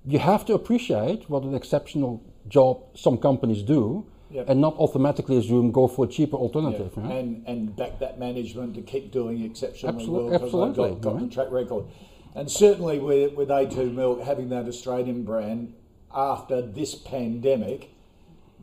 you 0.06 0.18
have 0.18 0.44
to 0.46 0.54
appreciate 0.54 1.28
what 1.28 1.42
an 1.42 1.54
exceptional 1.54 2.22
job 2.48 2.82
some 2.94 3.18
companies 3.18 3.62
do 3.62 4.06
Yeah. 4.30 4.44
and 4.48 4.60
not 4.60 4.74
automatically 4.78 5.36
assume 5.36 5.72
go 5.72 5.88
for 5.88 6.04
a 6.06 6.08
cheaper 6.08 6.36
alternative. 6.36 6.92
Yeah. 6.96 7.02
right? 7.02 7.12
And 7.16 7.44
and 7.46 7.76
back 7.76 7.98
that 7.98 8.18
management 8.18 8.74
to 8.76 8.82
keep 8.82 9.10
doing 9.12 9.42
exceptionally 9.44 9.96
Absolute- 9.96 10.14
well 10.14 10.24
because 10.30 10.52
they've 10.52 10.62
absolutely, 10.68 10.90
got, 11.00 11.12
got 11.18 11.20
the 11.20 11.34
track 11.34 11.50
record. 11.50 11.84
And 12.34 12.48
certainly 12.50 12.98
with 13.00 13.34
with 13.34 13.48
A2 13.50 13.92
Milk 13.92 14.20
having 14.22 14.48
that 14.50 14.66
Australian 14.68 15.24
brand 15.24 15.74
after 16.14 16.62
this 16.62 16.94
pandemic, 16.94 17.90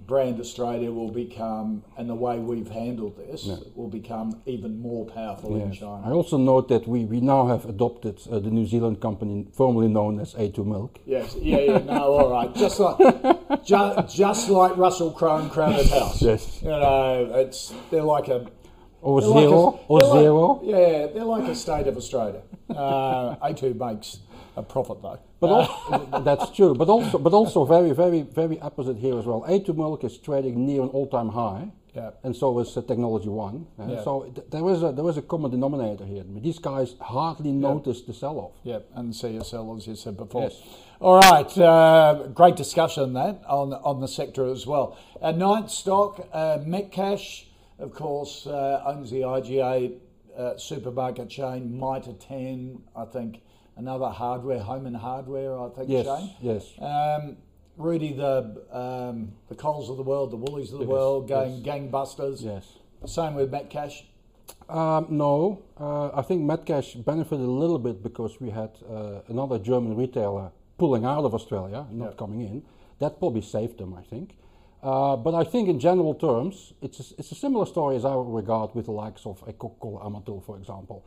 brand 0.07 0.39
Australia 0.39 0.89
will 0.91 1.11
become 1.11 1.83
and 1.97 2.09
the 2.09 2.15
way 2.15 2.39
we've 2.39 2.69
handled 2.69 3.17
this 3.17 3.47
will 3.75 3.89
become 3.89 4.41
even 4.45 4.79
more 4.79 5.05
powerful 5.05 5.55
in 5.61 5.71
China. 5.73 6.01
I 6.05 6.11
also 6.11 6.37
note 6.37 6.69
that 6.69 6.87
we, 6.87 7.03
we 7.05 7.19
now 7.19 7.47
have 7.47 7.65
adopted 7.65 8.19
uh, 8.31 8.39
the 8.39 8.49
New 8.49 8.65
Zealand 8.65 9.01
company 9.01 9.47
formerly 9.53 9.89
known 9.89 10.19
as 10.19 10.33
A2 10.35 10.65
Milk. 10.65 10.99
Yes, 11.05 11.35
yeah, 11.35 11.59
yeah, 11.59 11.77
no, 11.79 12.03
all 12.13 12.31
right. 12.31 12.53
Just 12.55 12.79
like 12.79 12.97
just, 13.65 14.15
just 14.17 14.49
like 14.49 14.77
Russell 14.77 15.11
Crowe 15.11 15.37
and 15.37 15.51
Crowded 15.51 15.87
House. 15.89 16.21
Yes. 16.21 16.61
You 16.61 16.69
know, 16.69 17.29
it's 17.35 17.73
they're 17.91 18.01
like 18.03 18.29
a 18.29 18.47
Or 19.01 19.19
They're 19.21 19.29
like 19.29 19.43
Xero, 19.45 19.73
a- 19.73 19.85
or 19.89 19.99
they're 19.99 20.09
like- 20.09 20.23
Xero. 20.23 20.61
yeah, 20.63 21.07
they're 21.13 21.25
like 21.25 21.47
a 21.49 21.55
state 21.55 21.87
of 21.87 21.97
Australia. 21.97 22.41
Uh, 22.69 23.35
A2 23.37 23.75
makes 23.77 24.19
a 24.55 24.63
profit 24.63 25.01
though. 25.01 25.19
But 25.39 25.49
al- 25.51 26.21
that's 26.23 26.49
true. 26.51 26.73
But 26.75 26.89
also, 26.89 27.17
but 27.19 27.33
also 27.33 27.65
very, 27.65 27.91
very, 27.91 28.21
very 28.23 28.59
opposite 28.59 28.97
here 28.97 29.17
as 29.19 29.25
well. 29.25 29.45
A2 29.47 29.75
Milk 29.75 30.03
is 30.03 30.17
trading 30.17 30.65
near 30.65 30.81
an 30.81 30.89
all-time 30.89 31.29
high, 31.29 31.71
Yeah. 31.95 32.11
and 32.23 32.35
so 32.35 32.57
is 32.59 32.75
uh, 32.77 32.81
Technology 32.81 33.29
One. 33.29 33.67
uh, 33.79 33.85
Yeah. 33.87 34.03
So 34.03 34.23
th- 34.35 34.47
there 34.49 34.67
is 34.73 34.81
a 34.83 34.91
there 34.91 35.07
is 35.09 35.17
a 35.17 35.21
common 35.21 35.51
denominator 35.51 36.05
here. 36.05 36.21
I 36.21 36.31
mean, 36.33 36.43
these 36.43 36.59
guys 36.59 36.95
hardly 36.99 37.51
notice 37.51 38.01
the 38.01 38.13
sell-off. 38.13 38.51
Yeah, 38.63 38.79
and 38.95 39.13
CSL 39.13 39.77
as 39.77 39.85
you 39.87 39.95
said 39.95 40.17
before. 40.17 40.43
Yes. 40.43 40.61
All 40.99 41.19
right, 41.19 41.51
uh, 41.59 42.27
great 42.33 42.55
discussion 42.55 43.13
that 43.13 43.41
on 43.47 43.73
on 43.73 43.99
the 44.01 44.07
sector 44.07 44.45
as 44.51 44.65
well. 44.65 44.97
A 45.21 45.31
ninth 45.31 45.69
stock, 45.69 46.27
uh, 46.33 46.57
Metcash, 46.65 47.45
of 47.77 47.93
course, 47.93 48.47
uh, 48.47 48.81
owns 48.91 49.11
the 49.11 49.21
IGA 49.21 49.93
uh, 50.37 50.57
supermarket 50.57 51.29
chain. 51.29 51.79
Mitre 51.79 52.13
10, 52.13 52.81
I 52.95 53.05
think, 53.05 53.41
another 53.77 54.09
hardware, 54.09 54.59
home 54.59 54.85
and 54.85 54.95
hardware, 54.95 55.57
I 55.59 55.69
think, 55.69 55.89
Yes, 55.89 56.05
chain. 56.05 56.29
yes. 56.41 56.73
Um, 56.79 57.37
Rudi, 57.77 58.13
the 58.13 58.63
um, 58.71 59.31
the 59.49 59.55
Coles 59.55 59.89
of 59.89 59.97
the 59.97 60.03
world, 60.03 60.31
the 60.31 60.37
Woolies 60.37 60.71
of 60.73 60.79
the 60.79 60.85
Yes, 60.85 60.91
world, 60.91 61.27
going 61.27 61.61
gangbusters. 61.63 62.43
Yes. 62.43 62.65
Same 63.05 63.35
with 63.35 63.51
Metcash. 63.51 64.03
Um, 64.69 65.07
no, 65.09 65.61
uh, 65.79 66.09
I 66.13 66.21
think 66.23 66.41
Metcash 66.43 67.03
benefited 67.05 67.45
a 67.45 67.51
little 67.63 67.77
bit 67.77 68.01
because 68.01 68.41
we 68.41 68.49
had 68.49 68.71
uh, 68.89 69.21
another 69.27 69.59
German 69.59 69.95
retailer 69.95 70.51
pulling 70.77 71.05
out 71.05 71.23
of 71.25 71.33
Australia, 71.35 71.85
not 71.91 72.11
Yeah. 72.11 72.15
coming 72.17 72.41
in. 72.41 72.63
that 72.99 73.19
probably 73.19 73.41
saved 73.43 73.77
them, 73.77 73.93
I 73.93 74.01
think. 74.01 74.35
Uh, 74.81 75.15
but 75.15 75.35
I 75.35 75.43
think 75.43 75.69
in 75.69 75.79
general 75.79 76.15
terms, 76.15 76.73
it's 76.81 76.99
a, 76.99 77.03
it's 77.19 77.31
a 77.31 77.35
similar 77.35 77.67
story 77.67 77.95
as 77.95 78.05
I 78.05 78.15
would 78.15 78.27
regard 78.33 78.73
with 78.73 78.85
the 78.85 78.91
likes 78.91 79.23
of 79.27 79.43
a 79.47 79.53
Coca-Cola 79.53 79.99
Amatil, 80.09 80.41
for 80.43 80.57
example. 80.57 81.05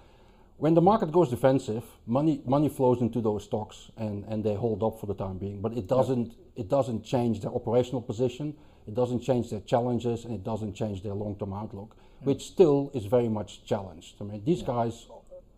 When 0.61 0.74
the 0.74 0.82
market 0.82 1.11
goes 1.11 1.30
defensive, 1.30 1.84
money 2.06 2.42
money 2.44 2.68
flows 2.68 3.00
into 3.00 3.22
those 3.22 3.44
stocks 3.44 3.90
and, 3.96 4.24
and 4.26 4.44
they 4.44 4.54
hold 4.54 4.82
up 4.82 5.00
for 5.00 5.06
the 5.06 5.14
time 5.14 5.38
being. 5.38 5.62
But 5.62 5.72
it 5.72 5.86
doesn't 5.86 6.34
it 6.54 6.68
doesn't 6.68 7.02
change 7.02 7.40
their 7.40 7.50
operational 7.50 8.02
position, 8.02 8.54
it 8.86 8.92
doesn't 8.94 9.20
change 9.20 9.48
their 9.48 9.61
challenges, 9.61 10.26
and 10.26 10.34
it 10.34 10.44
doesn't 10.44 10.74
change 10.74 11.02
their 11.02 11.14
long-term 11.14 11.54
outlook, 11.54 11.96
yeah. 11.96 12.26
which 12.26 12.42
still 12.42 12.90
is 12.92 13.06
very 13.06 13.30
much 13.30 13.64
challenged. 13.64 14.16
I 14.20 14.24
mean, 14.24 14.44
these 14.44 14.62
guys 14.62 15.06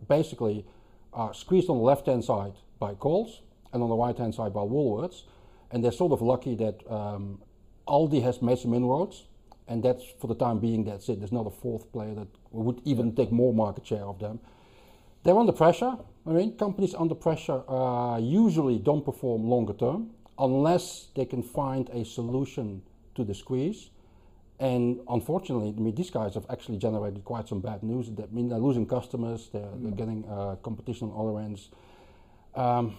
basically 0.09 0.65
are 1.13 1.35
squeezed 1.35 1.69
on 1.69 1.79
the 1.79 1.83
left-hand 1.83 2.25
side 2.25 2.55
by 2.79 2.95
Coles 2.95 3.43
and 3.73 3.83
on 3.83 3.89
the 3.89 3.97
right-hand 3.97 4.37
side 4.37 4.55
by 4.55 4.61
Woolworths, 4.61 5.25
and 5.73 5.83
they're 5.83 5.91
sort 5.91 6.13
of 6.13 6.23
lucky 6.23 6.55
that 6.55 6.79
um, 6.89 7.41
Aldi 7.89 8.23
has 8.23 8.41
made 8.41 8.59
some 8.61 8.73
inroads, 8.73 9.25
and 9.67 9.83
that's 9.83 10.05
for 10.21 10.29
the 10.29 10.37
time 10.37 10.61
being. 10.61 10.85
That's 10.85 11.09
it. 11.09 11.19
There's 11.19 11.33
not 11.33 11.49
a 11.49 11.51
fourth 11.51 11.91
player 11.91 12.15
that 12.15 12.29
would 12.53 12.81
even 12.85 13.17
take 13.17 13.33
more 13.33 13.53
market 13.53 13.85
share 13.85 14.05
of 14.05 14.21
them. 14.21 14.39
They're 15.25 15.39
under 15.39 15.53
pressure. 15.53 15.97
I 16.27 16.31
mean, 16.31 16.57
companies 16.57 16.95
under 16.95 17.15
pressure 17.15 17.63
uh, 17.69 18.19
usually 18.19 18.79
don't 18.79 19.05
perform 19.05 19.45
longer 19.45 19.73
term 19.73 20.11
unless 20.39 21.09
they 21.15 21.25
can 21.25 21.43
find 21.43 21.89
a 21.91 22.05
solution 22.05 22.83
to 23.15 23.25
the 23.25 23.35
squeeze. 23.35 23.91
And 24.59 25.01
unfortunately, 25.09 25.75
I 25.77 25.81
mean, 25.81 25.95
these 25.95 26.11
guys 26.11 26.35
have 26.35 26.47
actually 26.49 26.79
generated 26.79 27.25
quite 27.25 27.49
some 27.49 27.61
bad 27.61 27.83
news. 27.83 28.11
That 28.13 28.29
I 28.31 28.35
mean, 28.35 28.49
they're 28.49 28.59
losing 28.59 28.87
customers. 28.87 29.49
They're, 29.53 29.63
mm. 29.63 29.83
they're 29.83 29.93
getting 29.93 30.25
uh, 30.29 30.57
competition 30.63 31.11
on 31.11 31.29
other 31.29 31.39
ends. 31.41 31.71
Um, 32.55 32.97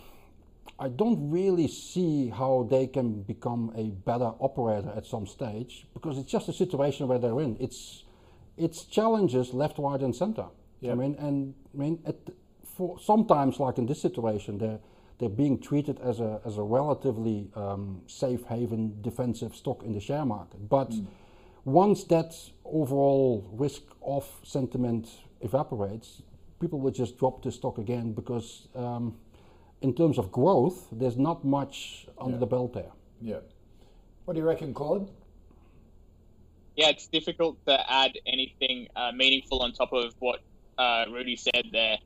I 0.80 0.90
don't 0.90 1.30
really 1.30 1.68
see 1.68 2.30
how 2.30 2.68
they 2.70 2.88
can 2.88 3.22
become 3.22 3.72
a 3.76 3.90
better 3.90 4.32
operator 4.40 4.92
at 4.96 5.06
some 5.06 5.28
stage 5.28 5.88
because 5.94 6.18
it's 6.18 6.32
just 6.32 6.50
a 6.50 6.54
situation 6.54 7.08
where 7.08 7.20
they're 7.20 7.40
in. 7.40 7.58
It's 7.60 8.04
it's 8.58 8.84
challenges 8.86 9.54
left, 9.54 9.80
right, 9.80 10.02
and 10.02 10.16
center. 10.16 10.48
Yep. 10.84 10.92
I 10.92 10.96
mean, 10.96 11.16
and 11.20 11.54
I 11.74 11.78
mean, 11.78 12.00
at, 12.06 12.18
for 12.76 13.00
sometimes 13.00 13.60
like 13.60 13.78
in 13.78 13.86
this 13.86 14.02
situation, 14.02 14.58
they're 14.58 14.80
they're 15.20 15.30
being 15.30 15.60
treated 15.60 16.00
as 16.02 16.20
a 16.20 16.42
as 16.46 16.58
a 16.58 16.62
relatively 16.62 17.50
um, 17.56 18.02
safe 18.08 18.44
haven 18.44 19.02
defensive 19.02 19.56
stock 19.56 19.84
in 19.84 19.94
the 19.94 20.02
share 20.02 20.26
market. 20.26 20.68
But 20.68 20.92
mm. 20.92 21.06
once 21.64 22.04
that 22.06 22.36
overall 22.66 23.50
risk 23.54 23.84
off 24.02 24.40
sentiment 24.44 25.10
evaporates, 25.42 26.22
people 26.60 26.80
will 26.80 26.92
just 26.92 27.18
drop 27.18 27.44
the 27.44 27.52
stock 27.52 27.78
again 27.78 28.14
because 28.14 28.68
um, 28.76 29.16
in 29.82 29.94
terms 29.94 30.18
of 30.18 30.32
growth, 30.32 30.88
there's 30.92 31.18
not 31.18 31.46
much 31.46 32.08
under 32.18 32.36
yeah. 32.36 32.40
the 32.40 32.46
belt 32.46 32.74
there. 32.74 32.92
Yeah. 33.22 33.40
What 34.26 34.34
do 34.34 34.40
you 34.40 34.46
reckon, 34.46 34.74
Claude? 34.74 35.10
Yeah, 36.76 36.90
it's 36.90 37.08
difficult 37.08 37.64
to 37.68 37.92
add 37.92 38.18
anything 38.26 38.88
uh, 38.96 39.12
meaningful 39.14 39.60
on 39.62 39.74
top 39.74 39.94
of 39.94 40.16
what 40.20 40.40
uh, 40.78 41.06
Rudi 41.12 41.36
said 41.36 41.66
there. 41.72 41.98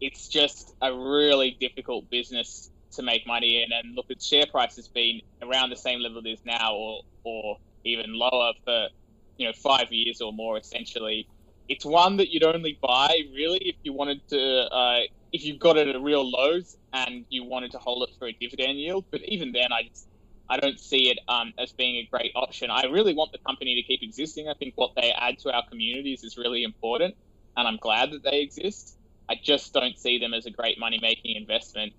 It's 0.00 0.28
just 0.28 0.74
a 0.80 0.92
really 0.94 1.56
difficult 1.60 2.08
business 2.10 2.70
to 2.92 3.02
make 3.02 3.26
money 3.26 3.62
in. 3.62 3.72
And 3.72 3.94
look, 3.94 4.06
its 4.08 4.26
share 4.26 4.46
price 4.46 4.76
has 4.76 4.88
been 4.88 5.20
around 5.42 5.70
the 5.70 5.76
same 5.76 6.00
level 6.00 6.22
it 6.24 6.28
is 6.28 6.40
now, 6.44 6.74
or 6.74 7.00
or 7.24 7.56
even 7.84 8.14
lower 8.14 8.52
for 8.64 8.88
you 9.36 9.46
know 9.46 9.52
five 9.52 9.92
years 9.92 10.20
or 10.20 10.32
more. 10.32 10.58
Essentially, 10.58 11.26
it's 11.68 11.84
one 11.84 12.16
that 12.18 12.32
you'd 12.32 12.44
only 12.44 12.78
buy 12.80 13.22
really 13.34 13.58
if 13.58 13.76
you 13.82 13.92
wanted 13.92 14.20
to 14.28 14.40
uh, 14.40 15.00
if 15.32 15.44
you 15.44 15.58
got 15.58 15.76
it 15.76 15.88
at 15.88 16.00
real 16.00 16.28
lows 16.28 16.76
and 16.92 17.26
you 17.28 17.44
wanted 17.44 17.72
to 17.72 17.78
hold 17.78 18.02
it 18.08 18.14
for 18.18 18.28
a 18.28 18.32
dividend 18.40 18.78
yield. 18.78 19.04
But 19.10 19.22
even 19.22 19.52
then, 19.52 19.72
I 19.72 19.82
just 19.88 20.06
I 20.48 20.58
don't 20.58 20.80
see 20.80 21.10
it 21.10 21.18
um, 21.28 21.52
as 21.58 21.72
being 21.72 21.96
a 21.96 22.08
great 22.10 22.32
option. 22.34 22.70
I 22.70 22.84
really 22.84 23.14
want 23.14 23.32
the 23.32 23.38
company 23.46 23.74
to 23.74 23.82
keep 23.82 24.00
existing. 24.02 24.48
I 24.48 24.54
think 24.54 24.72
what 24.76 24.92
they 24.96 25.12
add 25.12 25.38
to 25.40 25.52
our 25.52 25.62
communities 25.68 26.24
is 26.24 26.36
really 26.38 26.64
important, 26.64 27.14
and 27.58 27.66
I'm 27.66 27.76
glad 27.76 28.12
that 28.12 28.22
they 28.22 28.40
exist. 28.40 28.96
I 29.28 29.34
just 29.34 29.74
don't 29.74 29.98
see 29.98 30.18
them 30.18 30.32
as 30.32 30.46
a 30.46 30.50
great 30.50 30.78
money 30.78 30.98
making 31.02 31.36
investment. 31.36 31.92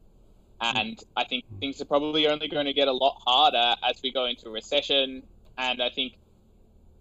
And 0.62 1.00
I 1.16 1.26
think 1.26 1.44
things 1.60 1.80
are 1.82 1.86
probably 1.86 2.28
only 2.28 2.48
going 2.48 2.66
to 2.66 2.74
get 2.74 2.88
a 2.88 2.94
lot 2.94 3.22
harder 3.26 3.76
as 3.84 4.02
we 4.02 4.12
go 4.12 4.26
into 4.26 4.48
a 4.48 4.52
recession. 4.52 5.24
And 5.58 5.84
I 5.84 5.90
think 5.90 6.14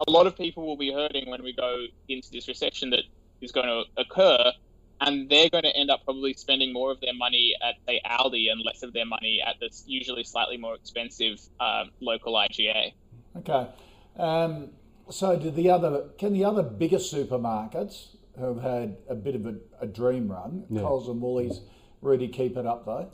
a 0.06 0.10
lot 0.10 0.26
of 0.26 0.36
people 0.36 0.66
will 0.66 0.76
be 0.76 0.92
hurting 0.92 1.30
when 1.30 1.42
we 1.42 1.52
go 1.52 1.86
into 2.08 2.30
this 2.30 2.48
recession 2.48 2.90
that 2.90 3.04
is 3.40 3.52
going 3.52 3.66
to 3.66 3.84
occur 3.96 4.52
and 5.00 5.28
they're 5.30 5.48
going 5.48 5.62
to 5.62 5.76
end 5.76 5.90
up 5.90 6.04
probably 6.04 6.34
spending 6.34 6.72
more 6.72 6.90
of 6.90 7.00
their 7.00 7.14
money 7.14 7.54
at 7.62 7.76
say 7.86 8.00
Aldi 8.04 8.50
and 8.50 8.60
less 8.64 8.82
of 8.82 8.92
their 8.92 9.06
money 9.06 9.40
at 9.46 9.60
this 9.60 9.84
usually 9.86 10.24
slightly 10.24 10.56
more 10.56 10.74
expensive 10.74 11.40
um, 11.60 11.90
local 12.00 12.34
IGA. 12.34 12.92
Okay, 13.36 13.68
um, 14.16 14.70
so 15.08 15.38
do 15.38 15.52
the 15.52 15.70
other 15.70 16.06
can 16.18 16.32
the 16.32 16.44
other 16.44 16.64
bigger 16.64 16.96
supermarkets 16.96 18.16
who 18.38 18.54
have 18.54 18.62
had 18.62 18.96
a 19.08 19.14
bit 19.14 19.34
of 19.34 19.46
a, 19.46 19.54
a 19.80 19.86
dream 19.86 20.30
run, 20.30 20.64
yeah. 20.70 20.80
Coles 20.80 21.08
and 21.08 21.20
Woolies, 21.20 21.60
really 22.02 22.28
keep 22.28 22.56
it 22.56 22.66
up 22.66 22.84
though? 22.84 23.10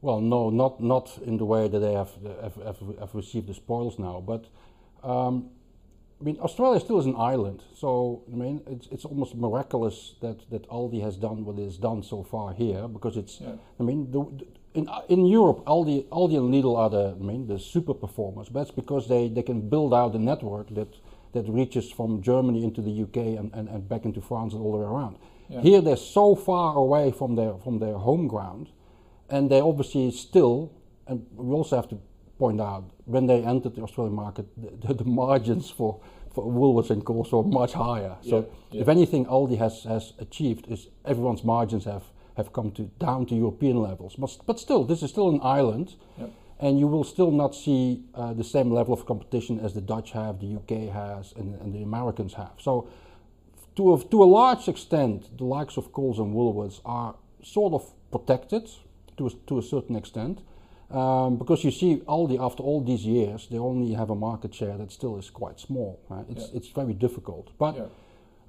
Well, 0.00 0.20
no, 0.20 0.50
not 0.50 0.82
not 0.82 1.18
in 1.24 1.36
the 1.38 1.44
way 1.44 1.68
that 1.68 1.78
they 1.78 1.94
have 1.94 2.10
have, 2.42 2.54
have, 2.54 2.98
have 3.00 3.14
received 3.14 3.46
the 3.48 3.54
spoils 3.54 3.98
now, 3.98 4.22
but. 4.26 4.46
Um, 5.02 5.50
I 6.18 6.24
mean, 6.24 6.38
Australia 6.40 6.80
still 6.80 6.98
is 6.98 7.04
an 7.04 7.14
island, 7.16 7.62
so 7.74 8.22
I 8.32 8.36
mean, 8.36 8.62
it's 8.66 8.86
it's 8.90 9.04
almost 9.04 9.34
miraculous 9.34 10.14
that, 10.22 10.48
that 10.50 10.66
Aldi 10.70 11.02
has 11.02 11.16
done 11.18 11.44
what 11.44 11.58
it 11.58 11.64
has 11.64 11.76
done 11.76 12.02
so 12.02 12.22
far 12.22 12.54
here 12.54 12.88
because 12.88 13.18
it's. 13.18 13.38
Yeah. 13.38 13.56
I 13.78 13.82
mean, 13.82 14.10
the, 14.10 14.20
in 14.72 14.88
in 15.08 15.26
Europe, 15.26 15.64
Aldi 15.66 16.08
Aldi 16.08 16.36
and 16.38 16.54
Lidl 16.54 16.76
are 16.76 16.88
the 16.88 17.16
I 17.20 17.22
mean 17.22 17.46
the 17.46 17.58
super 17.58 17.92
performers. 17.94 18.48
But 18.48 18.60
that's 18.60 18.70
because 18.70 19.08
they, 19.08 19.28
they 19.28 19.42
can 19.42 19.68
build 19.68 19.92
out 19.92 20.14
a 20.14 20.18
network 20.18 20.74
that 20.74 20.88
that 21.32 21.48
reaches 21.48 21.90
from 21.90 22.22
Germany 22.22 22.64
into 22.64 22.80
the 22.80 23.02
UK 23.02 23.38
and, 23.38 23.52
and, 23.54 23.68
and 23.68 23.88
back 23.88 24.04
into 24.04 24.20
France 24.20 24.52
and 24.54 24.62
all 24.62 24.72
the 24.72 24.78
way 24.78 24.84
around. 24.84 25.16
Yeah. 25.48 25.60
Here, 25.60 25.80
they're 25.80 25.96
so 25.96 26.34
far 26.34 26.76
away 26.76 27.12
from 27.12 27.36
their 27.36 27.54
from 27.54 27.78
their 27.78 27.94
home 27.94 28.26
ground, 28.26 28.68
and 29.28 29.50
they 29.50 29.60
obviously 29.60 30.10
still. 30.10 30.72
And 31.08 31.24
we 31.36 31.54
also 31.54 31.76
have 31.76 31.88
to 31.90 32.00
point 32.38 32.60
out, 32.60 32.90
when 33.04 33.26
they 33.26 33.42
entered 33.44 33.74
the 33.74 33.82
Australian 33.82 34.14
market, 34.14 34.46
the, 34.56 34.94
the 34.94 35.04
margins 35.04 35.70
for, 35.70 36.00
for 36.34 36.44
Woolworths 36.44 36.90
and 36.90 37.04
Coles 37.04 37.32
were 37.32 37.42
much 37.42 37.72
higher. 37.72 38.16
Yeah, 38.22 38.30
so 38.30 38.48
yeah. 38.70 38.82
if 38.82 38.88
anything, 38.88 39.26
Aldi 39.26 39.58
has, 39.58 39.84
has 39.84 40.12
achieved 40.18 40.66
is 40.70 40.88
everyone's 41.04 41.44
margins 41.44 41.84
have, 41.84 42.04
have 42.36 42.52
come 42.52 42.70
to 42.72 42.90
down 42.98 43.26
to 43.26 43.34
European 43.34 43.78
levels. 43.78 44.16
But, 44.16 44.36
but 44.46 44.60
still, 44.60 44.84
this 44.84 45.02
is 45.02 45.10
still 45.10 45.28
an 45.30 45.40
island. 45.42 45.94
Yep. 46.18 46.30
And 46.58 46.78
you 46.78 46.86
will 46.86 47.04
still 47.04 47.30
not 47.30 47.54
see 47.54 48.02
uh, 48.14 48.32
the 48.32 48.44
same 48.44 48.70
level 48.70 48.94
of 48.94 49.04
competition 49.04 49.60
as 49.60 49.74
the 49.74 49.82
Dutch 49.82 50.12
have, 50.12 50.40
the 50.40 50.56
UK 50.56 50.92
has, 50.92 51.32
and, 51.36 51.54
and 51.60 51.74
the 51.74 51.82
Americans 51.82 52.34
have. 52.34 52.52
So, 52.58 52.88
to 53.76 53.94
a, 53.94 54.04
to 54.04 54.22
a 54.22 54.24
large 54.24 54.68
extent, 54.68 55.36
the 55.36 55.44
likes 55.44 55.76
of 55.76 55.92
Coles 55.92 56.18
and 56.18 56.34
Woolworths 56.34 56.80
are 56.86 57.14
sort 57.42 57.74
of 57.74 57.92
protected 58.10 58.70
to 59.18 59.26
a, 59.26 59.30
to 59.48 59.58
a 59.58 59.62
certain 59.62 59.96
extent. 59.96 60.40
Um, 60.90 61.36
because 61.36 61.64
you 61.64 61.70
see, 61.70 61.96
Aldi, 62.06 62.40
after 62.40 62.62
all 62.62 62.80
these 62.80 63.04
years, 63.04 63.48
they 63.48 63.58
only 63.58 63.92
have 63.94 64.10
a 64.10 64.14
market 64.14 64.54
share 64.54 64.78
that 64.78 64.92
still 64.92 65.18
is 65.18 65.30
quite 65.30 65.58
small. 65.58 66.00
Right? 66.08 66.24
It's, 66.30 66.48
yeah. 66.48 66.56
it's 66.56 66.68
very 66.68 66.94
difficult. 66.94 67.50
But 67.58 67.76
yeah. 67.76 67.86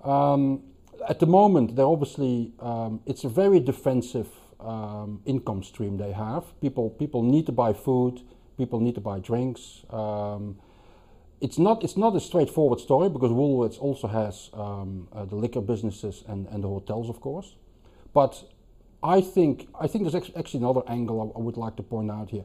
um, 0.03 0.63
at 1.09 1.19
the 1.19 1.25
moment, 1.25 1.75
they're 1.75 1.85
obviously, 1.85 2.53
um, 2.59 3.01
it's 3.05 3.23
a 3.23 3.29
very 3.29 3.59
defensive 3.59 4.29
um, 4.59 5.21
income 5.25 5.63
stream 5.63 5.97
they 5.97 6.11
have. 6.11 6.43
People, 6.61 6.89
people 6.89 7.23
need 7.23 7.45
to 7.45 7.51
buy 7.51 7.73
food, 7.73 8.21
people 8.57 8.79
need 8.79 8.95
to 8.95 9.01
buy 9.01 9.19
drinks. 9.19 9.83
Um, 9.89 10.57
it's 11.39 11.59
not, 11.59 11.83
it's 11.83 11.97
not 11.97 12.15
a 12.15 12.19
straightforward 12.19 12.79
story 12.79 13.09
because 13.09 13.31
Woolworths 13.31 13.79
also 13.79 14.07
has 14.07 14.49
um, 14.53 15.07
uh, 15.13 15.25
the 15.25 15.35
liquor 15.35 15.61
businesses 15.61 16.23
and, 16.27 16.47
and 16.47 16.63
the 16.63 16.67
hotels, 16.67 17.09
of 17.09 17.21
course. 17.21 17.55
But 18.13 18.43
I 19.03 19.21
think 19.21 19.69
I 19.79 19.87
think 19.87 20.03
there's 20.03 20.15
actually 20.35 20.59
another 20.59 20.81
angle 20.87 21.21
I, 21.21 21.39
I, 21.39 21.41
would 21.41 21.57
like 21.57 21.75
to 21.75 21.83
point 21.83 22.09
out 22.11 22.29
here. 22.29 22.43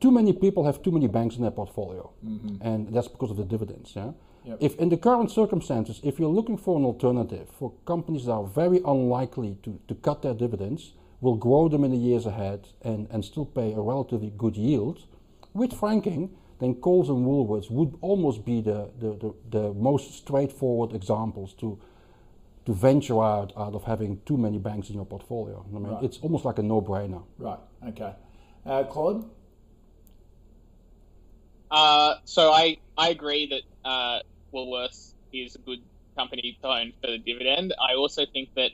Too 0.00 0.10
many 0.10 0.32
people 0.32 0.66
have 0.66 0.82
too 0.82 0.92
many 0.92 1.08
banks 1.08 1.36
in 1.36 1.42
their 1.42 1.50
portfolio, 1.50 2.12
mm-hmm. 2.24 2.56
and 2.60 2.94
that's 2.94 3.08
because 3.08 3.30
of 3.30 3.38
the 3.38 3.44
dividends. 3.44 3.92
Yeah. 3.96 4.12
Yep. 4.44 4.58
If 4.60 4.76
in 4.76 4.90
the 4.90 4.96
current 4.96 5.30
circumstances, 5.30 6.00
if 6.04 6.18
you're 6.18 6.28
looking 6.28 6.58
for 6.58 6.78
an 6.78 6.84
alternative 6.84 7.48
for 7.58 7.72
companies 7.84 8.26
that 8.26 8.32
are 8.32 8.44
very 8.44 8.80
unlikely 8.84 9.58
to, 9.64 9.80
to 9.88 9.94
cut 9.94 10.22
their 10.22 10.34
dividends, 10.34 10.92
will 11.20 11.36
grow 11.36 11.68
them 11.68 11.84
in 11.84 11.90
the 11.90 11.96
years 11.96 12.26
ahead 12.26 12.68
and, 12.82 13.08
and 13.10 13.24
still 13.24 13.46
pay 13.46 13.72
a 13.72 13.80
relatively 13.80 14.32
good 14.36 14.56
yield, 14.56 15.04
with 15.54 15.72
franking, 15.72 16.30
then 16.60 16.74
Coles 16.74 17.08
and 17.08 17.26
Woolworths 17.26 17.70
would 17.70 17.96
almost 18.00 18.44
be 18.44 18.60
the, 18.60 18.90
the, 18.98 19.14
the, 19.16 19.34
the 19.50 19.74
most 19.74 20.14
straightforward 20.14 20.94
examples 20.94 21.52
to 21.54 21.78
to 22.66 22.72
venture 22.72 23.22
out 23.22 23.52
out 23.56 23.74
of 23.74 23.84
having 23.84 24.20
too 24.26 24.36
many 24.36 24.58
banks 24.58 24.88
in 24.88 24.96
your 24.96 25.06
portfolio. 25.06 25.64
I 25.64 25.78
mean, 25.78 25.84
right. 25.84 26.02
it's 26.02 26.18
almost 26.18 26.44
like 26.44 26.58
a 26.58 26.62
no-brainer. 26.62 27.22
Right. 27.38 27.60
Okay. 27.88 28.12
Uh, 28.66 28.82
Claude. 28.84 29.30
Uh, 31.70 32.14
so 32.24 32.50
I 32.50 32.78
I 32.98 33.10
agree 33.10 33.46
that 33.46 33.88
uh, 33.88 34.18
Woolworths 34.52 35.14
is 35.32 35.54
a 35.54 35.58
good 35.58 35.80
company 36.16 36.58
to 36.60 36.68
own 36.68 36.92
for 37.00 37.08
the 37.08 37.18
dividend. 37.18 37.72
I 37.78 37.94
also 37.94 38.26
think 38.26 38.48
that 38.56 38.72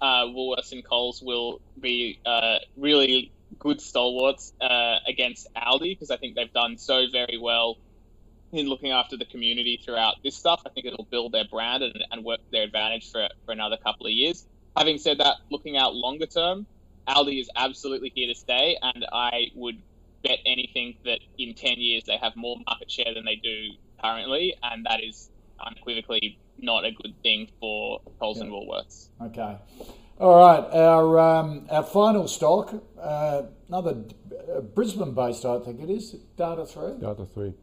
uh, 0.00 0.24
Woolworths 0.26 0.72
and 0.72 0.84
Coles 0.84 1.22
will 1.22 1.60
be 1.80 2.20
uh, 2.24 2.58
really 2.76 3.32
good 3.58 3.80
stalwarts 3.80 4.52
uh, 4.60 4.96
against 5.06 5.48
Aldi 5.54 5.90
because 5.90 6.10
I 6.10 6.16
think 6.16 6.36
they've 6.36 6.52
done 6.52 6.76
so 6.76 7.06
very 7.10 7.38
well 7.40 7.78
in 8.52 8.66
looking 8.66 8.92
after 8.92 9.16
the 9.16 9.24
community 9.24 9.80
throughout 9.84 10.16
this 10.22 10.36
stuff. 10.36 10.62
I 10.66 10.70
think 10.70 10.86
it'll 10.86 11.08
build 11.10 11.32
their 11.32 11.44
brand 11.44 11.82
and, 11.82 12.04
and 12.10 12.24
work 12.24 12.40
their 12.50 12.64
advantage 12.64 13.10
for, 13.10 13.28
for 13.44 13.52
another 13.52 13.76
couple 13.76 14.06
of 14.06 14.12
years. 14.12 14.46
Having 14.76 14.98
said 14.98 15.18
that, 15.18 15.36
looking 15.50 15.76
out 15.76 15.94
longer 15.94 16.26
term, 16.26 16.66
Aldi 17.08 17.40
is 17.40 17.50
absolutely 17.56 18.12
here 18.14 18.28
to 18.28 18.34
stay, 18.34 18.76
and 18.80 19.06
I 19.12 19.48
would 19.54 19.80
bet 20.22 20.38
anything 20.46 20.96
that 21.04 21.20
in 21.38 21.54
10 21.54 21.74
years 21.78 22.04
they 22.04 22.16
have 22.16 22.36
more 22.36 22.56
market 22.66 22.90
share 22.90 23.12
than 23.14 23.24
they 23.24 23.36
do 23.36 23.70
currently, 24.02 24.54
and 24.62 24.84
that 24.86 25.02
is 25.02 25.30
unequivocally 25.64 26.38
not 26.58 26.84
a 26.84 26.92
good 26.92 27.14
thing 27.22 27.48
for 27.60 28.00
Coles 28.18 28.38
yeah. 28.38 28.44
and 28.44 28.52
Woolworths. 28.52 29.08
Okay. 29.22 29.56
All 30.20 30.36
right, 30.36 30.64
our 30.74 31.18
um, 31.18 31.66
our 31.70 31.84
final 31.84 32.26
stock, 32.26 32.74
uh, 33.00 33.42
another 33.68 34.02
uh, 34.52 34.60
Brisbane-based, 34.62 35.44
I 35.44 35.60
think 35.60 35.80
it 35.80 35.90
is, 35.90 36.16
Data 36.36 36.66
Three. 36.66 36.94
Data 37.00 37.24
Three. 37.32 37.54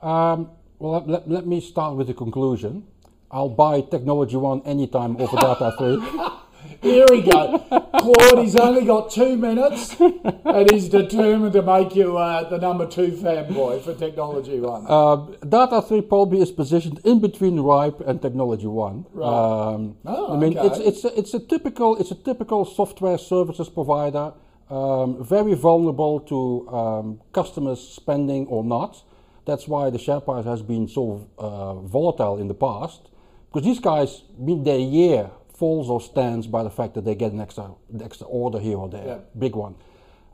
Um, 0.00 0.50
well, 0.78 1.04
let, 1.06 1.28
let 1.28 1.46
me 1.46 1.60
start 1.60 1.96
with 1.96 2.06
the 2.06 2.14
conclusion. 2.14 2.86
I'll 3.30 3.50
buy 3.50 3.82
Technology 3.82 4.36
One 4.36 4.62
anytime 4.62 5.16
over 5.18 5.36
Data 5.36 5.74
Three. 5.78 6.00
Here 6.84 7.06
we 7.10 7.22
go. 7.22 7.58
Claude, 7.98 8.44
he's 8.44 8.56
only 8.56 8.84
got 8.84 9.10
two 9.10 9.38
minutes 9.38 9.98
and 9.98 10.70
he's 10.70 10.90
determined 10.90 11.54
to 11.54 11.62
make 11.62 11.96
you 11.96 12.18
uh, 12.18 12.46
the 12.50 12.58
number 12.58 12.86
two 12.86 13.12
fanboy 13.12 13.82
for 13.82 13.94
Technology 13.94 14.60
One. 14.60 14.84
Uh, 14.86 15.16
Data 15.48 15.80
3 15.80 16.02
probably 16.02 16.42
is 16.42 16.50
positioned 16.50 17.00
in 17.02 17.20
between 17.20 17.58
Ripe 17.60 18.00
and 18.00 18.20
Technology 18.20 18.66
One. 18.66 19.06
Right. 19.14 19.26
Um, 19.26 19.96
oh, 20.04 20.36
I 20.36 20.38
mean, 20.38 20.58
okay. 20.58 20.68
it's, 20.68 20.78
it's, 20.78 21.04
a, 21.06 21.18
it's, 21.18 21.32
a 21.32 21.40
typical, 21.40 21.96
it's 21.96 22.10
a 22.10 22.16
typical 22.16 22.66
software 22.66 23.16
services 23.16 23.70
provider, 23.70 24.34
um, 24.68 25.24
very 25.24 25.54
vulnerable 25.54 26.20
to 26.20 26.68
um, 26.68 27.20
customers 27.32 27.80
spending 27.80 28.46
or 28.48 28.62
not. 28.62 29.02
That's 29.46 29.66
why 29.66 29.88
the 29.88 29.98
share 29.98 30.20
price 30.20 30.44
has 30.44 30.60
been 30.60 30.86
so 30.88 31.30
uh, 31.38 31.76
volatile 31.76 32.38
in 32.38 32.48
the 32.48 32.54
past. 32.54 33.08
Because 33.50 33.64
these 33.64 33.80
guys, 33.80 34.24
mean 34.36 34.64
their 34.64 34.78
year 34.78 35.30
falls 35.54 35.88
or 35.88 36.00
stands 36.00 36.46
by 36.46 36.62
the 36.62 36.70
fact 36.70 36.94
that 36.94 37.04
they 37.04 37.14
get 37.14 37.32
an 37.32 37.40
extra, 37.40 37.70
an 37.92 38.02
extra 38.02 38.26
order 38.26 38.58
here 38.58 38.76
or 38.76 38.88
there, 38.88 39.06
yeah. 39.06 39.18
big 39.38 39.54
one. 39.54 39.74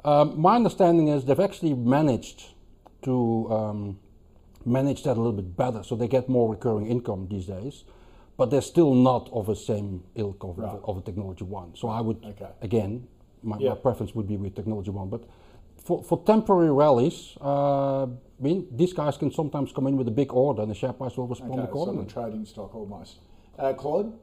Um, 0.04 0.40
my 0.40 0.56
understanding 0.56 1.08
is 1.08 1.24
they've 1.26 1.38
actually 1.38 1.74
managed 1.74 2.54
to 3.02 3.50
um, 3.50 3.98
manage 4.64 5.02
that 5.04 5.12
a 5.12 5.20
little 5.20 5.32
bit 5.32 5.56
better, 5.56 5.82
so 5.82 5.94
they 5.94 6.08
get 6.08 6.28
more 6.28 6.50
recurring 6.50 6.86
income 6.86 7.28
these 7.30 7.46
days. 7.46 7.84
But 8.36 8.50
they're 8.50 8.62
still 8.62 8.94
not 8.94 9.28
of 9.32 9.46
the 9.46 9.54
same 9.54 10.02
ilk 10.14 10.42
of, 10.42 10.56
right. 10.56 10.80
of 10.84 10.96
a 10.96 11.02
technology 11.02 11.44
one. 11.44 11.74
So 11.76 11.88
I 11.88 12.00
would, 12.00 12.24
okay. 12.24 12.48
again, 12.62 13.06
my, 13.42 13.58
yeah. 13.58 13.70
my, 13.70 13.74
preference 13.74 14.14
would 14.14 14.26
be 14.26 14.38
with 14.38 14.54
technology 14.54 14.90
one. 14.90 15.10
But 15.10 15.24
for, 15.84 16.02
for 16.02 16.24
temporary 16.24 16.72
rallies, 16.72 17.36
uh, 17.42 18.04
I 18.04 18.08
mean, 18.38 18.66
these 18.70 18.94
guys 18.94 19.18
can 19.18 19.30
sometimes 19.30 19.72
come 19.72 19.86
in 19.88 19.98
with 19.98 20.08
a 20.08 20.10
big 20.10 20.32
order 20.32 20.62
and 20.62 20.70
the 20.70 20.74
share 20.74 20.94
price 20.94 21.18
will 21.18 21.26
respond 21.26 21.52
okay, 21.52 21.62
accordingly. 21.64 22.08
So 22.08 22.22
trading 22.22 22.46
stock 22.46 22.74
almost. 22.74 23.18
Uh, 23.58 23.74
Claude? 23.74 24.18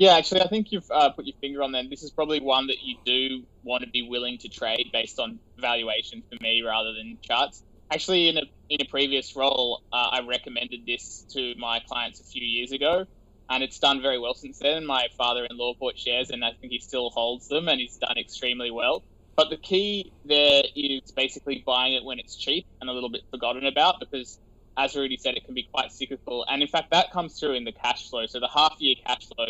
Yeah, 0.00 0.16
actually, 0.16 0.40
I 0.40 0.48
think 0.48 0.72
you've 0.72 0.90
uh, 0.90 1.10
put 1.10 1.26
your 1.26 1.34
finger 1.42 1.62
on 1.62 1.72
that. 1.72 1.90
This 1.90 2.02
is 2.02 2.10
probably 2.10 2.40
one 2.40 2.68
that 2.68 2.78
you 2.82 2.96
do 3.04 3.44
want 3.62 3.84
to 3.84 3.90
be 3.90 4.08
willing 4.08 4.38
to 4.38 4.48
trade 4.48 4.88
based 4.94 5.18
on 5.18 5.38
valuation 5.58 6.22
for 6.26 6.42
me 6.42 6.62
rather 6.66 6.94
than 6.94 7.18
charts. 7.20 7.62
Actually, 7.92 8.28
in 8.28 8.38
a 8.38 8.42
in 8.70 8.80
a 8.80 8.86
previous 8.86 9.36
role, 9.36 9.82
uh, 9.92 10.08
I 10.12 10.20
recommended 10.26 10.86
this 10.86 11.26
to 11.32 11.52
my 11.58 11.80
clients 11.86 12.18
a 12.18 12.24
few 12.24 12.42
years 12.42 12.72
ago, 12.72 13.04
and 13.50 13.62
it's 13.62 13.78
done 13.78 14.00
very 14.00 14.18
well 14.18 14.32
since 14.32 14.58
then. 14.58 14.86
My 14.86 15.08
father-in-law 15.18 15.74
bought 15.78 15.98
shares, 15.98 16.30
and 16.30 16.42
I 16.42 16.52
think 16.58 16.72
he 16.72 16.78
still 16.78 17.10
holds 17.10 17.48
them, 17.48 17.68
and 17.68 17.78
he's 17.78 17.98
done 17.98 18.16
extremely 18.16 18.70
well. 18.70 19.04
But 19.36 19.50
the 19.50 19.58
key 19.58 20.14
there 20.24 20.62
is 20.74 21.12
basically 21.14 21.62
buying 21.66 21.92
it 21.92 22.04
when 22.04 22.18
it's 22.18 22.38
cheap 22.38 22.64
and 22.80 22.88
a 22.88 22.94
little 22.94 23.10
bit 23.10 23.20
forgotten 23.30 23.66
about, 23.66 23.96
because 24.00 24.38
as 24.78 24.96
Rudi 24.96 25.18
said, 25.18 25.34
it 25.36 25.44
can 25.44 25.54
be 25.54 25.68
quite 25.74 25.92
cyclical, 25.92 26.46
and 26.48 26.62
in 26.62 26.68
fact, 26.68 26.90
that 26.92 27.12
comes 27.12 27.38
through 27.38 27.52
in 27.52 27.64
the 27.64 27.72
cash 27.72 28.08
flow. 28.08 28.24
So 28.24 28.40
the 28.40 28.48
half-year 28.48 28.94
cash 29.06 29.28
flow 29.36 29.48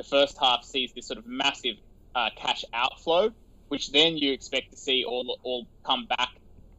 the 0.00 0.04
first 0.04 0.38
half 0.40 0.64
sees 0.64 0.90
this 0.94 1.06
sort 1.06 1.18
of 1.18 1.26
massive 1.26 1.76
uh, 2.14 2.30
cash 2.34 2.64
outflow, 2.72 3.30
which 3.68 3.92
then 3.92 4.16
you 4.16 4.32
expect 4.32 4.70
to 4.70 4.76
see 4.78 5.04
all, 5.04 5.38
all 5.42 5.66
come 5.84 6.06
back 6.06 6.30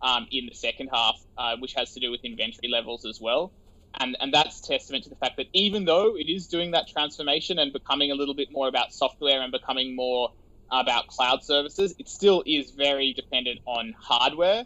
um, 0.02 0.26
in 0.32 0.48
the 0.48 0.56
second 0.56 0.90
half, 0.92 1.16
uh, 1.38 1.56
which 1.60 1.74
has 1.76 1.94
to 1.94 2.00
do 2.00 2.10
with 2.10 2.22
inventory 2.24 2.68
levels 2.68 3.06
as 3.06 3.20
well. 3.22 3.54
And, 4.00 4.18
and 4.20 4.34
that's 4.34 4.60
testament 4.62 5.04
to 5.04 5.12
the 5.12 5.18
fact 5.18 5.38
that 5.38 5.46
even 5.54 5.86
though 5.86 6.18
it 6.18 6.30
is 6.30 6.48
doing 6.48 6.72
that 6.72 6.88
transformation 6.88 7.60
and 7.60 7.72
becoming 7.72 8.10
a 8.10 8.16
little 8.16 8.34
bit 8.34 8.48
more 8.52 8.68
about 8.68 8.92
software 8.92 9.40
and 9.42 9.52
becoming 9.52 9.96
more 9.96 10.30
about 10.72 11.06
cloud 11.06 11.44
services, 11.44 11.94
it 12.00 12.10
still 12.10 12.42
is 12.48 12.72
very 12.72 13.14
dependent 13.14 13.60
on 13.68 13.94
hardware, 14.00 14.66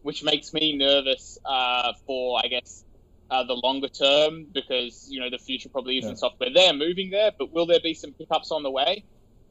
which 0.00 0.24
makes 0.24 0.54
me 0.54 0.74
nervous 0.76 1.36
uh, 1.44 1.92
for, 2.06 2.40
I 2.42 2.48
guess, 2.48 2.84
uh, 3.32 3.42
the 3.44 3.54
longer 3.54 3.88
term 3.88 4.46
because 4.52 5.06
you 5.08 5.18
know 5.18 5.30
the 5.30 5.38
future 5.38 5.70
probably 5.70 5.98
isn't 5.98 6.10
yeah. 6.10 6.16
software. 6.16 6.50
They're 6.54 6.74
moving 6.74 7.10
there, 7.10 7.32
but 7.38 7.52
will 7.52 7.66
there 7.66 7.80
be 7.82 7.94
some 7.94 8.12
pickups 8.12 8.50
on 8.52 8.62
the 8.62 8.70
way? 8.70 9.04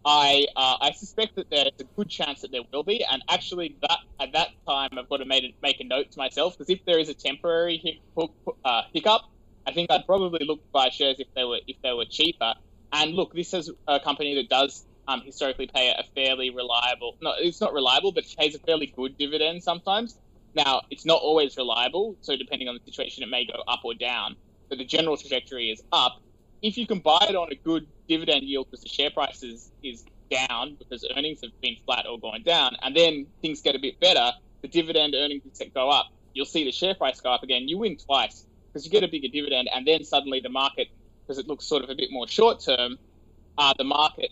I 0.05 0.45
uh, 0.55 0.77
I 0.79 0.91
suspect 0.91 1.35
that 1.35 1.47
there's 1.49 1.71
a 1.79 1.85
good 1.97 2.09
chance 2.09 2.41
that 2.41 2.51
there 2.51 2.61
will 2.71 2.83
be, 2.83 3.03
and 3.03 3.21
actually 3.27 3.77
that 3.81 3.97
at 4.19 4.33
that 4.33 4.49
time 4.69 4.89
I've 4.97 5.09
got 5.09 5.17
to 5.17 5.25
make 5.25 5.43
a, 5.43 5.53
make 5.63 5.79
a 5.79 5.83
note 5.83 6.11
to 6.11 6.19
myself 6.19 6.55
because 6.57 6.69
if 6.69 6.79
there 6.85 6.99
is 6.99 7.09
a 7.09 7.15
temporary 7.15 7.81
hic- 7.83 8.29
uh, 8.63 8.81
hiccup, 8.93 9.21
I 9.65 9.71
think 9.71 9.91
I'd 9.91 10.05
probably 10.05 10.45
look 10.45 10.59
to 10.59 10.69
buy 10.71 10.89
shares 10.89 11.15
if 11.19 11.27
they 11.35 11.43
were 11.43 11.59
if 11.67 11.77
they 11.83 11.93
were 11.93 12.05
cheaper. 12.09 12.53
And 12.93 13.13
look, 13.13 13.33
this 13.33 13.53
is 13.53 13.71
a 13.87 13.99
company 13.99 14.35
that 14.35 14.49
does 14.49 14.85
um, 15.07 15.21
historically 15.25 15.69
pay 15.73 15.89
a 15.89 16.03
fairly 16.13 16.51
reliable 16.51 17.13
no, 17.21 17.33
it's 17.39 17.61
not 17.61 17.73
reliable, 17.73 18.11
but 18.11 18.25
pays 18.37 18.53
a 18.53 18.59
fairly 18.59 18.93
good 18.95 19.17
dividend 19.17 19.63
sometimes. 19.63 20.17
Now, 20.53 20.81
it's 20.89 21.05
not 21.05 21.21
always 21.21 21.55
reliable, 21.57 22.17
so 22.21 22.35
depending 22.35 22.67
on 22.67 22.75
the 22.75 22.91
situation, 22.91 23.23
it 23.23 23.29
may 23.29 23.45
go 23.45 23.61
up 23.67 23.81
or 23.83 23.93
down. 23.93 24.35
But 24.69 24.79
the 24.79 24.85
general 24.85 25.17
trajectory 25.17 25.69
is 25.69 25.81
up. 25.91 26.13
If 26.61 26.77
you 26.77 26.85
can 26.85 26.99
buy 26.99 27.25
it 27.29 27.35
on 27.35 27.49
a 27.51 27.55
good 27.55 27.87
dividend 28.07 28.43
yield 28.43 28.67
because 28.69 28.83
the 28.83 28.89
share 28.89 29.09
price 29.11 29.43
is, 29.43 29.71
is 29.83 30.03
down 30.29 30.77
because 30.79 31.07
earnings 31.15 31.39
have 31.43 31.51
been 31.61 31.75
flat 31.85 32.05
or 32.09 32.19
going 32.19 32.43
down, 32.43 32.75
and 32.81 32.95
then 32.95 33.27
things 33.41 33.61
get 33.61 33.75
a 33.75 33.79
bit 33.79 33.99
better, 33.99 34.31
the 34.61 34.67
dividend 34.67 35.15
earnings 35.15 35.43
go 35.73 35.89
up, 35.89 36.07
you'll 36.33 36.45
see 36.45 36.63
the 36.63 36.71
share 36.71 36.95
price 36.95 37.19
go 37.21 37.31
up 37.31 37.43
again. 37.43 37.67
You 37.67 37.77
win 37.77 37.97
twice 37.97 38.45
because 38.73 38.85
you 38.85 38.91
get 38.91 39.03
a 39.03 39.07
bigger 39.07 39.27
dividend, 39.31 39.69
and 39.73 39.87
then 39.87 40.03
suddenly 40.03 40.39
the 40.41 40.49
market, 40.49 40.87
because 41.27 41.39
it 41.39 41.47
looks 41.47 41.67
sort 41.67 41.83
of 41.83 41.89
a 41.89 41.95
bit 41.95 42.09
more 42.11 42.27
short 42.27 42.63
term, 42.63 42.97
uh, 43.57 43.73
the 43.77 43.83
market 43.83 44.29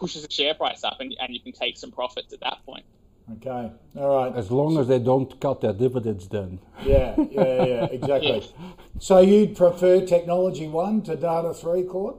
pushes 0.00 0.22
the 0.22 0.30
share 0.30 0.54
price 0.54 0.84
up, 0.84 0.96
and, 1.00 1.14
and 1.20 1.34
you 1.34 1.40
can 1.42 1.52
take 1.52 1.76
some 1.76 1.90
profits 1.90 2.32
at 2.32 2.40
that 2.40 2.58
point. 2.66 2.84
Okay, 3.32 3.72
all 3.96 4.16
right. 4.16 4.36
As 4.36 4.50
long 4.50 4.76
as 4.78 4.86
they 4.86 4.98
don't 4.98 5.40
cut 5.40 5.62
their 5.62 5.72
dividends, 5.72 6.28
then. 6.28 6.58
Yeah, 6.84 7.14
yeah, 7.30 7.64
yeah, 7.64 7.84
exactly. 7.86 8.50
So 9.00 9.18
you'd 9.18 9.56
prefer 9.56 10.06
Technology 10.06 10.68
One 10.68 11.02
to 11.02 11.16
Data 11.16 11.52
Three, 11.52 11.82
Claude? 11.82 12.16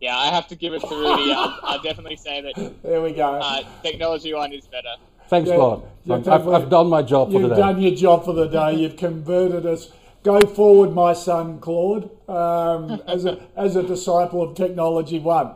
Yeah, 0.00 0.16
I 0.16 0.26
have 0.26 0.48
to 0.48 0.56
give 0.56 0.74
it 0.74 0.80
to 0.80 0.88
Rudi. 0.88 1.32
I'll, 1.32 1.58
I'll 1.62 1.82
definitely 1.82 2.16
say 2.16 2.40
that. 2.40 2.82
There 2.82 3.00
we 3.00 3.12
go. 3.12 3.34
Uh, 3.34 3.62
Technology 3.82 4.34
One 4.34 4.52
is 4.52 4.66
better. 4.66 4.94
Thanks, 5.28 5.48
yeah, 5.48 5.56
Claude. 5.56 5.88
I've, 6.10 6.48
I've, 6.48 6.70
done 6.70 6.88
my 6.88 7.02
job 7.02 7.30
for 7.30 7.40
the 7.40 7.48
day. 7.48 7.54
You've 7.54 7.58
done 7.58 7.80
your 7.80 7.94
job 7.94 8.24
for 8.24 8.32
the 8.32 8.46
day. 8.46 8.74
You've 8.74 8.96
converted 8.96 9.66
us. 9.66 9.92
Go 10.24 10.40
forward, 10.40 10.94
my 10.94 11.12
son 11.12 11.60
Claude, 11.60 12.10
um, 12.28 13.00
as 13.06 13.24
a 13.24 13.40
as 13.56 13.76
a 13.76 13.82
disciple 13.84 14.42
of 14.42 14.56
Technology 14.56 15.20
One. 15.20 15.52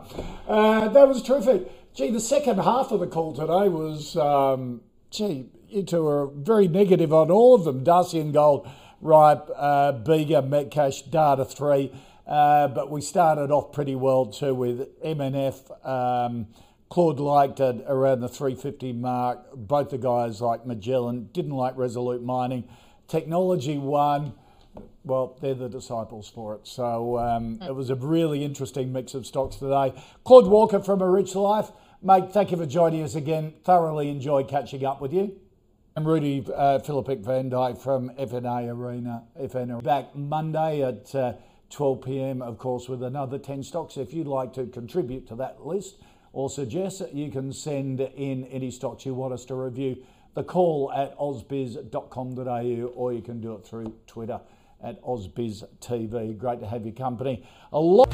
Uh, 0.47 0.87
that 0.87 1.07
was 1.07 1.21
terrific. 1.21 1.69
Gee, 1.93 2.09
the 2.09 2.19
second 2.19 2.57
half 2.57 2.91
of 2.91 3.01
the 3.01 3.05
call 3.05 3.33
today 3.33 3.69
was, 3.69 4.17
um, 4.17 4.81
gee, 5.11 5.45
into 5.69 6.07
a 6.07 6.27
very 6.27 6.67
negative 6.67 7.13
on 7.13 7.29
all 7.29 7.53
of 7.53 7.65
them. 7.65 7.83
Dacian 7.83 8.31
Gold, 8.31 8.67
Ripe, 8.99 9.47
uh, 9.55 9.91
Bega, 9.91 10.41
Metcash, 10.41 11.11
Data 11.11 11.45
3. 11.45 11.91
Uh, 12.25 12.67
but 12.69 12.89
we 12.89 12.99
started 12.99 13.51
off 13.51 13.71
pretty 13.71 13.93
well 13.93 14.25
too 14.25 14.55
with 14.55 14.99
MNF. 15.03 15.69
Um, 15.87 16.47
Claude 16.89 17.19
liked 17.19 17.59
it 17.59 17.85
around 17.87 18.21
the 18.21 18.29
350 18.29 18.93
mark. 18.93 19.53
Both 19.55 19.91
the 19.91 19.99
guys 19.99 20.41
like 20.41 20.65
Magellan, 20.65 21.29
didn't 21.31 21.55
like 21.55 21.77
Resolute 21.77 22.23
Mining. 22.23 22.63
Technology 23.07 23.77
One, 23.77 24.33
well, 25.03 25.37
they're 25.41 25.53
the 25.53 25.69
disciples 25.69 26.27
for 26.27 26.55
it. 26.55 26.65
So 26.65 27.19
um, 27.19 27.59
it 27.61 27.75
was 27.75 27.91
a 27.91 27.95
really 27.95 28.43
interesting 28.43 28.91
mix 28.91 29.13
of 29.13 29.27
stocks 29.27 29.57
today. 29.57 29.93
Claude 30.23 30.47
Walker 30.47 30.79
from 30.79 30.99
A 31.03 31.07
Rich 31.07 31.35
Life. 31.35 31.71
Mate, 32.05 32.33
thank 32.33 32.51
you 32.51 32.57
for 32.57 32.65
joining 32.65 33.01
us 33.01 33.15
again. 33.15 33.53
Thoroughly 33.63 34.09
enjoyed 34.09 34.49
catching 34.49 34.83
up 34.83 34.99
with 34.99 35.13
you. 35.13 35.39
I'm 35.95 36.05
Rudi 36.05 36.45
uh, 36.53 36.79
Filapek-Vandyck 36.79 37.81
from 37.81 38.09
FNArena. 38.09 39.23
FNA 39.39 39.81
back 39.81 40.13
Monday 40.13 40.81
at 40.81 41.15
uh, 41.15 41.35
12 41.69 42.01
p.m. 42.01 42.41
Of 42.41 42.57
course, 42.57 42.89
with 42.89 43.03
another 43.03 43.39
10 43.39 43.63
stocks. 43.63 43.95
If 43.95 44.13
you'd 44.13 44.27
like 44.27 44.51
to 44.55 44.65
contribute 44.65 45.29
to 45.29 45.35
that 45.35 45.65
list 45.65 45.95
or 46.33 46.49
suggest 46.49 46.99
that 46.99 47.13
you 47.13 47.31
can 47.31 47.53
send 47.53 48.01
in 48.01 48.47
any 48.47 48.69
stocks 48.69 49.05
you 49.05 49.13
want 49.13 49.33
us 49.33 49.45
to 49.45 49.55
review. 49.55 50.03
The 50.33 50.43
call 50.43 50.91
at 50.93 51.17
ausbiz.com.au 51.17 52.85
or 52.95 53.13
you 53.13 53.21
can 53.21 53.39
do 53.39 53.53
it 53.53 53.65
through 53.65 53.95
Twitter 54.07 54.41
at 54.83 55.01
ausbiztv. 55.03 56.37
Great 56.37 56.59
to 56.59 56.67
have 56.67 56.83
your 56.83 56.95
company. 56.95 57.47
A 57.71 57.79
lot. 57.79 58.13